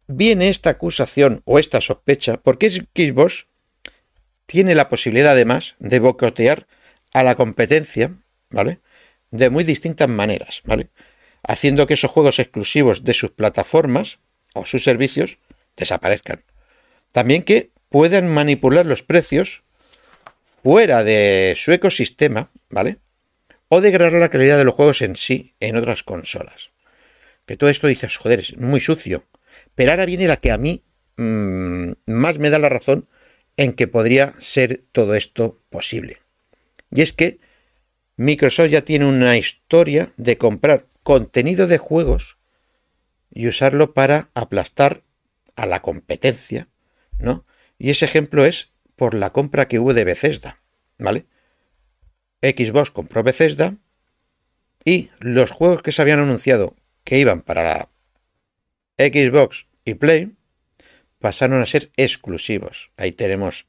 viene 0.08 0.50
esta 0.50 0.72
acusación 0.72 1.42
o 1.46 1.60
esta 1.60 1.82
sospecha 1.82 2.38
porque 2.38 2.70
Xbox 2.70 3.48
tiene 4.46 4.76
la 4.76 4.90
posibilidad 4.90 5.34
además 5.34 5.76
de 5.80 6.00
bocotear 6.00 6.68
a 7.14 7.24
la 7.24 7.36
competencia, 7.36 8.16
¿vale? 8.50 8.80
De 9.32 9.50
muy 9.50 9.64
distintas 9.64 10.08
maneras, 10.08 10.62
¿vale? 10.66 10.90
Haciendo 11.44 11.86
que 11.86 11.96
esos 11.96 12.12
juegos 12.12 12.40
exclusivos 12.40 13.04
de 13.04 13.14
sus 13.14 13.32
plataformas 13.32 14.20
o 14.54 14.66
sus 14.66 14.84
servicios 14.84 15.38
desaparezcan. 15.76 16.44
También 17.12 17.44
que 17.44 17.72
puedan 17.90 18.28
manipular 18.28 18.86
los 18.86 19.04
precios 19.04 19.64
fuera 20.64 21.04
de 21.04 21.54
su 21.58 21.72
ecosistema, 21.72 22.50
¿vale? 22.70 23.00
o 23.70 23.82
degradar 23.82 24.14
la 24.14 24.30
calidad 24.30 24.58
de 24.58 24.66
los 24.66 24.74
juegos 24.74 25.02
en 25.02 25.16
sí 25.16 25.54
en 25.60 25.76
otras 25.76 26.04
consolas. 26.04 26.72
Que 27.48 27.58
todo 27.58 27.70
esto 27.72 27.88
dices, 27.88 28.18
joder, 28.18 28.40
es 28.40 28.58
muy 28.58 28.80
sucio. 28.80 29.26
Pero 29.74 29.92
ahora 29.92 30.06
viene 30.06 30.28
la 30.28 30.38
que 30.38 30.52
a 30.52 30.58
mí 30.58 30.84
mmm, 31.16 31.94
más 32.06 32.38
me 32.38 32.52
da 32.52 32.60
la 32.60 32.70
razón 32.70 33.08
en 33.56 33.74
que 33.74 33.88
podría 33.88 34.36
ser 34.38 34.84
todo 34.92 35.16
esto 35.16 35.58
posible. 35.70 36.22
Y 36.92 37.02
es 37.02 37.14
que 37.14 37.40
Microsoft 38.18 38.70
ya 38.70 38.84
tiene 38.84 39.06
una 39.06 39.38
historia 39.38 40.12
de 40.18 40.38
comprar 40.38 40.88
contenido 41.04 41.68
de 41.68 41.78
juegos 41.78 42.38
y 43.32 43.48
usarlo 43.48 43.94
para 43.94 44.30
aplastar 44.34 45.04
a 45.56 45.66
la 45.66 45.82
competencia, 45.82 46.68
¿no? 47.18 47.46
Y 47.80 47.90
ese 47.92 48.06
ejemplo 48.06 48.46
es 48.46 48.72
por 48.96 49.14
la 49.14 49.32
compra 49.32 49.68
que 49.68 49.80
hubo 49.80 49.94
de 49.94 50.04
Bethesda, 50.04 50.62
¿vale? 50.98 51.26
Xbox 52.42 52.92
compró 52.92 53.24
Bethesda 53.24 53.78
y 54.84 55.10
los 55.20 55.52
juegos 55.52 55.82
que 55.82 55.92
se 55.92 56.02
habían 56.02 56.20
anunciado 56.20 56.74
que 57.08 57.18
iban 57.18 57.40
para 57.40 57.64
la 57.64 57.90
Xbox 58.98 59.66
y 59.86 59.94
Play 59.94 60.36
pasaron 61.20 61.62
a 61.62 61.66
ser 61.66 61.90
exclusivos. 61.96 62.92
Ahí 62.98 63.14
tenemos 63.14 63.68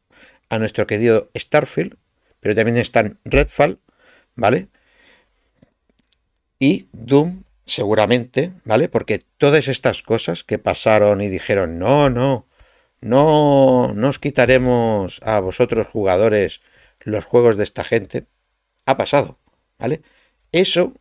a 0.48 0.58
nuestro 0.58 0.88
querido 0.88 1.30
Starfield, 1.36 1.98
pero 2.40 2.56
también 2.56 2.78
están 2.78 3.20
Redfall, 3.24 3.78
¿vale? 4.34 4.66
Y 6.58 6.88
Doom, 6.90 7.44
seguramente, 7.64 8.50
¿vale? 8.64 8.88
Porque 8.88 9.20
todas 9.36 9.68
estas 9.68 10.02
cosas 10.02 10.42
que 10.42 10.58
pasaron 10.58 11.20
y 11.20 11.28
dijeron, 11.28 11.78
no, 11.78 12.10
no, 12.10 12.48
no, 13.00 13.92
no 13.94 14.08
os 14.08 14.18
quitaremos 14.18 15.20
a 15.22 15.38
vosotros 15.38 15.86
jugadores 15.86 16.60
los 17.02 17.24
juegos 17.24 17.56
de 17.56 17.62
esta 17.62 17.84
gente, 17.84 18.26
ha 18.84 18.96
pasado, 18.96 19.38
¿vale? 19.78 20.02
Eso 20.50 20.94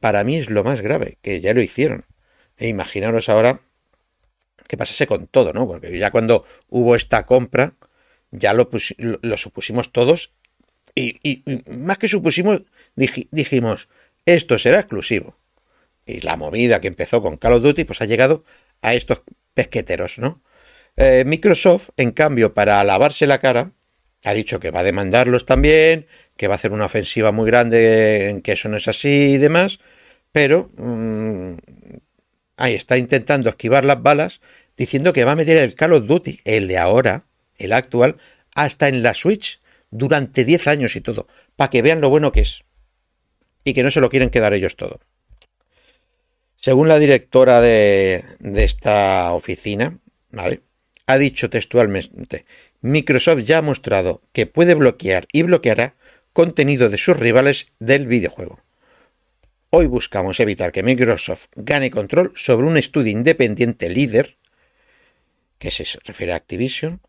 para 0.00 0.24
mí 0.24 0.36
es 0.36 0.50
lo 0.50 0.64
más 0.64 0.80
grave, 0.80 1.18
que 1.22 1.40
ya 1.40 1.54
lo 1.54 1.60
hicieron. 1.60 2.04
E 2.56 2.68
imaginaros 2.68 3.28
ahora 3.28 3.60
que 4.66 4.76
pasase 4.76 5.06
con 5.06 5.26
todo, 5.26 5.52
¿no? 5.52 5.66
Porque 5.66 5.96
ya 5.98 6.10
cuando 6.10 6.44
hubo 6.68 6.94
esta 6.94 7.26
compra, 7.26 7.74
ya 8.30 8.52
lo, 8.52 8.68
lo, 8.98 9.36
supusimos 9.36 9.92
todos 9.92 10.34
y, 10.94 11.42
más 11.66 11.98
que 11.98 12.08
supusimos, 12.08 12.62
dijimos, 12.94 13.88
esto 14.26 14.58
será 14.58 14.80
exclusivo. 14.80 15.36
Y 16.06 16.20
la 16.20 16.36
movida 16.36 16.80
que 16.80 16.88
empezó 16.88 17.22
con 17.22 17.36
Call 17.36 17.54
of 17.54 17.62
Duty, 17.62 17.84
pues 17.84 18.00
ha 18.00 18.06
llegado 18.06 18.44
a 18.82 18.94
estos 18.94 19.22
pesqueteros, 19.54 20.18
¿no? 20.18 20.42
Eh, 20.96 21.24
Microsoft, 21.26 21.90
en 21.96 22.12
cambio, 22.12 22.54
para 22.54 22.82
lavarse 22.84 23.26
la 23.26 23.40
cara, 23.40 23.72
ha 24.24 24.34
dicho 24.34 24.60
que 24.60 24.70
va 24.70 24.80
a 24.80 24.84
demandarlos 24.84 25.46
también, 25.46 26.06
que 26.36 26.48
va 26.48 26.54
a 26.54 26.56
hacer 26.56 26.72
una 26.72 26.86
ofensiva 26.86 27.32
muy 27.32 27.46
grande 27.46 28.28
en 28.28 28.42
que 28.42 28.52
eso 28.52 28.68
no 28.68 28.76
es 28.76 28.88
así 28.88 29.32
y 29.32 29.38
demás, 29.38 29.80
pero 30.32 30.68
mmm, 30.76 31.54
ahí 32.56 32.74
está 32.74 32.98
intentando 32.98 33.48
esquivar 33.48 33.84
las 33.84 34.02
balas 34.02 34.40
diciendo 34.76 35.12
que 35.12 35.24
va 35.24 35.32
a 35.32 35.36
meter 35.36 35.56
el 35.56 35.74
Call 35.74 35.94
of 35.94 36.06
Duty, 36.06 36.40
el 36.44 36.68
de 36.68 36.78
ahora, 36.78 37.26
el 37.56 37.72
actual, 37.72 38.16
hasta 38.54 38.88
en 38.88 39.02
la 39.02 39.14
Switch 39.14 39.60
durante 39.90 40.44
10 40.44 40.68
años 40.68 40.96
y 40.96 41.00
todo, 41.00 41.26
para 41.56 41.70
que 41.70 41.82
vean 41.82 42.00
lo 42.00 42.08
bueno 42.08 42.32
que 42.32 42.40
es. 42.40 42.64
Y 43.64 43.74
que 43.74 43.82
no 43.82 43.90
se 43.90 44.00
lo 44.00 44.08
quieren 44.08 44.30
quedar 44.30 44.54
ellos 44.54 44.76
todo. 44.76 45.00
Según 46.56 46.88
la 46.88 46.98
directora 46.98 47.60
de 47.60 48.24
esta 48.40 49.32
oficina, 49.32 49.98
¿vale? 50.30 50.62
Ha 51.10 51.18
dicho 51.18 51.50
textualmente, 51.50 52.44
Microsoft 52.82 53.40
ya 53.40 53.58
ha 53.58 53.62
mostrado 53.62 54.22
que 54.32 54.46
puede 54.46 54.74
bloquear 54.74 55.26
y 55.32 55.42
bloqueará 55.42 55.94
contenido 56.32 56.88
de 56.88 56.98
sus 56.98 57.16
rivales 57.16 57.72
del 57.80 58.06
videojuego. 58.06 58.62
Hoy 59.70 59.86
buscamos 59.86 60.38
evitar 60.38 60.70
que 60.70 60.84
Microsoft 60.84 61.46
gane 61.56 61.90
control 61.90 62.32
sobre 62.36 62.66
un 62.66 62.76
estudio 62.76 63.10
independiente 63.10 63.88
líder 63.88 64.36
que 65.58 65.72
se 65.72 65.84
refiere 66.04 66.32
a 66.32 66.36
Activision, 66.36 67.00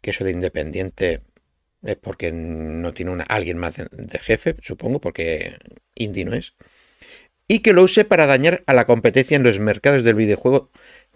que 0.00 0.10
eso 0.10 0.24
de 0.24 0.32
independiente 0.32 1.20
es 1.82 1.96
porque 1.96 2.32
no 2.32 2.94
tiene 2.94 3.12
una, 3.12 3.24
alguien 3.24 3.58
más 3.58 3.76
de, 3.76 4.18
jefe, 4.18 4.54
supongo, 4.62 5.00
porque 5.00 5.58
indie 5.94 6.24
no 6.24 6.32
es, 6.32 6.54
y 7.46 7.60
que 7.60 7.72
lo 7.72 7.82
use 7.82 8.04
para 8.04 8.26
dañar 8.26 8.62
a 8.66 8.72
la 8.72 8.86
competencia 8.86 9.36
en 9.36 9.42
los 9.42 9.58
mercados 9.58 10.02
del 10.02 10.14
videojuego 10.14 10.70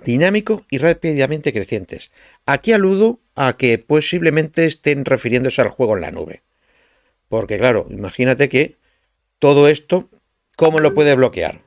dinámico 0.05 0.65
y 0.71 0.79
rápidamente 0.79 1.53
crecientes. 1.53 2.11
Aquí 2.47 2.73
aludo 2.73 3.21
a 3.35 3.57
que 3.57 3.79
posiblemente 3.79 4.67
estén 4.67 5.05
refiriéndose 5.05 5.63
al 5.63 5.69
juego 5.69 5.97
en 5.97 6.03
la 6.03 6.11
nube. 6.11 6.43
Porque 7.29 7.57
claro, 7.57 7.87
imagínate 7.91 8.49
que 8.49 8.77
todo 9.39 9.69
esto, 9.69 10.09
¿cómo 10.57 10.81
lo 10.81 10.95
puede 10.95 11.15
bloquear? 11.15 11.63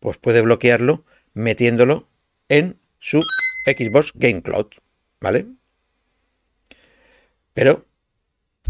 Pues 0.00 0.16
puede 0.16 0.40
bloquearlo 0.40 1.04
metiéndolo 1.34 2.06
en 2.48 2.78
su 2.98 3.20
Xbox 3.66 4.12
Game 4.14 4.42
Cloud, 4.42 4.68
¿vale? 5.20 5.46
Pero 7.54 7.84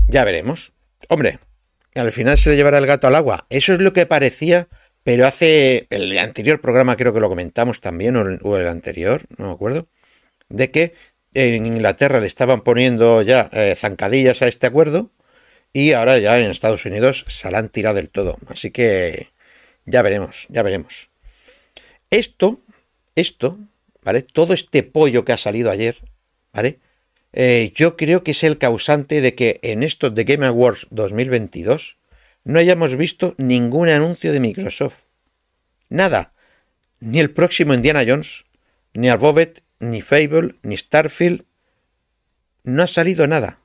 ya 0.06 0.24
veremos. 0.24 0.72
Hombre, 1.08 1.38
al 1.94 2.12
final 2.12 2.38
se 2.38 2.50
le 2.50 2.56
llevará 2.56 2.78
el 2.78 2.86
gato 2.86 3.06
al 3.06 3.14
agua. 3.14 3.46
Eso 3.50 3.74
es 3.74 3.80
lo 3.80 3.92
que 3.92 4.06
parecía, 4.06 4.68
pero 5.08 5.26
hace 5.26 5.86
el 5.88 6.18
anterior 6.18 6.60
programa 6.60 6.98
creo 6.98 7.14
que 7.14 7.20
lo 7.20 7.30
comentamos 7.30 7.80
también, 7.80 8.14
o 8.14 8.58
el, 8.58 8.68
anterior, 8.68 9.22
no 9.38 9.46
me 9.46 9.52
acuerdo, 9.54 9.88
de 10.50 10.70
que 10.70 10.92
en 11.32 11.64
Inglaterra 11.64 12.20
le 12.20 12.26
estaban 12.26 12.60
poniendo 12.60 13.22
ya 13.22 13.48
eh, 13.54 13.74
zancadillas 13.74 14.42
a 14.42 14.48
este 14.48 14.66
acuerdo 14.66 15.10
y 15.72 15.92
ahora 15.92 16.18
ya 16.18 16.38
en 16.38 16.50
Estados 16.50 16.84
Unidos 16.84 17.24
se 17.26 17.50
la 17.50 17.56
han 17.56 17.70
tirado 17.70 17.94
del 17.94 18.10
todo. 18.10 18.36
Así 18.48 18.70
que 18.70 19.30
ya 19.86 20.02
veremos, 20.02 20.46
ya 20.50 20.62
veremos. 20.62 21.08
Esto, 22.10 22.60
esto 23.14 23.58
¿vale? 24.02 24.20
Todo 24.20 24.52
este 24.52 24.82
pollo 24.82 25.24
que 25.24 25.32
ha 25.32 25.38
salido 25.38 25.70
ayer, 25.70 25.96
¿vale? 26.52 26.80
Eh, 27.32 27.72
yo 27.74 27.96
creo 27.96 28.22
que 28.24 28.32
es 28.32 28.44
el 28.44 28.58
causante 28.58 29.22
de 29.22 29.34
que 29.34 29.58
en 29.62 29.84
estos 29.84 30.14
de 30.14 30.24
Game 30.24 30.44
Awards 30.44 30.86
2022 30.90 31.97
no 32.44 32.58
hayamos 32.58 32.96
visto 32.96 33.34
ningún 33.38 33.88
anuncio 33.88 34.32
de 34.32 34.40
Microsoft. 34.40 35.04
Nada. 35.88 36.32
Ni 37.00 37.20
el 37.20 37.30
próximo 37.30 37.74
Indiana 37.74 38.04
Jones, 38.06 38.44
ni 38.94 39.08
Arbobet, 39.08 39.62
ni 39.80 40.00
Fable, 40.00 40.54
ni 40.62 40.76
Starfield. 40.76 41.44
No 42.64 42.82
ha 42.82 42.86
salido 42.86 43.26
nada. 43.26 43.60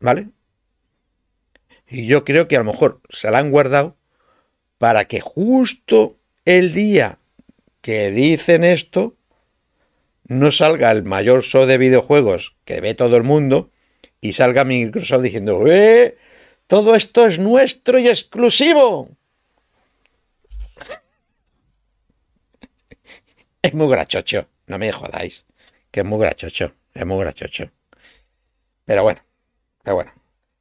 ¿Vale? 0.00 0.28
Y 1.88 2.06
yo 2.06 2.24
creo 2.24 2.48
que 2.48 2.56
a 2.56 2.60
lo 2.60 2.64
mejor 2.64 3.00
se 3.08 3.30
la 3.30 3.38
han 3.38 3.50
guardado 3.50 3.96
para 4.78 5.06
que 5.06 5.20
justo 5.20 6.18
el 6.44 6.72
día 6.72 7.18
que 7.80 8.10
dicen 8.10 8.64
esto, 8.64 9.16
no 10.24 10.52
salga 10.52 10.90
el 10.92 11.04
mayor 11.04 11.42
show 11.42 11.66
de 11.66 11.78
videojuegos 11.78 12.56
que 12.64 12.80
ve 12.80 12.94
todo 12.94 13.16
el 13.16 13.22
mundo 13.22 13.70
y 14.20 14.34
salga 14.34 14.64
Microsoft 14.64 15.22
diciendo, 15.22 15.66
¡eh! 15.66 16.18
Todo 16.68 16.94
esto 16.94 17.26
es 17.26 17.40
nuestro 17.40 17.98
y 17.98 18.06
exclusivo. 18.08 19.08
Es 23.60 23.74
muy 23.74 23.88
grachocho, 23.88 24.48
no 24.68 24.78
me 24.78 24.92
jodáis, 24.92 25.44
que 25.90 26.00
es 26.00 26.06
muy 26.06 26.20
grachocho, 26.20 26.74
es 26.94 27.04
muy 27.04 27.18
grachocho. 27.18 27.72
Pero 28.84 29.02
bueno, 29.02 29.20
pero 29.82 29.96
bueno. 29.96 30.12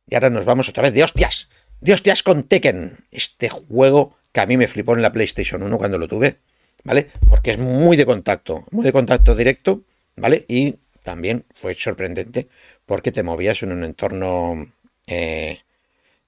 Y 0.10 0.16
ahora 0.16 0.32
nos 0.32 0.46
vamos 0.46 0.68
otra 0.68 0.82
vez 0.82 0.94
de 0.94 1.04
hostias, 1.04 1.48
de 1.80 1.94
hostias 1.94 2.24
con 2.24 2.42
Tekken, 2.44 3.06
este 3.12 3.50
juego 3.50 4.18
que 4.32 4.42
a 4.42 4.48
mí 4.48 4.58
me 4.58 4.68
flipó 4.68 4.96
en 4.96 5.04
la 5.04 5.12
PlayStation 5.12 5.62
1 5.62 5.78
cuando 5.78 6.00
lo 6.00 6.08
tuve 6.08 6.40
¿vale? 6.88 7.12
Porque 7.30 7.52
es 7.52 7.60
muy 7.60 7.98
de 7.98 8.06
contacto, 8.06 8.66
muy 8.72 8.86
de 8.86 8.94
contacto 8.94 9.36
directo, 9.36 9.84
¿vale? 10.16 10.46
Y 10.48 10.76
también 11.04 11.44
fue 11.54 11.76
sorprendente 11.76 12.48
porque 12.86 13.12
te 13.12 13.24
movías 13.24 13.62
en 13.64 13.74
un 13.74 13.84
entorno 13.84 14.72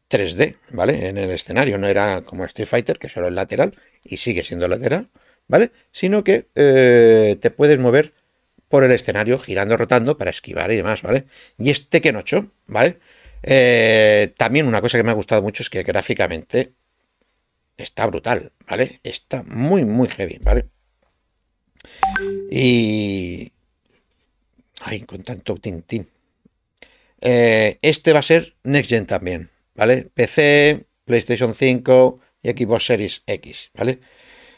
3D, 0.10 0.42
eh, 0.42 0.56
¿vale? 0.72 1.10
En 1.10 1.18
el 1.18 1.32
escenario, 1.32 1.78
no 1.78 1.88
era 1.88 2.22
como 2.22 2.46
Street 2.46 2.68
Fighter, 2.68 3.00
que 3.00 3.10
solo 3.10 3.28
es 3.28 3.34
lateral 3.34 3.74
y 4.04 4.18
sigue 4.18 4.44
siendo 4.44 4.68
lateral, 4.68 5.10
¿vale? 5.48 5.72
Sino 5.92 6.24
que 6.24 6.48
eh, 6.56 7.38
te 7.42 7.52
puedes 7.52 7.78
mover 7.80 8.14
por 8.70 8.84
el 8.84 8.92
escenario 8.92 9.40
girando, 9.40 9.78
rotando 9.78 10.18
para 10.18 10.30
esquivar 10.30 10.72
y 10.72 10.78
demás, 10.78 11.02
¿vale? 11.02 11.26
Y 11.58 11.72
este 11.72 12.02
que 12.02 12.16
8, 12.16 12.52
¿vale? 12.68 13.00
Eh, 13.44 14.34
también 14.38 14.68
una 14.68 14.82
cosa 14.82 14.98
que 14.98 15.04
me 15.04 15.12
ha 15.12 15.16
gustado 15.16 15.42
mucho 15.42 15.64
es 15.64 15.70
que 15.70 15.84
gráficamente 15.84 16.74
está 17.78 18.06
brutal, 18.06 18.52
¿vale? 18.68 19.00
Está 19.04 19.44
muy, 19.44 19.86
muy 19.86 20.08
heavy, 20.08 20.40
¿vale? 20.42 20.66
Y... 22.52 23.52
Ay, 24.82 25.02
con 25.02 25.24
tanto 25.24 25.56
tintín. 25.56 26.10
Eh, 27.22 27.80
este 27.82 28.14
va 28.14 28.20
a 28.20 28.24
ser 28.24 28.56
Next 28.64 28.90
Gen 28.90 29.06
también, 29.06 29.50
¿vale? 29.80 30.10
PC, 30.14 30.86
PlayStation 31.06 31.56
5 31.56 32.20
y 32.44 32.50
Xbox 32.50 32.86
Series 32.86 33.24
X, 33.26 33.72
¿vale? 33.74 34.00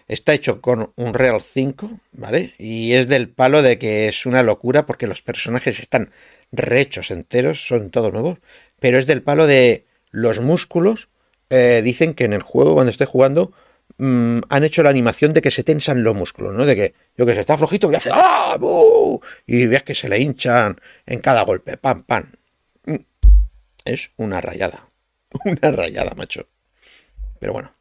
Está 0.07 0.33
hecho 0.33 0.61
con 0.61 0.91
un 0.95 1.13
Real 1.13 1.41
5, 1.41 1.99
¿vale? 2.13 2.53
Y 2.57 2.93
es 2.93 3.07
del 3.07 3.29
palo 3.29 3.61
de 3.61 3.77
que 3.77 4.07
es 4.07 4.25
una 4.25 4.41
locura 4.41 4.87
porque 4.87 5.05
los 5.05 5.21
personajes 5.21 5.79
están 5.79 6.11
rehechos 6.51 7.11
enteros, 7.11 7.65
son 7.67 7.91
todos 7.91 8.11
nuevos, 8.11 8.39
pero 8.79 8.97
es 8.97 9.05
del 9.05 9.21
palo 9.21 9.45
de 9.45 9.85
los 10.09 10.39
músculos 10.39 11.09
eh, 11.51 11.81
dicen 11.83 12.13
que 12.13 12.25
en 12.25 12.33
el 12.33 12.41
juego, 12.41 12.73
cuando 12.73 12.89
esté 12.89 13.05
jugando, 13.05 13.51
mm, 13.97 14.39
han 14.49 14.63
hecho 14.63 14.81
la 14.83 14.89
animación 14.89 15.33
de 15.33 15.41
que 15.41 15.51
se 15.51 15.63
tensan 15.63 16.03
los 16.03 16.15
músculos, 16.15 16.55
¿no? 16.55 16.65
De 16.65 16.75
que, 16.75 16.93
yo 17.15 17.25
que 17.25 17.35
se 17.35 17.41
está 17.41 17.57
flojito 17.57 17.91
y 17.91 17.95
hace 17.95 18.09
¡ah! 18.11 18.57
Y 19.45 19.67
ves 19.67 19.83
que 19.83 19.93
se 19.93 20.09
le 20.09 20.19
hinchan 20.19 20.79
en 21.05 21.19
cada 21.19 21.43
golpe, 21.43 21.77
pam, 21.77 22.01
pam. 22.03 22.31
Mm. 22.85 22.95
Es 23.85 24.11
una 24.17 24.41
rayada. 24.41 24.90
Una 25.45 25.71
rayada, 25.71 26.13
macho. 26.15 26.47
Pero 27.39 27.53
bueno, 27.53 27.73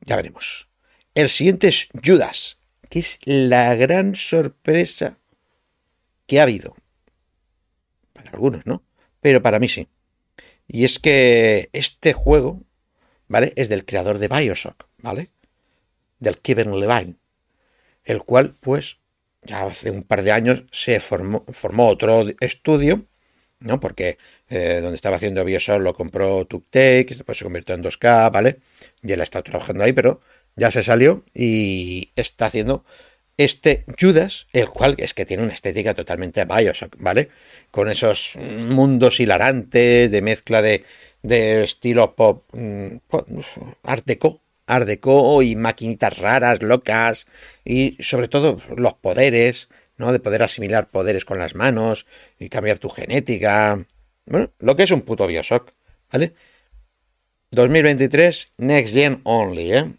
ya 0.00 0.16
veremos. 0.16 0.68
El 1.14 1.28
siguiente 1.28 1.68
es 1.68 1.88
Judas, 2.04 2.58
que 2.88 2.98
es 3.00 3.18
la 3.24 3.74
gran 3.74 4.14
sorpresa 4.14 5.18
que 6.26 6.40
ha 6.40 6.44
habido. 6.44 6.76
Para 8.12 8.30
algunos, 8.30 8.66
¿no? 8.66 8.82
Pero 9.20 9.42
para 9.42 9.58
mí 9.58 9.68
sí. 9.68 9.88
Y 10.66 10.84
es 10.84 10.98
que 10.98 11.68
este 11.72 12.12
juego, 12.12 12.62
¿vale? 13.28 13.52
Es 13.56 13.68
del 13.68 13.84
creador 13.84 14.18
de 14.18 14.28
Bioshock, 14.28 14.86
¿vale? 14.98 15.30
Del 16.18 16.40
Kevin 16.40 16.78
Levine. 16.78 17.16
El 18.04 18.22
cual, 18.22 18.54
pues, 18.60 18.98
ya 19.42 19.64
hace 19.64 19.90
un 19.90 20.02
par 20.02 20.22
de 20.22 20.32
años 20.32 20.64
se 20.70 20.98
formó, 21.00 21.44
formó 21.48 21.88
otro 21.88 22.24
estudio, 22.40 23.04
¿no? 23.62 23.80
Porque 23.80 24.18
eh, 24.48 24.80
donde 24.80 24.96
estaba 24.96 25.16
haciendo 25.16 25.44
Bioshock 25.44 25.80
lo 25.80 25.94
compró 25.94 26.44
TuckTake, 26.46 27.08
después 27.08 27.38
se 27.38 27.44
convirtió 27.44 27.74
en 27.74 27.82
2K, 27.82 28.30
¿vale? 28.32 28.58
Y 29.02 29.12
él 29.12 29.20
ha 29.20 29.24
estado 29.24 29.44
trabajando 29.44 29.84
ahí, 29.84 29.92
pero 29.92 30.20
ya 30.56 30.70
se 30.70 30.82
salió 30.82 31.24
y 31.34 32.12
está 32.16 32.46
haciendo 32.46 32.84
este 33.36 33.84
Judas, 33.98 34.46
el 34.52 34.68
cual 34.68 34.94
es 34.98 35.14
que 35.14 35.24
tiene 35.24 35.42
una 35.42 35.54
estética 35.54 35.94
totalmente 35.94 36.44
Bioshock, 36.44 36.96
¿vale? 36.98 37.28
Con 37.70 37.88
esos 37.88 38.36
mundos 38.36 39.20
hilarantes 39.20 40.10
de 40.10 40.22
mezcla 40.22 40.62
de, 40.62 40.84
de 41.22 41.64
estilo 41.64 42.14
pop, 42.14 42.44
mm, 42.52 42.96
art 43.84 44.04
deco, 44.04 44.42
art 44.66 44.86
deco 44.86 45.42
y 45.42 45.56
maquinitas 45.56 46.18
raras, 46.18 46.62
locas 46.62 47.26
y 47.64 47.96
sobre 48.00 48.28
todo 48.28 48.58
los 48.76 48.94
poderes, 48.94 49.68
¿no? 49.96 50.12
De 50.12 50.20
poder 50.20 50.42
asimilar 50.42 50.88
poderes 50.88 51.24
con 51.24 51.38
las 51.38 51.54
manos 51.54 52.06
y 52.38 52.48
cambiar 52.48 52.78
tu 52.78 52.88
genética. 52.88 53.86
Bueno, 54.26 54.52
lo 54.58 54.76
que 54.76 54.84
es 54.84 54.90
un 54.90 55.02
puto 55.02 55.26
Bioshock, 55.26 55.72
¿vale? 56.10 56.34
2023, 57.50 58.52
Next 58.58 58.94
Gen 58.94 59.20
Only, 59.24 59.72
¿eh? 59.72 59.92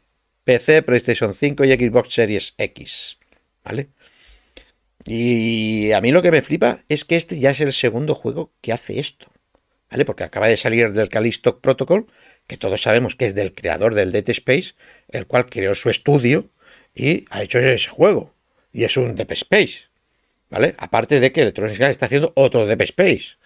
PC, 0.44 0.82
PlayStation 0.82 1.34
5 1.34 1.64
y 1.66 1.74
Xbox 1.74 2.14
Series 2.14 2.54
X. 2.58 3.18
¿Vale? 3.64 3.90
Y 5.06 5.92
a 5.92 6.02
mí 6.02 6.12
lo 6.12 6.22
que 6.22 6.32
me 6.32 6.42
flipa 6.42 6.84
es 6.90 7.06
que 7.06 7.16
este 7.16 7.40
ya 7.40 7.52
es 7.52 7.62
el 7.62 7.74
segundo 7.74 8.16
juego 8.16 8.52
que 8.62 8.74
hace 8.74 9.00
esto. 9.00 9.28
¿Vale? 9.90 10.06
Porque 10.06 10.24
acaba 10.24 10.48
de 10.48 10.58
salir 10.58 10.92
del 10.94 11.10
Callisto 11.10 11.60
Protocol, 11.60 12.08
que 12.48 12.58
todos 12.58 12.82
sabemos 12.82 13.16
que 13.16 13.26
es 13.26 13.36
del 13.36 13.54
creador 13.54 13.96
del 13.96 14.12
Dead 14.12 14.30
Space, 14.30 14.74
el 15.10 15.28
cual 15.28 15.50
creó 15.50 15.76
su 15.76 15.90
estudio 15.90 16.50
y 16.96 17.26
ha 17.30 17.44
hecho 17.44 17.60
ese 17.60 17.90
juego. 17.90 18.34
Y 18.74 18.84
es 18.84 18.98
un 18.98 19.16
Dead 19.16 19.32
Space. 19.32 19.84
¿Vale? 20.50 20.76
Aparte 20.78 21.20
de 21.20 21.32
que 21.32 21.42
Electronic 21.42 21.80
Arts 21.82 21.92
está 21.92 22.08
haciendo 22.08 22.34
otro 22.36 22.66
Dead 22.66 22.82
Space. 22.82 23.38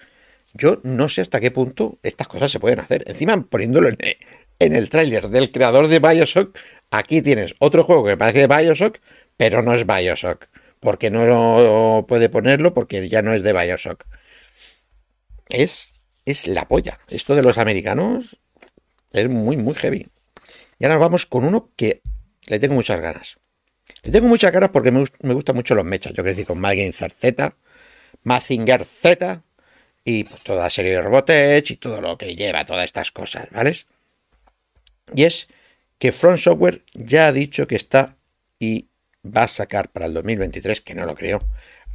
Yo 0.53 0.79
no 0.83 1.07
sé 1.09 1.21
hasta 1.21 1.39
qué 1.39 1.51
punto 1.51 1.99
estas 2.01 2.27
cosas 2.27 2.51
se 2.51 2.59
pueden 2.59 2.79
hacer. 2.79 3.03
Encima 3.07 3.39
poniéndolo 3.43 3.89
en, 3.89 3.97
en 4.59 4.75
el 4.75 4.89
tráiler 4.89 5.29
del 5.29 5.51
creador 5.51 5.87
de 5.87 5.99
Bioshock, 5.99 6.57
aquí 6.89 7.21
tienes 7.21 7.53
otro 7.59 7.83
juego 7.83 8.05
que 8.05 8.17
parece 8.17 8.47
Bioshock, 8.47 8.99
pero 9.37 9.61
no 9.61 9.73
es 9.73 9.85
Bioshock. 9.85 10.47
Porque 10.79 11.09
no 11.09 12.05
puede 12.07 12.29
ponerlo 12.29 12.73
porque 12.73 13.07
ya 13.09 13.21
no 13.21 13.33
es 13.33 13.43
de 13.43 13.53
Bioshock. 13.53 14.05
Es, 15.49 16.01
es 16.25 16.47
la 16.47 16.67
polla. 16.67 16.99
Esto 17.09 17.35
de 17.35 17.41
los 17.41 17.57
americanos 17.57 18.37
es 19.13 19.29
muy, 19.29 19.57
muy 19.57 19.75
heavy. 19.75 20.07
Y 20.79 20.85
ahora 20.85 20.97
vamos 20.97 21.25
con 21.25 21.45
uno 21.45 21.71
que 21.75 22.01
le 22.47 22.59
tengo 22.59 22.75
muchas 22.75 22.99
ganas. 22.99 23.37
Tengo 24.11 24.27
muchas 24.27 24.51
ganas 24.51 24.69
porque 24.71 24.91
me, 24.91 25.03
me 25.21 25.33
gustan 25.33 25.55
mucho 25.55 25.75
los 25.75 25.85
mechas. 25.85 26.13
Yo 26.13 26.23
crecí 26.23 26.45
con 26.45 26.59
Magenzer 26.59 27.11
Z, 27.11 27.55
Mazinger 28.23 28.85
Z 28.85 29.43
y 30.03 30.23
pues 30.23 30.43
toda 30.43 30.63
la 30.63 30.69
serie 30.69 30.93
de 30.93 31.01
Robotech 31.01 31.69
y 31.71 31.75
todo 31.75 31.99
lo 31.99 32.17
que 32.17 32.35
lleva 32.35 32.65
todas 32.65 32.85
estas 32.85 33.11
cosas, 33.11 33.47
¿vale? 33.51 33.75
Y 35.13 35.23
es 35.23 35.47
que 35.99 36.11
Front 36.11 36.39
Software 36.39 36.81
ya 36.93 37.27
ha 37.27 37.31
dicho 37.31 37.67
que 37.67 37.75
está 37.75 38.15
y 38.59 38.87
va 39.25 39.43
a 39.43 39.47
sacar 39.47 39.89
para 39.89 40.05
el 40.05 40.13
2023, 40.13 40.81
que 40.81 40.95
no 40.95 41.05
lo 41.05 41.15
creo, 41.15 41.39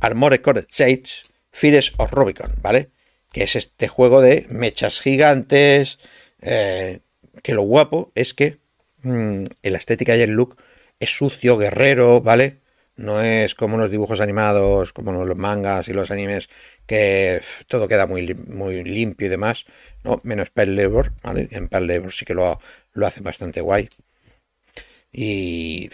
Armored 0.00 0.42
Core 0.42 0.66
Shades, 0.68 1.32
Fires 1.50 1.92
of 1.96 2.12
Rubicon, 2.12 2.52
¿vale? 2.60 2.90
Que 3.32 3.44
es 3.44 3.56
este 3.56 3.88
juego 3.88 4.20
de 4.20 4.46
mechas 4.50 5.00
gigantes, 5.00 5.98
eh, 6.40 7.00
que 7.42 7.54
lo 7.54 7.62
guapo 7.62 8.12
es 8.14 8.34
que 8.34 8.58
mm, 9.02 9.44
en 9.62 9.72
la 9.72 9.78
estética 9.78 10.16
y 10.16 10.20
el 10.20 10.32
look 10.32 10.56
es 11.02 11.16
sucio, 11.16 11.56
guerrero, 11.56 12.20
¿vale? 12.20 12.60
No 12.94 13.20
es 13.20 13.56
como 13.56 13.76
los 13.76 13.90
dibujos 13.90 14.20
animados, 14.20 14.92
como 14.92 15.12
los 15.12 15.36
mangas 15.36 15.88
y 15.88 15.92
los 15.92 16.12
animes, 16.12 16.48
que 16.86 17.40
todo 17.66 17.88
queda 17.88 18.06
muy, 18.06 18.32
muy 18.34 18.84
limpio 18.84 19.26
y 19.26 19.30
demás, 19.30 19.66
¿no? 20.04 20.20
Menos 20.22 20.50
Pell 20.50 20.76
Labor, 20.76 21.12
¿vale? 21.24 21.48
En 21.50 21.66
Pell 21.68 21.88
Labor 21.88 22.12
sí 22.12 22.24
que 22.24 22.34
lo, 22.34 22.60
lo 22.92 23.06
hace 23.06 23.20
bastante 23.20 23.60
guay. 23.60 23.88
Y 25.10 25.90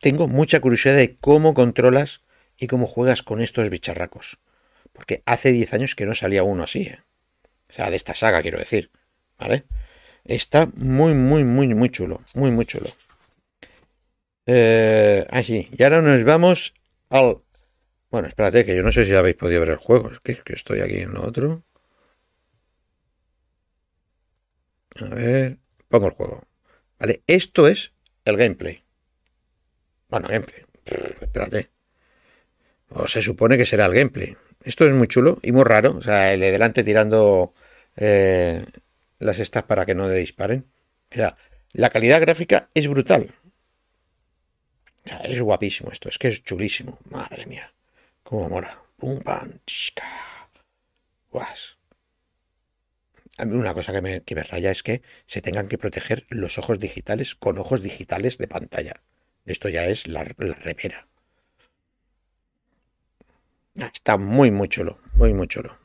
tengo 0.00 0.28
mucha 0.28 0.60
curiosidad 0.60 0.94
de 0.94 1.16
cómo 1.16 1.52
controlas 1.52 2.20
y 2.56 2.68
cómo 2.68 2.86
juegas 2.86 3.24
con 3.24 3.40
estos 3.40 3.68
bicharracos. 3.70 4.38
Porque 4.92 5.22
hace 5.26 5.50
10 5.50 5.74
años 5.74 5.94
que 5.96 6.06
no 6.06 6.14
salía 6.14 6.44
uno 6.44 6.62
así, 6.62 6.82
¿eh? 6.82 6.98
O 7.68 7.72
sea, 7.72 7.90
de 7.90 7.96
esta 7.96 8.14
saga, 8.14 8.42
quiero 8.42 8.58
decir. 8.60 8.90
¿Vale? 9.36 9.64
Está 10.24 10.68
muy, 10.76 11.14
muy, 11.14 11.42
muy, 11.42 11.74
muy 11.74 11.90
chulo. 11.90 12.22
Muy, 12.34 12.52
muy 12.52 12.66
chulo. 12.66 12.88
Eh, 14.50 15.26
así. 15.30 15.68
Y 15.76 15.82
ahora 15.82 16.00
nos 16.00 16.24
vamos 16.24 16.72
al. 17.10 17.42
Bueno, 18.10 18.28
espérate, 18.28 18.64
que 18.64 18.74
yo 18.74 18.82
no 18.82 18.90
sé 18.90 19.04
si 19.04 19.14
habéis 19.14 19.36
podido 19.36 19.60
ver 19.60 19.68
el 19.68 19.76
juego. 19.76 20.10
Es 20.10 20.20
que, 20.20 20.36
que 20.36 20.54
estoy 20.54 20.80
aquí 20.80 20.96
en 20.96 21.12
lo 21.12 21.22
otro. 21.22 21.64
A 24.96 25.14
ver. 25.14 25.58
Pongo 25.88 26.06
el 26.06 26.14
juego. 26.14 26.44
Vale, 26.98 27.22
esto 27.26 27.68
es 27.68 27.92
el 28.24 28.38
gameplay. 28.38 28.82
Bueno, 30.08 30.28
gameplay. 30.28 30.62
espérate. 31.20 31.70
O 32.88 33.06
se 33.06 33.20
supone 33.20 33.58
que 33.58 33.66
será 33.66 33.84
el 33.84 33.92
gameplay. 33.92 34.34
Esto 34.64 34.86
es 34.86 34.94
muy 34.94 35.08
chulo 35.08 35.38
y 35.42 35.52
muy 35.52 35.64
raro. 35.64 35.94
O 35.94 36.02
sea, 36.02 36.32
el 36.32 36.40
de 36.40 36.52
delante 36.52 36.84
tirando 36.84 37.52
eh, 37.96 38.64
las 39.18 39.40
estas 39.40 39.64
para 39.64 39.84
que 39.84 39.94
no 39.94 40.08
le 40.08 40.14
disparen. 40.14 40.64
O 41.12 41.14
sea, 41.14 41.36
la 41.72 41.90
calidad 41.90 42.22
gráfica 42.22 42.70
es 42.72 42.88
brutal. 42.88 43.34
Es 45.24 45.40
guapísimo 45.40 45.90
esto. 45.90 46.08
Es 46.08 46.18
que 46.18 46.28
es 46.28 46.44
chulísimo. 46.44 46.98
Madre 47.10 47.46
mía. 47.46 47.72
Cómo 48.22 48.48
mora. 48.48 48.82
Pum, 48.96 49.20
pam, 49.20 49.60
Guas. 51.30 51.76
A 53.38 53.44
mí 53.44 53.54
una 53.54 53.72
cosa 53.72 53.92
que 53.92 54.02
me, 54.02 54.22
que 54.22 54.34
me 54.34 54.42
raya 54.42 54.70
es 54.70 54.82
que 54.82 55.02
se 55.26 55.40
tengan 55.40 55.68
que 55.68 55.78
proteger 55.78 56.24
los 56.28 56.58
ojos 56.58 56.80
digitales 56.80 57.36
con 57.36 57.58
ojos 57.58 57.82
digitales 57.82 58.36
de 58.38 58.48
pantalla. 58.48 58.94
Esto 59.48 59.68
ya 59.68 59.86
es 59.86 60.08
la, 60.08 60.24
remera. 60.24 61.06
Está 63.76 64.18
muy, 64.18 64.50
muy 64.50 64.68
chulo. 64.68 64.98
Muy, 65.14 65.32
muy 65.32 65.46
chulo. 65.46 65.78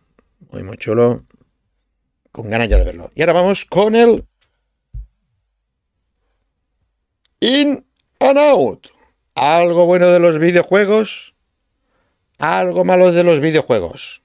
Muy, 0.51 0.63
muy 0.63 0.77
chulo. 0.77 1.23
Con 2.31 2.49
ganas 2.49 2.67
ya 2.67 2.77
de 2.77 2.83
verlo. 2.83 3.11
Y 3.15 3.21
ahora 3.21 3.33
vamos 3.33 3.65
con 3.65 3.95
el... 3.95 4.25
In 7.39 7.85
and 8.19 8.37
out. 8.37 8.92
Algo 9.35 9.85
bueno 9.85 10.11
de 10.11 10.19
los 10.19 10.39
videojuegos. 10.39 11.35
Algo 12.37 12.85
malo 12.85 13.11
de 13.11 13.23
los 13.23 13.39
videojuegos. 13.39 14.21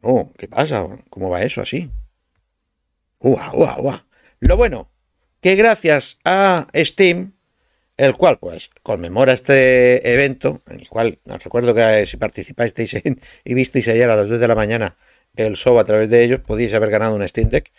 Oh, 0.00 0.32
¿qué 0.38 0.48
pasa? 0.48 0.86
¿Cómo 1.10 1.30
va 1.30 1.42
eso 1.42 1.60
así? 1.62 1.90
Lo 4.40 4.56
bueno, 4.56 4.90
que 5.40 5.54
gracias 5.54 6.18
a 6.24 6.66
Steam, 6.74 7.34
el 7.96 8.14
cual 8.14 8.38
pues 8.38 8.70
conmemora 8.82 9.32
este 9.32 10.12
evento, 10.12 10.60
en 10.66 10.80
el 10.80 10.88
cual 10.88 11.18
os 11.28 11.44
recuerdo 11.44 11.74
que 11.74 12.06
si 12.06 12.16
participáis 12.16 12.74
en, 13.04 13.20
y 13.44 13.54
visteis 13.54 13.86
ayer 13.88 14.10
a 14.10 14.16
las 14.16 14.28
2 14.28 14.40
de 14.40 14.48
la 14.48 14.54
mañana 14.54 14.96
el 15.36 15.56
show 15.56 15.78
a 15.78 15.84
través 15.84 16.10
de 16.10 16.24
ellos, 16.24 16.40
podíais 16.40 16.74
haber 16.74 16.90
ganado 16.90 17.14
un 17.14 17.26
Steam 17.26 17.48
Deck, 17.48 17.70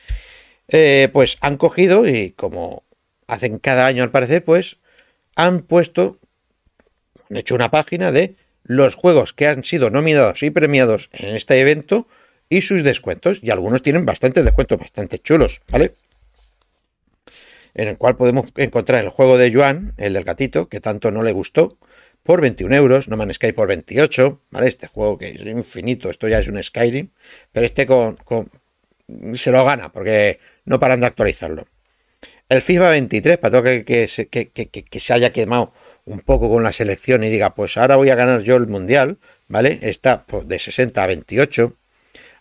eh, 0.69 1.09
pues 1.11 1.37
han 1.41 1.57
cogido 1.57 2.07
y 2.07 2.31
como 2.31 2.83
hacen 3.27 3.59
cada 3.59 3.85
año 3.85 4.03
al 4.03 4.11
parecer, 4.11 4.43
pues 4.43 4.77
han 5.35 5.61
puesto, 5.61 6.19
han 7.33 7.37
hecho 7.37 7.55
una 7.55 7.71
página 7.71 8.11
de 8.11 8.35
los 8.63 8.93
juegos 8.95 9.33
que 9.33 9.47
han 9.47 9.63
sido 9.63 9.89
nominados 9.89 10.43
y 10.43 10.51
premiados 10.51 11.09
en 11.13 11.35
este 11.35 11.59
evento 11.59 12.07
y 12.47 12.61
sus 12.61 12.83
descuentos. 12.83 13.39
Y 13.41 13.49
algunos 13.49 13.81
tienen 13.81 14.05
bastantes 14.05 14.45
descuentos, 14.45 14.77
bastante 14.79 15.17
chulos, 15.19 15.61
¿vale? 15.71 15.93
En 17.73 17.87
el 17.87 17.97
cual 17.97 18.15
podemos 18.17 18.45
encontrar 18.55 19.03
el 19.03 19.09
juego 19.09 19.37
de 19.39 19.51
Joan, 19.51 19.93
el 19.97 20.13
del 20.13 20.23
gatito, 20.23 20.69
que 20.69 20.79
tanto 20.79 21.09
no 21.09 21.23
le 21.23 21.31
gustó, 21.31 21.79
por 22.21 22.39
21 22.39 22.73
euros, 22.75 23.09
No 23.09 23.17
Man's 23.17 23.35
Sky 23.35 23.51
por 23.51 23.67
28, 23.67 24.39
¿vale? 24.51 24.67
Este 24.67 24.87
juego 24.87 25.17
que 25.17 25.29
es 25.29 25.41
infinito, 25.41 26.09
esto 26.11 26.27
ya 26.27 26.37
es 26.39 26.47
un 26.47 26.61
Skyrim, 26.61 27.09
pero 27.51 27.65
este 27.65 27.87
con, 27.87 28.17
se 29.33 29.51
lo 29.51 29.65
gana, 29.65 29.91
porque 29.91 30.39
no 30.65 30.79
paran 30.79 30.99
de 31.01 31.07
actualizarlo. 31.07 31.65
el 32.49 32.61
FIFA 32.61 32.89
23, 32.91 33.37
para 33.39 33.51
todo 33.51 33.63
que- 33.63 33.83
que- 33.83 34.51
que- 34.51 34.67
que 34.69 34.99
se 34.99 35.13
haya 35.13 35.33
quemado 35.33 35.73
un 36.05 36.19
poco 36.19 36.49
con 36.49 36.63
la 36.63 36.71
selección 36.71 37.23
y 37.23 37.29
diga, 37.29 37.55
pues 37.55 37.77
ahora 37.77 37.95
voy 37.95 38.09
a 38.09 38.15
ganar 38.15 38.41
yo 38.41 38.55
el 38.55 38.67
mundial, 38.67 39.17
¿vale? 39.47 39.79
Está 39.81 40.23
pues, 40.25 40.47
de 40.47 40.59
60 40.59 41.03
a 41.03 41.07
28. 41.07 41.75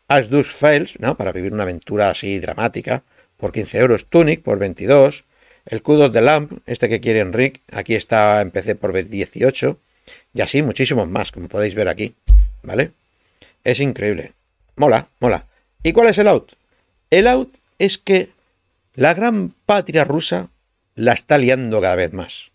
As 0.09 0.29
Dus 0.29 0.49
Files, 0.53 0.99
¿no? 0.99 1.17
Para 1.17 1.33
vivir 1.33 1.53
una 1.53 1.63
aventura 1.63 2.11
así 2.11 2.39
dramática, 2.39 3.03
por 3.37 3.53
15 3.53 3.79
euros. 3.79 4.07
Tunic 4.07 4.43
por 4.43 4.59
22. 4.59 5.25
El 5.65 5.83
Kudos 5.83 6.13
de 6.13 6.21
Lamp, 6.21 6.53
este 6.67 6.89
que 6.89 7.01
quiere 7.01 7.21
Enric, 7.21 7.61
aquí 7.71 7.95
está 7.95 8.41
en 8.41 8.51
PC 8.51 8.75
por 8.75 8.93
18. 8.93 9.79
Y 10.35 10.41
así 10.41 10.63
muchísimos 10.63 11.09
más, 11.09 11.31
como 11.31 11.49
podéis 11.49 11.75
ver 11.75 11.89
aquí, 11.89 12.17
¿vale? 12.63 12.93
Es 13.65 13.81
increíble. 13.81 14.33
Mola, 14.77 15.09
mola. 15.21 15.47
¿Y 15.83 15.93
cuál 15.93 16.09
es 16.09 16.19
el 16.19 16.29
out? 16.29 16.55
El 17.11 17.27
out 17.27 17.57
es 17.79 17.99
que 17.99 18.31
la 18.95 19.15
gran 19.15 19.51
patria 19.67 20.05
rusa 20.05 20.51
la 20.95 21.13
está 21.13 21.39
liando 21.39 21.81
cada 21.81 21.95
vez 21.95 22.13
más. 22.13 22.52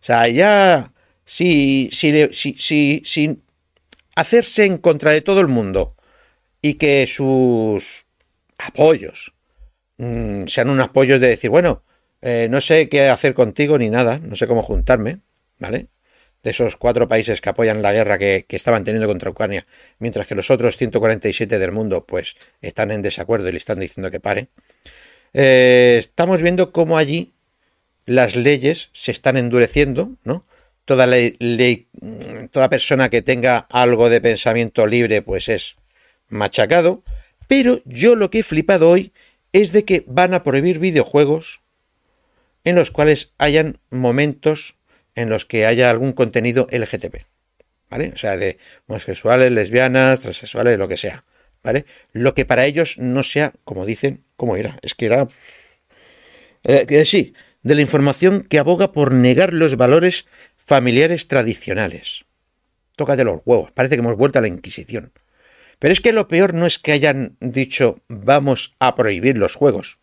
Sea, 0.00 0.28
ya 0.28 0.92
si, 1.24 1.90
si, 1.92 2.28
si, 2.32 3.02
si, 3.04 3.42
hacerse 4.16 4.64
en 4.64 4.78
contra 4.78 5.12
de 5.12 5.20
todo 5.20 5.40
el 5.40 5.48
mundo 5.48 5.94
y 6.62 6.74
que 6.74 7.06
sus 7.06 8.06
apoyos 8.58 9.32
mm, 9.98 10.46
sean 10.46 10.70
unos 10.70 10.88
apoyos 10.88 11.20
de 11.20 11.28
decir, 11.28 11.50
bueno, 11.50 11.82
eh, 12.22 12.48
no 12.50 12.60
sé 12.60 12.88
qué 12.88 13.08
hacer 13.08 13.34
contigo 13.34 13.78
ni 13.78 13.90
nada, 13.90 14.18
no 14.18 14.34
sé 14.34 14.46
cómo 14.46 14.62
juntarme, 14.62 15.20
¿vale? 15.58 15.88
De 16.42 16.50
esos 16.50 16.76
cuatro 16.76 17.06
países 17.08 17.40
que 17.40 17.50
apoyan 17.50 17.82
la 17.82 17.92
guerra 17.92 18.18
que, 18.18 18.46
que 18.48 18.56
estaban 18.56 18.84
teniendo 18.84 19.06
contra 19.06 19.30
Ucrania, 19.30 19.66
mientras 19.98 20.26
que 20.26 20.34
los 20.34 20.50
otros 20.50 20.76
147 20.76 21.58
del 21.58 21.72
mundo, 21.72 22.06
pues, 22.06 22.36
están 22.62 22.90
en 22.90 23.02
desacuerdo 23.02 23.48
y 23.48 23.52
le 23.52 23.58
están 23.58 23.80
diciendo 23.80 24.10
que 24.10 24.20
pare. 24.20 24.48
Eh, 25.32 25.96
estamos 25.98 26.42
viendo 26.42 26.72
cómo 26.72 26.98
allí 26.98 27.32
las 28.10 28.34
leyes 28.34 28.90
se 28.92 29.12
están 29.12 29.36
endureciendo, 29.36 30.16
¿no? 30.24 30.44
Toda 30.84 31.06
ley, 31.06 31.88
toda 32.50 32.68
persona 32.68 33.08
que 33.08 33.22
tenga 33.22 33.58
algo 33.70 34.10
de 34.10 34.20
pensamiento 34.20 34.84
libre, 34.88 35.22
pues 35.22 35.48
es 35.48 35.76
machacado. 36.28 37.04
Pero 37.46 37.80
yo 37.84 38.16
lo 38.16 38.28
que 38.28 38.40
he 38.40 38.42
flipado 38.42 38.90
hoy 38.90 39.12
es 39.52 39.70
de 39.70 39.84
que 39.84 40.02
van 40.08 40.34
a 40.34 40.42
prohibir 40.42 40.80
videojuegos 40.80 41.60
en 42.64 42.74
los 42.74 42.90
cuales 42.90 43.30
hayan 43.38 43.78
momentos 43.90 44.74
en 45.14 45.28
los 45.30 45.46
que 45.46 45.64
haya 45.64 45.88
algún 45.88 46.12
contenido 46.12 46.66
LGTB. 46.72 47.26
¿Vale? 47.90 48.10
O 48.12 48.16
sea, 48.16 48.36
de 48.36 48.58
homosexuales, 48.88 49.52
lesbianas, 49.52 50.18
transexuales, 50.18 50.78
lo 50.78 50.88
que 50.88 50.96
sea. 50.96 51.24
¿Vale? 51.62 51.84
Lo 52.10 52.34
que 52.34 52.44
para 52.44 52.66
ellos 52.66 52.98
no 52.98 53.22
sea, 53.22 53.52
como 53.64 53.86
dicen, 53.86 54.24
¿cómo 54.36 54.56
era? 54.56 54.80
Es 54.82 54.94
que 54.94 55.06
era 55.06 55.28
eh, 56.64 56.86
que 56.86 57.04
sí, 57.04 57.34
de 57.62 57.74
la 57.74 57.82
información 57.82 58.42
que 58.42 58.58
aboga 58.58 58.92
por 58.92 59.12
negar 59.12 59.52
los 59.52 59.76
valores 59.76 60.26
familiares 60.56 61.28
tradicionales. 61.28 62.24
Tócate 62.96 63.24
los 63.24 63.40
huevos, 63.44 63.72
parece 63.72 63.96
que 63.96 64.00
hemos 64.00 64.16
vuelto 64.16 64.38
a 64.38 64.42
la 64.42 64.48
Inquisición. 64.48 65.12
Pero 65.78 65.92
es 65.92 66.00
que 66.00 66.12
lo 66.12 66.28
peor 66.28 66.54
no 66.54 66.66
es 66.66 66.78
que 66.78 66.92
hayan 66.92 67.36
dicho 67.40 68.00
vamos 68.08 68.76
a 68.78 68.94
prohibir 68.94 69.38
los 69.38 69.56
juegos. 69.56 69.98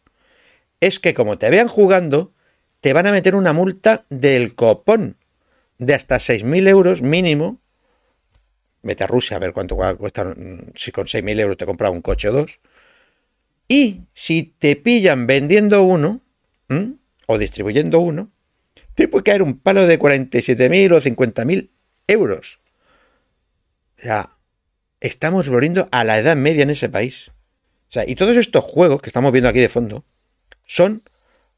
Es 0.80 1.00
que 1.00 1.14
como 1.14 1.38
te 1.38 1.50
vean 1.50 1.68
jugando, 1.68 2.34
te 2.82 2.94
van 2.94 3.08
a 3.08 3.12
meter 3.12 3.36
una 3.36 3.54
multa 3.54 4.04
del 4.10 4.56
copón 4.56 5.18
de 5.78 5.94
hasta 5.94 6.18
6.000 6.18 6.68
euros 6.68 7.02
mínimo. 7.02 7.62
Vete 8.82 9.04
a 9.04 9.08
Rusia 9.08 9.38
a 9.38 9.40
ver 9.40 9.54
cuánto 9.54 9.76
cuesta, 9.76 10.24
mm, 10.24 10.74
si 10.76 10.92
con 10.92 11.06
6.000 11.06 11.40
euros 11.40 11.58
te 11.58 11.66
compras 11.66 11.92
un 11.92 12.02
coche 12.02 12.30
o 12.30 12.34
dos. 12.34 12.60
Y 13.68 14.02
si 14.14 14.56
te 14.58 14.76
pillan 14.76 15.28
vendiendo 15.28 15.84
uno. 15.84 16.22
O 17.28 17.38
distribuyendo 17.38 18.00
uno, 18.00 18.32
te 18.96 19.08
puede 19.08 19.24
caer 19.24 19.44
un 19.44 19.60
palo 19.60 19.86
de 19.86 20.00
47.000 20.00 20.92
o 20.94 21.02
50.000 21.02 21.70
euros. 22.08 22.60
O 24.00 24.02
sea, 24.02 24.32
estamos 25.00 25.50
volviendo 25.50 25.88
a 25.92 26.04
la 26.04 26.18
edad 26.18 26.36
media 26.36 26.64
en 26.64 26.72
ese 26.72 26.90
país. 26.90 27.30
O 27.90 27.92
sea, 27.92 28.04
y 28.08 28.16
todos 28.16 28.36
estos 28.36 28.64
juegos 28.64 29.02
que 29.02 29.10
estamos 29.10 29.32
viendo 29.32 29.50
aquí 29.50 29.60
de 29.60 29.70
fondo 29.70 30.04
son 30.66 31.04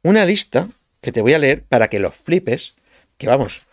una 0.03 0.26
lista 0.26 0.70
que 1.01 1.11
te 1.11 1.22
voy 1.22 1.34
a 1.34 1.39
leer 1.39 1.63
para 1.63 1.88
que 1.88 1.99
los 1.99 2.15
flipes, 2.15 2.76
que 3.17 3.28
vamos, 3.28 3.63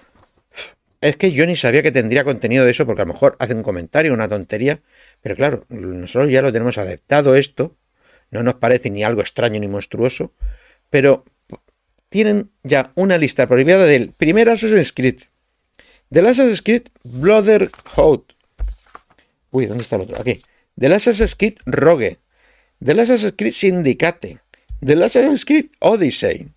es 1.01 1.17
que 1.17 1.33
yo 1.33 1.47
ni 1.47 1.57
sabía 1.57 1.83
que 1.83 1.93
tendría 1.93 2.25
contenido 2.25 2.65
de 2.65 2.71
eso 2.71 2.87
porque 2.87 3.03
a 3.03 3.05
lo 3.05 3.13
mejor 3.13 3.37
hace 3.39 3.55
un 3.55 3.63
comentario, 3.63 4.15
una 4.15 4.29
tontería, 4.29 4.81
pero 5.21 5.35
claro, 5.35 5.67
nosotros 5.69 6.31
ya 6.31 6.43
lo 6.43 6.53
tenemos 6.53 6.79
adaptado 6.79 7.35
esto, 7.37 7.77
no 8.31 8.43
nos 8.43 8.55
parece 8.55 8.91
ni 8.91 9.05
algo 9.05 9.21
extraño 9.21 9.61
ni 9.61 9.69
monstruoso, 9.69 10.33
pero 10.91 11.25
tienen 12.09 12.51
ya 12.63 12.93
una 12.95 13.19
lista 13.19 13.47
prohibida 13.47 13.85
del 13.85 14.13
primer 14.13 14.49
Assassin's 14.49 14.93
Creed, 14.93 15.23
del 16.11 16.27
Assassin's 16.27 16.63
Creed 16.63 16.85
Brotherhood, 17.05 18.23
uy, 19.51 19.67
¿dónde 19.67 19.83
está 19.83 19.97
el 19.97 20.03
otro? 20.03 20.21
Aquí, 20.21 20.43
del 20.77 20.93
Assassin's 20.93 21.35
Creed 21.35 21.57
Rogue, 21.67 22.19
del 22.81 23.01
Assassin's 23.01 23.35
Creed 23.37 23.53
Syndicate, 23.53 24.39
del 24.81 25.03
Assassin's 25.03 25.45
Creed 25.45 25.67
Odyssey, 25.81 26.49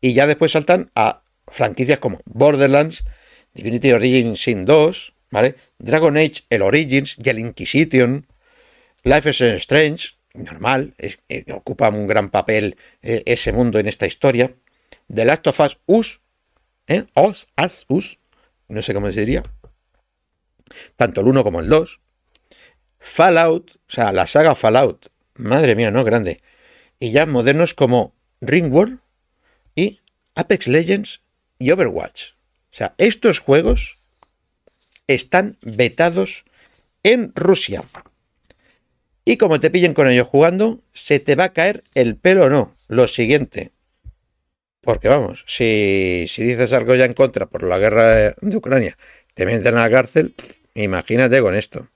y 0.00 0.14
ya 0.14 0.26
después 0.26 0.52
saltan 0.52 0.90
a 0.94 1.22
franquicias 1.48 1.98
como 1.98 2.20
Borderlands, 2.26 3.04
Divinity 3.54 3.92
Origins 3.92 4.40
Sin 4.40 4.64
2, 4.64 5.12
¿vale? 5.30 5.56
Dragon 5.78 6.16
Age, 6.16 6.42
el 6.50 6.62
Origins 6.62 7.16
y 7.22 7.28
el 7.28 7.38
Inquisition, 7.38 8.26
Life 9.04 9.28
is 9.30 9.40
Strange, 9.40 10.10
normal, 10.34 10.94
es- 10.96 11.18
eh, 11.28 11.44
ocupa 11.52 11.90
un 11.90 12.06
gran 12.06 12.30
papel 12.30 12.76
eh, 13.02 13.22
ese 13.26 13.52
mundo 13.52 13.78
en 13.78 13.88
esta 13.88 14.06
historia. 14.06 14.54
The 15.14 15.24
Last 15.24 15.46
of 15.46 15.60
Us 15.60 15.78
Us, 15.86 16.20
¿eh? 16.86 17.04
Us, 17.14 17.48
Us, 17.62 17.84
Us, 17.88 18.18
no 18.68 18.82
sé 18.82 18.94
cómo 18.94 19.10
se 19.12 19.20
diría. 19.20 19.42
Tanto 20.96 21.20
el 21.20 21.28
1 21.28 21.44
como 21.44 21.60
el 21.60 21.68
2. 21.68 22.00
Fallout, 22.98 23.72
o 23.76 23.90
sea, 23.90 24.12
la 24.12 24.26
saga 24.26 24.54
Fallout, 24.54 25.08
madre 25.34 25.74
mía, 25.74 25.90
¿no? 25.90 26.04
Grande. 26.04 26.42
Y 26.98 27.10
ya 27.10 27.26
modernos 27.26 27.74
como 27.74 28.14
Ringworld 28.40 29.00
y 29.74 30.00
Apex 30.34 30.68
Legends 30.68 31.20
y 31.58 31.72
Overwatch. 31.72 32.32
O 32.72 32.74
sea, 32.74 32.94
estos 32.96 33.38
juegos 33.40 33.98
están 35.08 35.58
vetados 35.60 36.44
en 37.02 37.32
Rusia. 37.34 37.84
Y 39.24 39.36
como 39.36 39.60
te 39.60 39.70
pillen 39.70 39.94
con 39.94 40.08
ellos 40.08 40.26
jugando, 40.26 40.80
se 40.92 41.20
te 41.20 41.36
va 41.36 41.44
a 41.44 41.52
caer 41.52 41.84
el 41.94 42.16
pelo 42.16 42.46
o 42.46 42.48
no. 42.48 42.72
Lo 42.88 43.06
siguiente. 43.08 43.72
Porque 44.82 45.08
vamos, 45.08 45.44
si, 45.46 46.26
si 46.28 46.42
dices 46.42 46.72
algo 46.72 46.94
ya 46.96 47.04
en 47.04 47.14
contra 47.14 47.46
por 47.46 47.62
la 47.62 47.78
guerra 47.78 48.34
de, 48.40 48.56
Ucrania, 48.56 48.98
te 49.34 49.46
meten 49.46 49.76
a 49.76 49.82
la 49.82 49.90
cárcel, 49.90 50.34
imagínate 50.74 51.40
con 51.40 51.54
esto. 51.54 51.88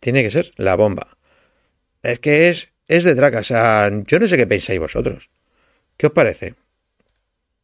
Tiene 0.00 0.22
que 0.22 0.30
ser 0.30 0.52
la 0.56 0.76
bomba. 0.76 1.16
Es 2.02 2.18
que 2.20 2.48
es, 2.50 2.70
es 2.88 3.04
de 3.04 3.14
traca. 3.16 3.40
O 3.40 3.44
sea, 3.44 3.90
yo 4.06 4.18
no 4.20 4.28
sé 4.28 4.36
qué 4.36 4.46
pensáis 4.46 4.80
vosotros. 4.80 5.30
¿Qué 5.98 6.08
os 6.08 6.12
parece? 6.12 6.54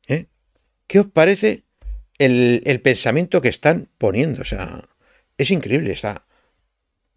¿Eh? 0.09 0.27
¿Qué 0.89 1.01
os 1.01 1.09
parece 1.09 1.65
el, 2.19 2.63
el 2.67 2.81
pensamiento 2.81 3.41
que 3.43 3.49
están 3.49 3.89
poniendo? 3.99 4.43
O 4.43 4.47
sea, 4.47 4.83
es 5.39 5.51
increíble. 5.51 5.93
Está 5.93 6.27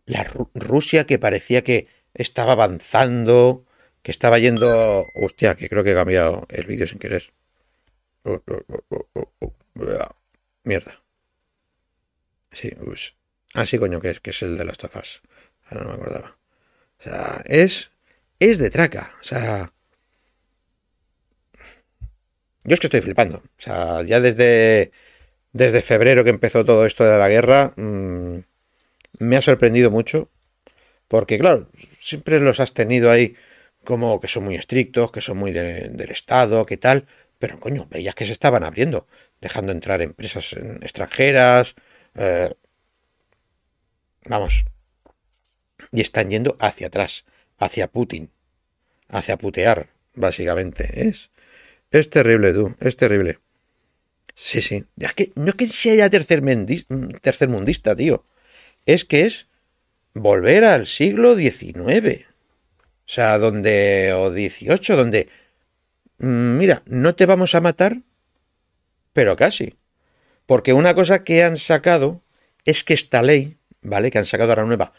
la 0.06 0.26
Ru- 0.26 0.50
Rusia 0.54 1.06
que 1.06 1.20
parecía 1.20 1.64
que 1.64 1.88
estaba 2.14 2.54
avanzando, 2.54 3.66
que 4.02 4.12
estaba 4.12 4.40
yendo. 4.40 5.06
Hostia, 5.16 5.56
que 5.56 5.70
creo 5.70 5.84
que 5.84 5.92
he 5.92 5.96
cambiado 5.96 6.46
el 6.50 6.66
vídeo 6.66 6.88
sin 6.88 7.00
querer. 7.00 7.34
Oh, 8.24 8.42
oh, 8.48 9.30
oh. 9.40 9.54
Mierda. 10.64 11.02
Sí, 12.52 12.72
pues. 12.84 13.16
Ah, 13.54 13.66
sí, 13.66 13.78
coño, 13.78 14.00
que 14.02 14.12
es, 14.12 14.20
que 14.20 14.30
es 14.32 14.42
el 14.44 14.58
de 14.58 14.66
las 14.66 14.78
tofas. 14.78 15.22
Ahora 15.66 15.84
no 15.84 15.90
me 15.90 15.96
acordaba. 15.96 16.38
O 17.00 17.04
sea, 17.04 17.44
es. 17.46 17.92
Es 18.40 18.58
de 18.58 18.70
traca. 18.70 19.14
O 19.22 19.24
sea. 19.24 19.74
Yo 22.64 22.74
es 22.74 22.80
que 22.80 22.88
estoy 22.88 23.02
flipando. 23.02 23.38
O 23.38 23.62
sea, 23.62 24.04
ya 24.04 24.20
desde. 24.20 24.92
Desde 25.54 25.82
febrero 25.82 26.24
que 26.24 26.30
empezó 26.30 26.64
todo 26.64 26.86
esto 26.86 27.04
de 27.04 27.18
la 27.18 27.28
guerra. 27.28 27.74
mm, 27.76 28.38
me 29.20 29.38
ha 29.38 29.42
sorprendido 29.42 29.92
mucho. 29.92 30.30
Porque, 31.08 31.38
claro, 31.38 31.68
siempre 31.74 32.40
los 32.40 32.60
has 32.62 32.74
tenido 32.74 33.12
ahí 33.12 33.36
como 33.86 34.20
que 34.20 34.28
son 34.28 34.44
muy 34.46 34.56
estrictos, 34.56 35.12
que 35.12 35.22
son 35.22 35.38
muy 35.38 35.52
de- 35.52 35.90
del 35.90 36.12
Estado, 36.12 36.66
que 36.66 36.78
tal. 36.78 37.08
Pero, 37.40 37.60
coño, 37.60 37.88
veías 37.90 38.16
que 38.16 38.26
se 38.26 38.32
estaban 38.34 38.64
abriendo, 38.64 39.08
dejando 39.42 39.72
entrar 39.72 40.02
empresas 40.02 40.54
extranjeras. 40.82 41.76
eh, 42.16 42.54
vamos. 44.30 44.66
Y 45.92 46.02
están 46.02 46.30
yendo 46.30 46.58
hacia 46.60 46.88
atrás, 46.88 47.26
hacia 47.58 47.88
Putin, 47.88 48.32
hacia 49.10 49.38
putear, 49.38 49.90
básicamente. 50.16 51.08
Es, 51.10 51.32
es 51.92 52.10
terrible, 52.10 52.54
tú, 52.54 52.76
es 52.80 52.98
terrible. 52.98 53.40
Sí, 54.36 54.62
sí. 54.62 54.86
Es 54.98 55.14
que 55.14 55.32
no 55.36 55.50
es 55.50 55.56
que 55.56 55.68
sea 55.68 56.10
tercer 56.10 56.42
tercermundista, 57.22 57.96
tío. 57.96 58.26
Es 58.86 59.06
que 59.06 59.22
es 59.28 59.48
volver 60.14 60.64
al 60.66 60.88
siglo 60.88 61.36
XIX. 61.36 62.28
O 63.12 63.14
sea, 63.14 63.38
donde. 63.40 64.14
o 64.14 64.32
XVIII, 64.32 64.96
donde 64.96 65.28
mm, 66.20 66.58
mira, 66.58 66.82
no 66.86 67.14
te 67.14 67.26
vamos 67.26 67.56
a 67.56 67.60
matar, 67.60 68.04
pero 69.12 69.36
casi. 69.36 69.76
Porque 70.46 70.72
una 70.72 70.96
cosa 70.96 71.26
que 71.26 71.44
han 71.44 71.58
sacado 71.58 72.22
es 72.64 72.86
que 72.86 72.94
esta 72.94 73.22
ley, 73.22 73.58
¿vale? 73.82 74.12
Que 74.12 74.20
han 74.20 74.26
sacado 74.26 74.54
ahora 74.54 74.64
nueva 74.64 74.94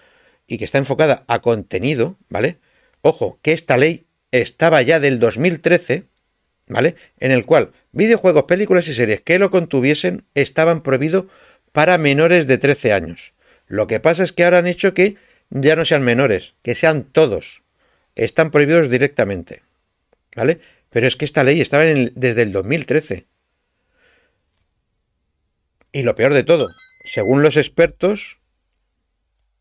y 0.47 0.59
que 0.59 0.67
está 0.67 0.77
enfocada 0.77 1.25
a 1.27 1.41
contenido, 1.41 2.19
¿vale? 2.29 2.59
Ojo, 3.01 3.39
que 3.41 3.53
esta 3.53 3.79
ley 3.79 4.05
estaba 4.31 4.83
ya 4.83 5.01
del 5.01 5.19
2013, 5.19 6.05
¿vale? 6.67 6.97
En 7.19 7.31
el 7.31 7.47
cual 7.47 7.73
videojuegos, 7.93 8.45
películas 8.45 8.89
y 8.89 8.93
series 8.93 9.23
que 9.23 9.39
lo 9.39 9.51
contuviesen 9.51 10.27
estaban 10.35 10.83
prohibidos 10.83 11.33
para 11.73 11.97
menores 11.97 12.47
de 12.47 12.59
13 12.59 12.93
años. 12.93 13.33
Lo 13.69 13.87
que 13.87 14.01
pasa 14.01 14.23
es 14.23 14.33
que 14.33 14.45
ahora 14.45 14.59
han 14.59 14.67
hecho 14.67 14.93
que 14.93 15.17
ya 15.49 15.77
no 15.77 15.87
sean 15.87 16.03
menores, 16.03 16.57
que 16.63 16.75
sean 16.75 17.05
todos. 17.05 17.63
Están 18.15 18.51
prohibidos 18.51 18.91
directamente. 18.91 19.63
¿Vale? 20.37 20.61
Pero 20.91 21.07
es 21.07 21.17
que 21.17 21.25
esta 21.25 21.45
ley 21.45 21.61
estaba 21.61 21.85
desde 21.85 22.43
el 22.43 22.53
2013. 22.53 23.27
Y 25.93 26.03
lo 26.03 26.15
peor 26.15 26.33
de 26.33 26.43
todo, 26.43 26.69
según 27.05 27.43
los 27.43 27.57
expertos, 27.57 28.39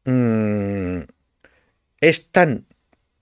mmm, 0.05 0.99
es 1.99 2.31
tan 2.31 2.65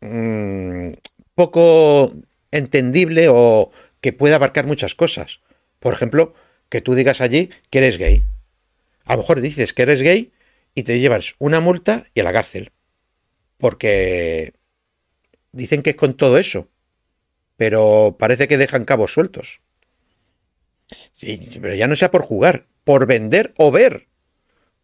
mmm, 0.01 0.93
poco 1.33 2.13
entendible 2.51 3.27
o 3.29 3.71
que 4.01 4.13
puede 4.13 4.35
abarcar 4.35 4.65
muchas 4.65 4.95
cosas. 4.95 5.41
Por 5.79 5.93
ejemplo, 5.93 6.33
que 6.69 6.81
tú 6.81 6.93
digas 6.93 7.21
allí 7.21 7.49
que 7.69 7.79
eres 7.79 7.97
gay. 7.97 8.23
A 9.05 9.13
lo 9.13 9.19
mejor 9.19 9.41
dices 9.41 9.73
que 9.73 9.83
eres 9.83 10.01
gay 10.01 10.31
y 10.75 10.83
te 10.83 10.99
llevas 10.99 11.35
una 11.39 11.59
multa 11.59 12.05
y 12.13 12.19
a 12.19 12.23
la 12.23 12.33
cárcel. 12.33 12.71
Porque 13.57 14.53
dicen 15.51 15.81
que 15.81 15.91
es 15.91 15.95
con 15.95 16.15
todo 16.15 16.37
eso. 16.37 16.69
Pero 17.57 18.15
parece 18.17 18.47
que 18.47 18.57
dejan 18.57 18.85
cabos 18.85 19.13
sueltos. 19.13 19.61
Sí, 21.13 21.49
pero 21.61 21.75
ya 21.75 21.87
no 21.87 21.95
sea 21.95 22.11
por 22.11 22.21
jugar, 22.21 22.67
por 22.83 23.05
vender 23.05 23.53
o 23.57 23.71
ver. 23.71 24.07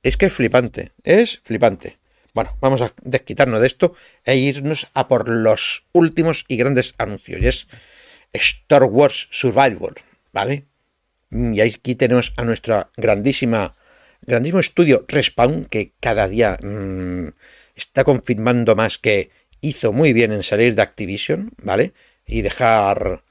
Es 0.04 0.18
que 0.18 0.28
es 0.28 0.34
flipante, 0.34 0.92
es 1.04 1.40
flipante. 1.44 1.98
Bueno, 2.34 2.58
vamos 2.60 2.82
a 2.82 2.94
desquitarnos 3.02 3.62
de 3.62 3.68
esto 3.68 3.96
e 4.26 4.36
irnos 4.36 4.88
a 4.94 5.08
por 5.08 5.30
los 5.30 5.88
últimos 5.94 6.44
y 6.48 6.58
grandes 6.58 6.94
anuncios. 6.98 7.42
Y 7.42 7.48
es 7.48 7.68
Star 8.34 8.84
Wars 8.84 9.30
Survival, 9.32 9.96
¿vale? 10.34 10.66
Y 11.32 11.62
aquí 11.62 11.96
tenemos 11.96 12.34
a 12.38 12.44
nuestra 12.44 12.92
grandísima, 12.98 13.74
grandísimo 14.22 14.60
estudio 14.60 15.06
Respawn, 15.08 15.66
que 15.66 15.94
cada 16.00 16.28
día 16.28 16.58
mmm, 16.62 17.30
está 17.76 18.04
confirmando 18.04 18.76
más 18.76 18.98
que 18.98 19.32
hizo 19.68 19.92
muy 19.92 20.14
bien 20.14 20.32
en 20.32 20.44
salir 20.44 20.76
de 20.76 20.82
Activision, 20.82 21.52
¿vale? 21.62 21.94
Y 22.26 22.42
dejar 22.42 23.24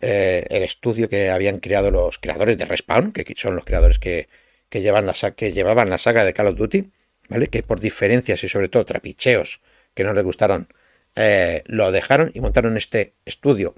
eh, 0.00 0.46
el 0.50 0.62
estudio 0.62 1.08
que 1.08 1.30
habían 1.30 1.60
creado 1.60 1.90
los 1.90 2.18
creadores 2.18 2.56
de 2.56 2.64
Respawn, 2.64 3.12
que 3.12 3.24
son 3.36 3.56
los 3.56 3.64
creadores 3.64 3.98
que, 3.98 4.28
que, 4.68 4.80
llevan 4.80 5.06
la, 5.06 5.14
que 5.36 5.52
llevaban 5.52 5.90
la 5.90 5.98
saga 5.98 6.24
de 6.24 6.32
Call 6.32 6.48
of 6.48 6.56
Duty, 6.56 6.90
¿vale? 7.28 7.48
Que 7.48 7.62
por 7.62 7.80
diferencias 7.80 8.42
y 8.44 8.48
sobre 8.48 8.68
todo 8.68 8.84
trapicheos 8.84 9.60
que 9.94 10.04
no 10.04 10.14
les 10.14 10.24
gustaron, 10.24 10.68
eh, 11.16 11.62
lo 11.66 11.92
dejaron 11.92 12.30
y 12.34 12.40
montaron 12.40 12.76
este 12.76 13.14
estudio 13.24 13.74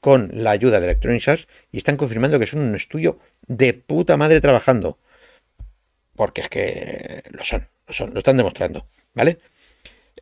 con 0.00 0.30
la 0.32 0.52
ayuda 0.52 0.80
de 0.80 0.86
Electronic 0.86 1.28
Arts 1.28 1.48
y 1.72 1.78
están 1.78 1.96
confirmando 1.96 2.38
que 2.38 2.46
son 2.46 2.60
un 2.60 2.74
estudio 2.74 3.18
de 3.46 3.74
puta 3.74 4.16
madre 4.16 4.40
trabajando. 4.40 4.98
Porque 6.14 6.42
es 6.42 6.48
que 6.48 7.22
lo 7.30 7.44
son, 7.44 7.68
lo 7.86 7.92
son, 7.92 8.12
lo 8.12 8.18
están 8.18 8.36
demostrando, 8.36 8.86
¿vale? 9.14 9.38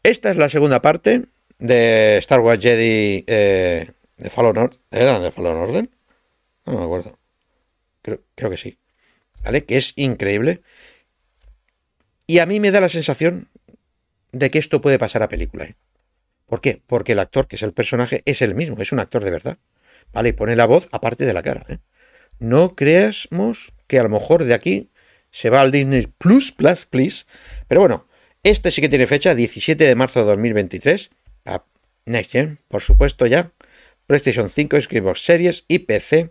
Esta 0.03 0.31
es 0.31 0.37
la 0.37 0.49
segunda 0.49 0.83
parte 0.83 1.27
de 1.59 2.19
Star 2.19 2.41
Wars 2.41 2.63
Jedi 2.63 3.25
eh, 3.27 3.91
de 4.17 4.31
Fallen 4.31 4.59
Order. 4.59 4.79
¿Era 4.91 5.19
de 5.19 5.31
Fallen 5.31 5.57
Order? 5.57 5.89
No 6.67 6.79
me 6.79 6.85
acuerdo. 6.85 7.19
Creo, 8.03 8.51
que 8.51 8.57
sí. 8.57 8.79
¿Vale? 9.45 9.65
Que 9.65 9.77
es 9.77 9.93
increíble. 9.97 10.63
Y 12.27 12.39
a 12.39 12.47
mí 12.47 12.61
me 12.61 12.71
da 12.71 12.81
la 12.81 12.89
sensación 12.89 13.49
de 14.33 14.51
que 14.51 14.59
esto 14.59 14.81
puede 14.81 14.99
pasar 14.99 15.23
a 15.23 15.29
película. 15.29 15.65
¿eh? 15.65 15.77
¿Por 16.47 16.61
qué? 16.61 16.83
Porque 16.87 17.13
el 17.13 17.19
actor, 17.19 17.47
que 17.47 17.57
es 17.57 17.63
el 17.63 17.73
personaje, 17.73 18.23
es 18.25 18.43
el 18.43 18.55
mismo, 18.55 18.81
es 18.81 18.93
un 18.93 19.01
actor 19.01 19.25
de 19.25 19.31
verdad. 19.31 19.59
¿Vale? 20.13 20.31
Y 20.31 20.33
pone 20.33 20.57
la 20.57 20.67
voz 20.67 20.89
aparte 20.93 21.27
de 21.27 21.33
la 21.33 21.43
cara. 21.43 21.65
¿eh? 21.69 21.79
No 22.39 22.75
creamos 22.75 23.73
que 23.87 23.99
a 23.99 24.03
lo 24.03 24.09
mejor 24.09 24.45
de 24.45 24.55
aquí 24.55 24.91
se 25.31 25.51
va 25.51 25.61
al 25.61 25.73
Disney 25.73 26.07
Plus, 26.07 26.53
Plus, 26.53 26.87
Please. 26.87 27.25
Pero 27.67 27.81
bueno, 27.81 28.08
este 28.51 28.71
sí 28.71 28.81
que 28.81 28.89
tiene 28.89 29.07
fecha, 29.07 29.35
17 29.35 29.85
de 29.85 29.95
marzo 29.95 30.21
de 30.21 30.27
2023. 30.27 31.11
A 31.47 31.65
Next 32.07 32.33
Gen, 32.33 32.59
por 32.69 32.83
supuesto, 32.83 33.27
ya. 33.27 33.53
PlayStation 34.07 34.49
5, 34.49 34.81
Xbox 34.81 35.23
Series 35.23 35.65
y 35.69 35.81
PC, 35.81 36.31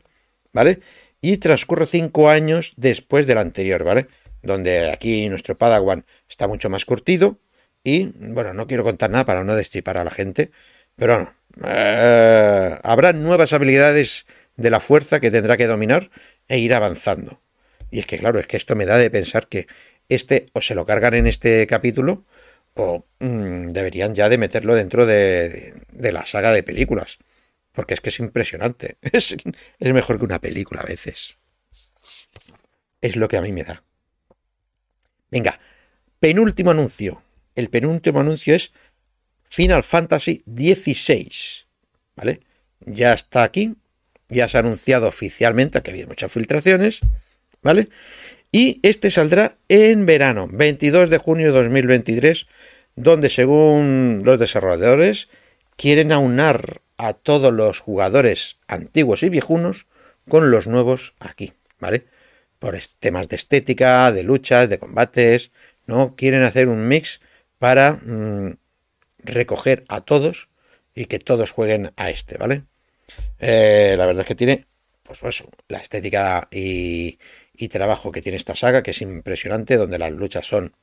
¿vale? 0.52 0.80
Y 1.22 1.38
transcurre 1.38 1.86
5 1.86 2.30
años 2.30 2.74
después 2.76 3.28
del 3.28 3.38
anterior, 3.38 3.84
¿vale? 3.84 4.08
Donde 4.42 4.92
aquí 4.92 5.30
nuestro 5.30 5.58
Padawan 5.58 6.06
está 6.28 6.48
mucho 6.48 6.70
más 6.70 6.86
curtido. 6.86 7.40
Y, 7.84 8.12
bueno, 8.34 8.54
no 8.54 8.68
quiero 8.68 8.84
contar 8.84 9.12
nada 9.12 9.26
para 9.26 9.44
no 9.44 9.56
destripar 9.56 9.98
a 9.98 10.04
la 10.04 10.12
gente. 10.12 10.52
Pero 10.96 11.14
bueno, 11.14 11.34
eh, 11.66 12.78
habrá 12.84 13.14
nuevas 13.14 13.54
habilidades 13.54 14.26
de 14.56 14.72
la 14.72 14.80
fuerza 14.80 15.20
que 15.20 15.32
tendrá 15.32 15.58
que 15.58 15.68
dominar 15.68 16.10
e 16.48 16.58
ir 16.58 16.74
avanzando. 16.74 17.42
Y 17.92 18.00
es 18.00 18.08
que, 18.08 18.18
claro, 18.18 18.40
es 18.40 18.48
que 18.48 18.58
esto 18.58 18.76
me 18.76 18.86
da 18.86 18.98
de 18.98 19.10
pensar 19.10 19.48
que 19.48 19.68
este 20.10 20.46
o 20.54 20.62
se 20.62 20.76
lo 20.76 20.86
cargan 20.86 21.14
en 21.14 21.28
este 21.28 21.68
capítulo 21.68 22.26
o 22.76 23.06
mmm, 23.20 23.70
deberían 23.70 24.16
ya 24.16 24.30
de 24.30 24.38
meterlo 24.38 24.76
dentro 24.76 25.06
de, 25.06 25.74
la 25.92 26.26
saga 26.26 26.52
de 26.52 26.64
películas. 26.64 27.18
Porque 27.74 27.94
es 27.94 28.02
que 28.02 28.10
es 28.10 28.20
impresionante. 28.20 28.98
Es, 29.12 29.36
es 29.80 29.94
mejor 29.94 30.18
que 30.18 30.26
una 30.26 30.40
película 30.40 30.82
a 30.82 30.86
veces. 30.86 31.38
Es 33.02 33.16
lo 33.16 33.28
que 33.28 33.38
a 33.38 33.42
mí 33.42 33.52
me 33.52 33.64
da. 33.64 33.84
Venga, 35.30 35.60
penúltimo 36.20 36.72
anuncio. 36.72 37.22
El 37.56 37.70
penúltimo 37.70 38.20
anuncio 38.20 38.56
es 38.56 38.72
Final 39.44 39.84
Fantasy 39.84 40.44
XVI. 40.46 41.32
¿Vale? 42.16 42.42
Ya 42.80 43.14
está 43.14 43.44
aquí. 43.44 43.76
Ya 44.30 44.48
se 44.48 44.58
ha 44.58 44.60
anunciado 44.60 45.08
oficialmente, 45.08 45.82
que 45.82 45.92
había 45.92 46.08
muchas 46.08 46.32
filtraciones. 46.32 47.00
¿Vale? 47.62 47.90
Y 48.52 48.80
este 48.84 49.12
saldrá 49.12 49.58
en 49.68 50.06
verano, 50.06 50.48
22 50.52 51.10
de 51.10 51.18
junio 51.18 51.48
de 51.48 51.60
2023, 51.60 52.48
donde 52.96 53.30
según 53.30 54.22
los 54.24 54.40
desarrolladores 54.40 55.28
quieren 55.76 56.12
aunar 56.12 56.82
a 56.98 57.14
todos 57.14 57.54
los 57.54 57.80
jugadores 57.80 58.58
antiguos 58.68 59.24
y 59.24 59.30
viejunos 59.30 59.86
con 60.28 60.52
los 60.52 60.68
nuevos 60.68 61.14
aquí, 61.20 61.54
¿vale? 61.80 62.06
Por 62.60 62.78
temas 63.00 63.28
de 63.28 63.36
estética, 63.36 64.12
de 64.12 64.24
luchas, 64.24 64.68
de 64.70 64.80
combates, 64.80 65.52
¿no? 65.86 66.16
Quieren 66.16 66.44
hacer 66.44 66.68
un 66.68 66.88
mix 66.88 67.22
para 67.60 67.94
mmm, 68.04 68.54
recoger 69.20 69.86
a 69.88 70.02
todos 70.02 70.50
y 70.96 71.06
que 71.06 71.20
todos 71.20 71.52
jueguen 71.52 71.94
a 71.96 72.10
este, 72.10 72.38
¿vale? 72.38 72.64
Eh, 73.40 73.96
la 73.98 74.06
verdad 74.08 74.22
es 74.22 74.28
que 74.28 74.36
tiene, 74.36 74.66
pues 75.04 75.24
eso, 75.24 75.50
la 75.68 75.78
estética 75.78 76.48
y, 76.52 77.20
y 77.58 77.70
trabajo 77.70 78.12
que 78.12 78.22
tiene 78.22 78.38
esta 78.38 78.56
saga, 78.56 78.84
que 78.84 78.92
es 78.92 79.02
impresionante, 79.02 79.76
donde 79.78 79.98
las 79.98 80.12
luchas 80.12 80.46
son 80.46 80.74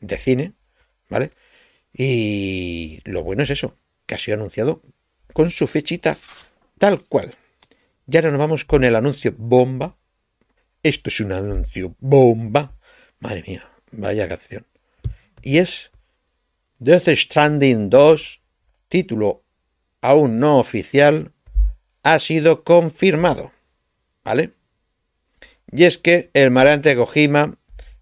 de 0.00 0.18
cine, 0.18 0.52
¿vale? 1.08 1.32
Y 1.92 3.00
lo 3.04 3.22
bueno 3.22 3.42
es 3.42 3.50
eso, 3.50 3.74
que 4.06 4.14
ha 4.14 4.18
sido 4.18 4.36
anunciado 4.36 4.80
con 5.32 5.50
su 5.50 5.66
fechita 5.66 6.16
tal 6.78 7.02
cual. 7.02 7.34
Y 8.10 8.16
ahora 8.16 8.30
nos 8.30 8.38
vamos 8.38 8.64
con 8.64 8.84
el 8.84 8.96
anuncio 8.96 9.34
bomba. 9.36 9.96
Esto 10.82 11.10
es 11.10 11.20
un 11.20 11.32
anuncio 11.32 11.94
bomba. 12.00 12.76
Madre 13.20 13.44
mía, 13.46 13.68
vaya 13.92 14.28
canción. 14.28 14.66
Y 15.42 15.58
es 15.58 15.90
Death 16.78 17.08
Stranding 17.08 17.90
2, 17.90 18.40
título 18.88 19.44
aún 20.00 20.40
no 20.40 20.58
oficial, 20.58 21.32
ha 22.02 22.18
sido 22.18 22.64
confirmado. 22.64 23.52
¿Vale? 24.24 24.52
Y 25.72 25.84
es 25.84 25.98
que 25.98 26.30
el 26.34 26.50
marante 26.50 26.94
Kojima, 26.94 27.56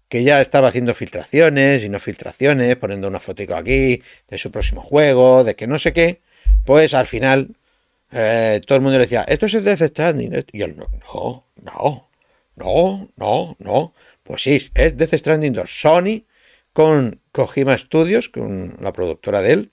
que 0.09 0.23
ya 0.23 0.41
estaba 0.41 0.67
haciendo 0.67 0.93
filtraciones 0.93 1.83
y 1.83 1.89
no 1.89 1.99
filtraciones, 1.99 2.75
poniendo 2.75 3.07
una 3.07 3.21
fotico 3.21 3.55
aquí 3.55 4.03
de 4.27 4.37
su 4.37 4.51
próximo 4.51 4.81
juego, 4.81 5.45
de 5.45 5.55
que 5.55 5.67
no 5.67 5.79
sé 5.79 5.93
qué, 5.93 6.21
pues 6.65 6.93
al 6.93 7.07
final 7.07 7.55
eh, 8.11 8.59
todo 8.67 8.75
el 8.75 8.81
mundo 8.81 8.97
le 8.97 9.05
decía, 9.05 9.23
esto 9.23 9.45
es 9.45 9.53
el 9.53 9.63
Death 9.63 9.83
Stranding. 9.83 10.43
Y 10.51 10.61
él, 10.61 10.75
no, 10.75 10.87
no, 11.13 11.45
no, 11.63 12.09
no, 12.57 13.09
no, 13.15 13.55
no. 13.59 13.93
Pues 14.23 14.43
sí, 14.43 14.69
es 14.75 14.97
Death 14.97 15.15
Stranding 15.15 15.53
2. 15.53 15.71
Sony 15.71 16.25
con 16.73 17.21
Kojima 17.31 17.77
Studios, 17.77 18.27
con 18.29 18.75
la 18.81 18.91
productora 18.91 19.41
de 19.41 19.53
él, 19.53 19.71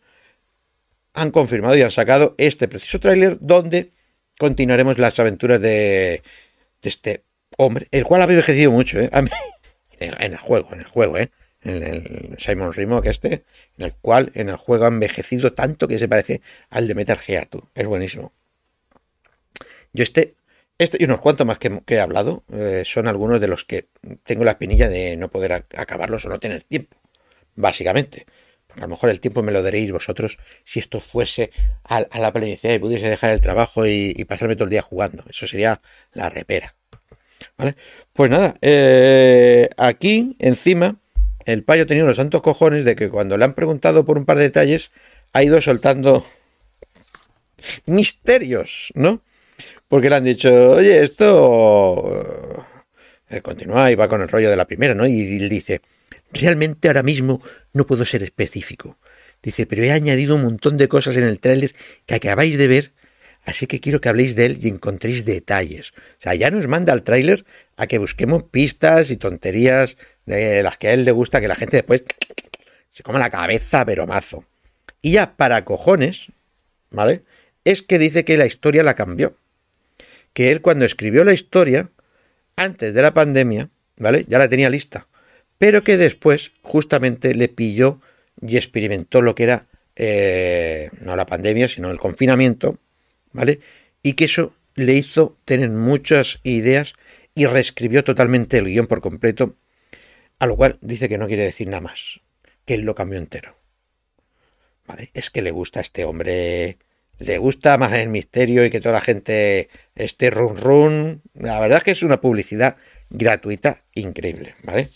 han 1.14 1.32
confirmado 1.32 1.76
y 1.76 1.82
han 1.82 1.90
sacado 1.90 2.36
este 2.38 2.68
preciso 2.68 3.01
tráiler 3.01 3.38
donde 3.40 3.90
continuaremos 4.38 4.99
las 4.99 5.18
aventuras 5.18 5.61
de, 5.61 6.22
de 6.80 6.88
este 6.88 7.24
hombre, 7.59 7.88
el 7.90 8.04
cual 8.04 8.22
ha 8.22 8.24
envejecido 8.24 8.72
mucho, 8.72 8.98
¿eh? 8.98 9.11
en 9.98 10.32
el 10.32 10.38
juego, 10.38 10.72
en 10.72 10.78
el 10.80 10.86
juego, 10.86 11.18
¿eh? 11.18 11.30
en 11.62 11.82
el 11.82 12.36
Simon 12.38 12.72
Rimo 12.72 13.02
que 13.02 13.11
este, 13.11 13.44
en 13.76 13.84
el 13.84 13.92
cual 13.94 14.30
en 14.34 14.48
el 14.48 14.56
juego 14.56 14.84
ha 14.84 14.88
envejecido 14.88 15.52
tanto 15.52 15.88
que 15.88 15.98
se 15.98 16.09
parece 16.09 16.40
al 16.70 16.86
de 16.88 16.94
Metal 16.94 17.18
Gear, 17.18 17.46
tú. 17.46 17.62
es 17.74 17.86
buenísimo. 17.86 18.32
Yo 19.92 20.02
este, 20.04 20.36
este 20.78 20.98
y 21.00 21.04
unos 21.04 21.20
cuantos 21.20 21.46
más 21.46 21.59
que, 21.59 21.82
he 21.88 22.00
hablado 22.00 22.44
eh, 22.52 22.82
son 22.84 23.09
algunos 23.09 23.40
de 23.40 23.48
los 23.48 23.64
que 23.64 23.88
tengo 24.22 24.44
la 24.44 24.52
espinilla 24.52 24.88
de 24.88 25.16
no 25.16 25.30
poder 25.30 25.52
acabarlos 25.52 26.24
o 26.26 26.28
no 26.28 26.38
tener 26.38 26.62
tiempo, 26.62 26.96
básicamente. 27.54 28.26
Porque 28.66 28.82
a 28.82 28.86
lo 28.86 28.90
mejor 28.90 29.11
el 29.11 29.20
tiempo 29.20 29.42
me 29.42 29.50
lo 29.50 29.62
daréis 29.62 29.90
vosotros 29.90 30.38
si 30.62 30.78
esto 30.78 31.00
fuese 31.00 31.50
a, 31.84 32.00
la 32.18 32.32
planicidad 32.32 32.74
y 32.74 32.78
pudiese 32.78 33.09
dejar 33.09 33.30
el 33.30 33.40
trabajo 33.40 33.86
y, 33.86 34.12
pasarme 34.28 34.56
todo 34.56 34.64
el 34.64 34.70
día 34.70 34.82
jugando. 34.82 35.24
Eso 35.28 35.46
sería 35.46 35.80
la 36.12 36.28
repera. 36.28 36.77
Pues 38.12 38.30
nada, 38.30 38.55
eh, 38.62 39.68
aquí 39.76 40.36
encima 40.38 40.96
el 41.44 41.64
payo 41.64 41.84
ha 41.84 41.86
tenido 41.86 42.07
los 42.07 42.16
santos 42.16 42.42
cojones 42.42 42.84
de 42.84 42.94
que 42.94 43.09
cuando 43.09 43.36
le 43.36 43.44
han 43.44 43.55
preguntado 43.55 44.05
por 44.05 44.18
un 44.18 44.24
par 44.24 44.36
de 44.36 44.44
detalles 44.44 44.90
ha 45.32 45.42
ido 45.42 45.61
soltando 45.61 46.24
misterios, 47.86 48.92
¿no? 48.94 49.22
Porque 49.88 50.11
le 50.11 50.16
han 50.16 50.24
dicho, 50.24 50.72
oye, 50.72 51.03
esto 51.03 52.66
eh, 53.30 53.40
continúa 53.40 53.90
y 53.90 53.94
va 53.94 54.09
con 54.09 54.20
el 54.20 54.28
rollo 54.28 54.51
de 54.51 54.57
la 54.57 54.66
primera, 54.66 54.94
¿no? 54.94 55.07
Y 55.07 55.38
él 55.38 55.49
dice, 55.49 55.80
realmente 56.32 56.88
ahora 56.88 57.03
mismo 57.03 57.40
no 57.72 57.86
puedo 57.86 58.05
ser 58.05 58.22
específico. 58.22 58.99
Dice, 59.42 59.66
pero 59.66 59.82
he 59.82 59.92
añadido 59.92 60.34
un 60.34 60.42
montón 60.42 60.76
de 60.76 60.88
cosas 60.88 61.16
en 61.16 61.24
el 61.24 61.40
tráiler 61.40 61.74
que 62.07 62.14
acabáis 62.14 62.59
de 62.59 62.68
ver, 62.68 62.92
así 63.49 63.66
que 63.66 63.80
quiero 63.80 64.01
que 64.01 64.11
habléis 64.11 64.36
de 64.36 64.44
él 64.44 64.59
y 64.61 64.68
encontréis 64.68 65.24
detalles. 65.24 65.92
O 65.92 66.20
sea, 66.20 66.34
ya 66.34 66.51
nos 66.51 66.68
manda 66.68 66.92
el 66.92 67.03
tráiler 67.03 67.46
a 67.78 67.86
que 67.86 67.96
busquemos 67.96 68.42
pistas 68.42 69.11
y 69.11 69.16
tonterías 69.16 69.96
de 70.26 70.62
las 70.62 70.76
que 70.76 70.88
a 70.88 70.92
él 70.92 71.07
le 71.07 71.12
gusta 71.12 71.40
que 71.40 71.49
la 71.49 71.57
gente 71.57 71.78
después 71.78 72.05
se 72.90 73.03
coma 73.03 73.18
la 73.18 73.30
cabeza, 73.30 73.86
pero 73.86 74.07
mazo. 74.07 74.44
Y 75.01 75.12
ya 75.12 75.34
para 75.36 75.64
cojones, 75.64 76.30
¿vale? 76.90 77.22
Es 77.64 77.82
que 77.82 77.99
dice 77.99 78.24
que 78.24 78.36
la 78.36 78.44
historia 78.44 78.82
la 78.82 78.94
cambió. 78.94 79.34
Que 80.34 80.51
él 80.51 80.61
cuando 80.61 80.84
escribió 80.84 81.24
la 81.24 81.32
historia, 81.32 81.90
antes 82.57 82.92
de 82.92 83.01
la 83.01 83.14
pandemia, 83.14 83.70
¿vale? 83.96 84.26
Ya 84.28 84.38
la 84.38 84.49
tenía 84.49 84.68
lista. 84.68 85.07
Pero 85.57 85.82
que 85.82 85.96
después 85.96 86.53
justamente 86.61 87.34
le 87.34 87.49
pilló 87.49 87.99
y 88.42 88.59
experimentó 88.59 89.22
lo 89.22 89.34
que 89.34 89.44
era 89.44 89.66
eh, 89.96 90.90
no 91.01 91.16
la 91.16 91.24
pandemia, 91.24 91.66
sino 91.66 91.90
el 91.90 91.99
confinamiento, 91.99 92.78
¿vale? 93.32 93.60
Y 94.02 94.14
que 94.14 94.26
eso 94.26 94.52
le 94.74 94.94
hizo 94.94 95.36
tener 95.44 95.70
muchas 95.70 96.40
ideas 96.42 96.94
y 97.34 97.46
reescribió 97.46 98.04
totalmente 98.04 98.58
el 98.58 98.66
guion 98.66 98.86
por 98.86 99.00
completo, 99.00 99.56
a 100.38 100.46
lo 100.46 100.56
cual 100.56 100.78
dice 100.80 101.08
que 101.08 101.18
no 101.18 101.26
quiere 101.26 101.44
decir 101.44 101.68
nada 101.68 101.80
más, 101.80 102.20
que 102.64 102.74
él 102.74 102.82
lo 102.82 102.94
cambió 102.94 103.18
entero. 103.18 103.56
¿Vale? 104.86 105.10
Es 105.14 105.30
que 105.30 105.42
le 105.42 105.50
gusta 105.50 105.80
a 105.80 105.82
este 105.82 106.04
hombre, 106.04 106.78
le 107.18 107.38
gusta 107.38 107.76
más 107.76 107.92
el 107.92 108.08
misterio 108.08 108.64
y 108.64 108.70
que 108.70 108.80
toda 108.80 108.94
la 108.94 109.00
gente 109.00 109.68
esté 109.94 110.30
run 110.30 110.56
run. 110.56 111.22
La 111.34 111.60
verdad 111.60 111.78
es 111.78 111.84
que 111.84 111.90
es 111.90 112.02
una 112.02 112.20
publicidad 112.20 112.76
gratuita 113.10 113.84
increíble, 113.94 114.54
¿vale? 114.62 114.90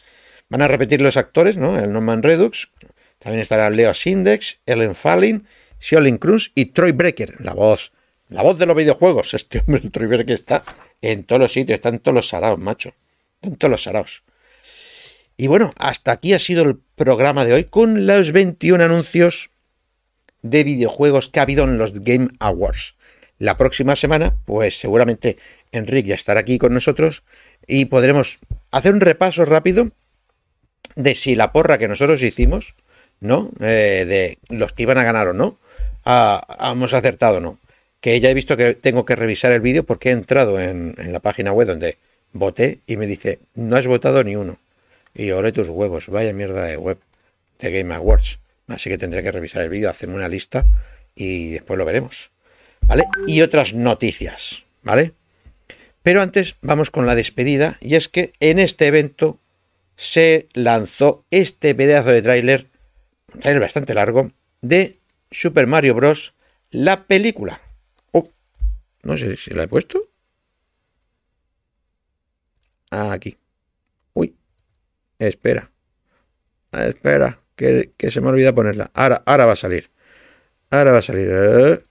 Van 0.48 0.62
a 0.62 0.68
repetir 0.68 1.00
los 1.00 1.16
actores, 1.16 1.56
¿no? 1.56 1.78
El 1.78 1.92
Norman 1.92 2.22
Redux, 2.22 2.70
también 3.18 3.40
estará 3.42 3.70
Leo 3.70 3.94
Sindex, 3.94 4.60
Ellen 4.66 4.94
Fallin, 4.94 5.46
Siolin 5.78 6.18
Cruz 6.18 6.52
y 6.54 6.66
Troy 6.66 6.92
Breaker, 6.92 7.40
la 7.40 7.54
voz, 7.54 7.92
la 8.32 8.42
voz 8.42 8.58
de 8.58 8.66
los 8.66 8.76
videojuegos. 8.76 9.34
Este 9.34 9.60
hombre, 9.60 9.82
el 9.84 9.90
Troy 9.90 10.06
Breaker, 10.06 10.34
está 10.34 10.62
en 11.00 11.24
todos 11.24 11.40
los 11.40 11.52
sitios, 11.52 11.76
está 11.76 11.88
en 11.90 11.98
todos 11.98 12.14
los 12.14 12.28
saraos, 12.28 12.58
macho. 12.58 12.94
todos 13.58 13.70
los 13.70 13.82
saraos. 13.82 14.24
Y 15.36 15.46
bueno, 15.46 15.72
hasta 15.78 16.12
aquí 16.12 16.34
ha 16.34 16.38
sido 16.38 16.62
el 16.64 16.78
programa 16.94 17.44
de 17.44 17.54
hoy 17.54 17.64
con 17.64 18.06
los 18.06 18.32
21 18.32 18.84
anuncios 18.84 19.50
de 20.42 20.64
videojuegos 20.64 21.28
que 21.28 21.40
ha 21.40 21.44
habido 21.44 21.64
en 21.64 21.78
los 21.78 22.00
Game 22.00 22.28
Awards. 22.38 22.94
La 23.38 23.56
próxima 23.56 23.96
semana, 23.96 24.36
pues 24.44 24.78
seguramente 24.78 25.36
Enrique 25.72 26.10
ya 26.10 26.14
estará 26.14 26.40
aquí 26.40 26.58
con 26.58 26.74
nosotros 26.74 27.24
y 27.66 27.86
podremos 27.86 28.38
hacer 28.70 28.92
un 28.92 29.00
repaso 29.00 29.44
rápido 29.44 29.90
de 30.94 31.14
si 31.14 31.34
la 31.34 31.52
porra 31.52 31.78
que 31.78 31.88
nosotros 31.88 32.22
hicimos, 32.22 32.74
¿no? 33.20 33.50
Eh, 33.60 34.04
de 34.06 34.38
los 34.54 34.72
que 34.72 34.82
iban 34.84 34.98
a 34.98 35.04
ganar 35.04 35.28
o 35.28 35.32
no, 35.32 35.58
hemos 36.60 36.94
acertado 36.94 37.38
o 37.38 37.40
no. 37.40 37.58
Que 38.03 38.20
ya 38.20 38.28
he 38.28 38.34
visto 38.34 38.59
que 38.59 38.74
tengo 38.74 39.07
que 39.07 39.16
revisar 39.16 39.53
el 39.53 39.62
vídeo 39.62 39.84
porque 39.84 40.11
he 40.11 40.12
entrado 40.12 40.61
en, 40.61 40.94
la 40.98 41.20
página 41.20 41.53
web 41.53 41.68
donde 41.68 41.96
voté 42.32 42.80
y 42.86 42.98
me 42.98 43.07
dice, 43.07 43.38
no 43.55 43.76
has 43.76 43.86
votado 43.86 44.22
ni 44.24 44.36
uno. 44.36 44.59
Y 45.14 45.30
oré 45.30 45.53
tus 45.53 45.70
huevos, 45.70 46.09
vaya 46.09 46.34
mierda 46.34 46.66
de 46.66 46.76
web 46.76 46.98
de 47.59 47.70
Game 47.70 47.94
Awards. 47.94 48.40
Así 48.66 48.90
que 48.90 48.98
tendré 48.98 49.22
que 49.22 49.32
revisar 49.32 49.62
el 49.62 49.70
vídeo, 49.70 49.88
hacerme 49.88 50.16
una 50.16 50.28
lista 50.28 50.66
y 51.14 51.53
después 51.53 51.78
lo 51.78 51.86
veremos. 51.86 52.30
¿Vale? 52.86 53.05
Y 53.26 53.40
otras 53.40 53.72
noticias, 53.72 54.64
¿vale? 54.82 55.12
Pero 56.03 56.20
antes 56.20 56.57
vamos 56.61 56.90
con 56.90 57.07
la 57.07 57.14
despedida 57.14 57.78
y 57.80 57.94
es 57.94 58.09
que 58.09 58.32
en 58.40 58.59
este 58.59 58.88
evento 58.88 59.38
se 59.96 60.48
lanzó 60.55 61.24
este 61.30 61.74
pedazo 61.74 62.11
de 62.11 62.22
tráiler, 62.22 62.66
un 63.32 63.40
tráiler 63.40 63.62
bastante 63.62 63.94
largo, 63.94 64.32
de 64.61 64.98
Super 65.30 65.66
Mario 65.66 65.94
Bros. 65.94 66.34
la 66.70 67.05
película. 67.05 67.61
No 69.03 69.16
sé 69.16 69.36
si 69.36 69.50
la 69.53 69.64
he 69.64 69.68
puesto. 69.68 70.00
Aquí. 72.90 73.38
Uy. 74.14 74.36
Espera. 75.18 75.70
Espera 76.72 77.42
que, 77.57 78.11
se 78.11 78.20
me 78.20 78.30
olvida 78.30 78.55
ponerla. 78.55 78.90
Ahora, 78.94 79.22
ahora 79.26 79.46
va 79.46 79.53
a 79.53 79.57
salir. 79.57 79.90
Ahora 80.70 80.92
va 80.92 80.98
a 80.98 81.03
salir. 81.03 81.28
Eh. 81.30 81.82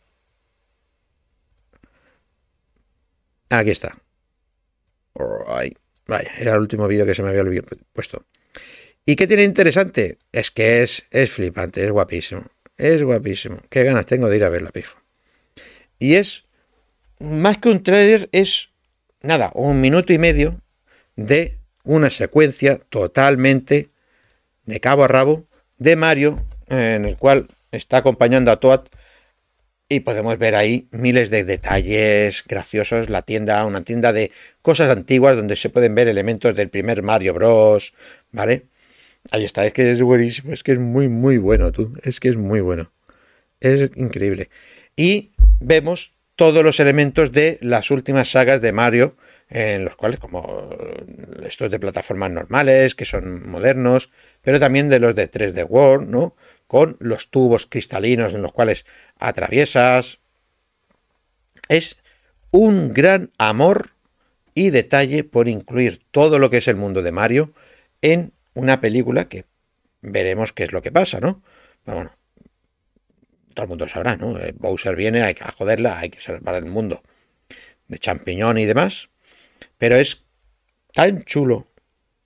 Aquí 3.50 3.72
está. 3.72 3.98
Vaya, 6.08 6.32
era 6.38 6.54
el 6.54 6.60
último 6.60 6.88
vídeo 6.88 7.06
que 7.06 7.14
se 7.14 7.24
me 7.24 7.30
había 7.30 7.62
puesto. 7.94 8.26
¿Y 9.06 9.16
qué 9.16 9.28
tiene 9.28 9.44
interesante? 9.44 10.18
Es 10.32 10.52
que 10.52 10.84
es, 10.84 11.06
es 11.12 11.32
flipante, 11.32 11.84
es 11.84 11.92
guapísimo. 11.92 12.46
Es 12.78 13.04
guapísimo. 13.04 13.62
Qué 13.70 13.84
ganas 13.84 14.06
tengo 14.06 14.28
de 14.28 14.36
ir 14.36 14.44
a 14.44 14.50
verla, 14.50 14.72
pijo. 14.72 15.00
Y 16.00 16.16
es, 16.16 16.46
más 17.22 17.58
que 17.60 17.70
un 17.70 17.84
trailer, 17.84 18.30
es, 18.32 18.70
nada, 19.22 19.52
un 19.54 19.80
minuto 19.80 20.14
y 20.14 20.18
medio 20.18 20.60
de 21.16 21.58
una 21.84 22.10
secuencia 22.10 22.80
totalmente 22.90 23.90
de 24.66 24.80
cabo 24.80 25.04
a 25.04 25.08
rabo 25.08 25.46
de 25.78 25.96
Mario, 25.96 26.44
en 26.68 27.06
el 27.06 27.18
cual 27.18 27.48
está 27.72 27.98
acompañando 27.98 28.52
a 28.52 28.60
Toad 28.60 28.82
y 29.90 30.02
podemos 30.02 30.38
ver 30.38 30.56
ahí 30.56 30.88
miles 30.92 31.30
de 31.30 31.44
detalles 31.44 32.44
graciosos, 32.48 33.10
la 33.10 33.24
tienda, 33.24 33.66
una 33.66 33.82
tienda 33.82 34.14
de 34.14 34.32
cosas 34.62 34.90
antiguas 34.90 35.36
donde 35.36 35.56
se 35.58 35.70
pueden 35.70 35.96
ver 35.96 36.08
elementos 36.08 36.56
del 36.56 36.70
primer 36.70 37.04
Mario 37.04 37.34
Bros, 37.34 37.94
¿vale? 38.32 38.68
Ahí 39.32 39.44
está, 39.44 39.66
es 39.66 39.74
que 39.74 39.92
es 39.92 40.02
buenísimo, 40.02 40.54
es 40.54 40.64
que 40.64 40.72
es 40.72 40.80
muy, 40.80 41.10
muy 41.10 41.38
bueno, 41.38 41.72
tú, 41.72 41.94
es 42.04 42.20
que 42.20 42.30
es 42.30 42.38
muy 42.38 42.62
bueno. 42.62 42.92
Es 43.60 43.92
increíble. 43.96 44.50
Y 44.96 45.32
vemos 45.60 46.14
todos 46.36 46.64
los 46.64 46.80
elementos 46.80 47.32
de 47.32 47.58
las 47.62 47.92
últimas 47.92 48.32
sagas 48.32 48.62
de 48.62 48.72
Mario, 48.72 49.16
en 49.50 49.86
los 49.86 49.96
cuales, 49.96 50.20
como 50.20 50.70
estos 51.46 51.70
de 51.70 51.80
plataformas 51.80 52.32
normales, 52.32 52.96
que 52.96 53.06
son 53.06 53.50
modernos, 53.50 54.10
pero 54.42 54.60
también 54.60 54.90
de 54.90 55.00
los 55.00 55.14
de 55.14 55.30
3D 55.30 55.66
World, 55.70 56.10
¿no? 56.10 56.36
Con 56.68 56.96
los 57.00 57.30
tubos 57.30 57.66
cristalinos 57.66 58.34
en 58.34 58.42
los 58.42 58.54
cuales 58.54 58.86
atraviesas. 59.20 60.20
Es 61.68 61.98
un 62.52 62.94
gran 62.94 63.32
amor 63.38 63.92
y 64.54 64.70
detalle 64.70 65.24
por 65.24 65.48
incluir 65.48 66.02
todo 66.12 66.40
lo 66.40 66.50
que 66.50 66.58
es 66.58 66.68
el 66.68 66.76
mundo 66.76 67.02
de 67.02 67.12
Mario 67.12 67.54
en 68.02 68.34
una 68.54 68.82
película 68.82 69.30
que 69.30 69.46
veremos 70.02 70.54
qué 70.54 70.64
es 70.64 70.72
lo 70.72 70.82
que 70.82 70.92
pasa, 70.92 71.20
¿no? 71.20 71.42
bueno, 71.86 72.12
todo 73.54 73.64
el 73.64 73.70
mundo 73.70 73.88
sabrá, 73.88 74.16
¿no? 74.16 74.38
Eh, 74.40 74.54
Bowser 74.58 74.96
viene, 74.96 75.22
hay 75.22 75.34
que 75.34 75.44
joderla, 75.44 76.00
hay 76.00 76.10
que 76.10 76.22
salvar 76.22 76.56
el 76.56 76.66
mundo 76.66 77.02
de 77.88 78.00
champiñón 78.00 78.58
y 78.58 78.66
demás. 78.66 79.10
Pero 79.78 79.96
es 79.96 80.24
tan 80.94 81.24
chulo 81.24 81.68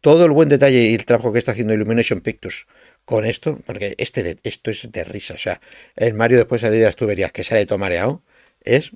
todo 0.02 0.26
el 0.26 0.32
buen 0.32 0.50
detalle 0.50 0.84
y 0.84 0.94
el 0.94 1.06
trabajo 1.06 1.34
que 1.34 1.40
está 1.40 1.52
haciendo 1.52 1.74
Illumination 1.74 2.22
Pictures 2.22 2.68
con 3.06 3.26
esto, 3.26 3.58
porque 3.66 3.96
este 3.98 4.38
esto 4.44 4.72
es 4.72 4.92
de 4.92 5.04
risa. 5.04 5.34
O 5.34 5.38
sea, 5.38 5.60
el 5.96 6.14
Mario 6.14 6.38
después 6.38 6.62
de 6.62 6.80
las 6.80 6.96
tuberías 6.96 7.32
que 7.32 7.44
sale 7.44 7.66
todo 7.66 7.80
mareado 7.80 8.22
es 8.62 8.92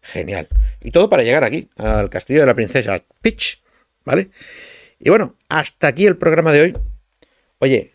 genial. 0.00 0.46
Y 0.80 0.90
todo 0.90 1.10
para 1.10 1.22
llegar 1.22 1.44
aquí, 1.44 1.68
al 1.76 2.10
castillo 2.10 2.40
de 2.40 2.46
la 2.46 2.54
princesa 2.54 3.02
Peach, 3.20 3.62
¿vale? 4.04 4.30
Y 5.00 5.10
bueno, 5.10 5.36
hasta 5.48 5.88
aquí 5.88 6.06
el 6.06 6.16
programa 6.16 6.52
de 6.52 6.60
hoy. 6.62 6.76
Oye, 7.58 7.94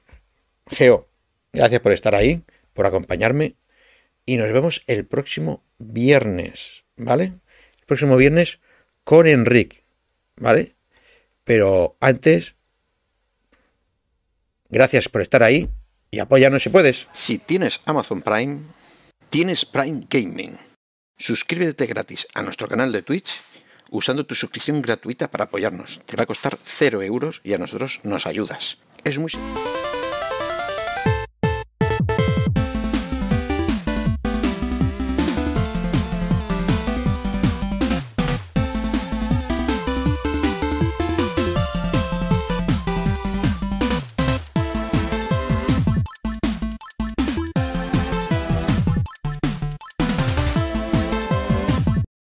Geo, 0.67 1.07
gracias 1.53 1.81
por 1.81 1.91
estar 1.91 2.15
ahí, 2.15 2.43
por 2.73 2.85
acompañarme. 2.85 3.55
Y 4.25 4.37
nos 4.37 4.51
vemos 4.51 4.83
el 4.87 5.05
próximo 5.05 5.63
viernes, 5.77 6.83
¿vale? 6.95 7.33
El 7.79 7.85
próximo 7.85 8.15
viernes 8.15 8.59
con 9.03 9.27
Enrique. 9.27 9.83
¿vale? 10.39 10.73
Pero 11.43 11.97
antes, 11.99 12.55
gracias 14.69 15.09
por 15.09 15.21
estar 15.21 15.43
ahí 15.43 15.69
y 16.11 16.19
apóyanos 16.19 16.63
si 16.63 16.69
puedes. 16.69 17.07
Si 17.13 17.37
tienes 17.37 17.79
Amazon 17.85 18.21
Prime, 18.21 18.61
tienes 19.29 19.65
Prime 19.65 20.05
Gaming 20.09 20.57
Suscríbete 21.17 21.85
gratis 21.85 22.27
a 22.33 22.41
nuestro 22.41 22.69
canal 22.69 22.93
de 22.93 23.01
Twitch 23.01 23.29
usando 23.89 24.25
tu 24.25 24.35
suscripción 24.35 24.81
gratuita 24.81 25.29
para 25.29 25.45
apoyarnos. 25.45 25.99
Te 26.05 26.15
va 26.15 26.23
a 26.23 26.27
costar 26.27 26.57
0 26.77 27.01
euros 27.01 27.41
y 27.43 27.53
a 27.53 27.57
nosotros 27.57 27.99
nos 28.03 28.25
ayudas. 28.25 28.77
Es 29.03 29.19
muy 29.19 29.31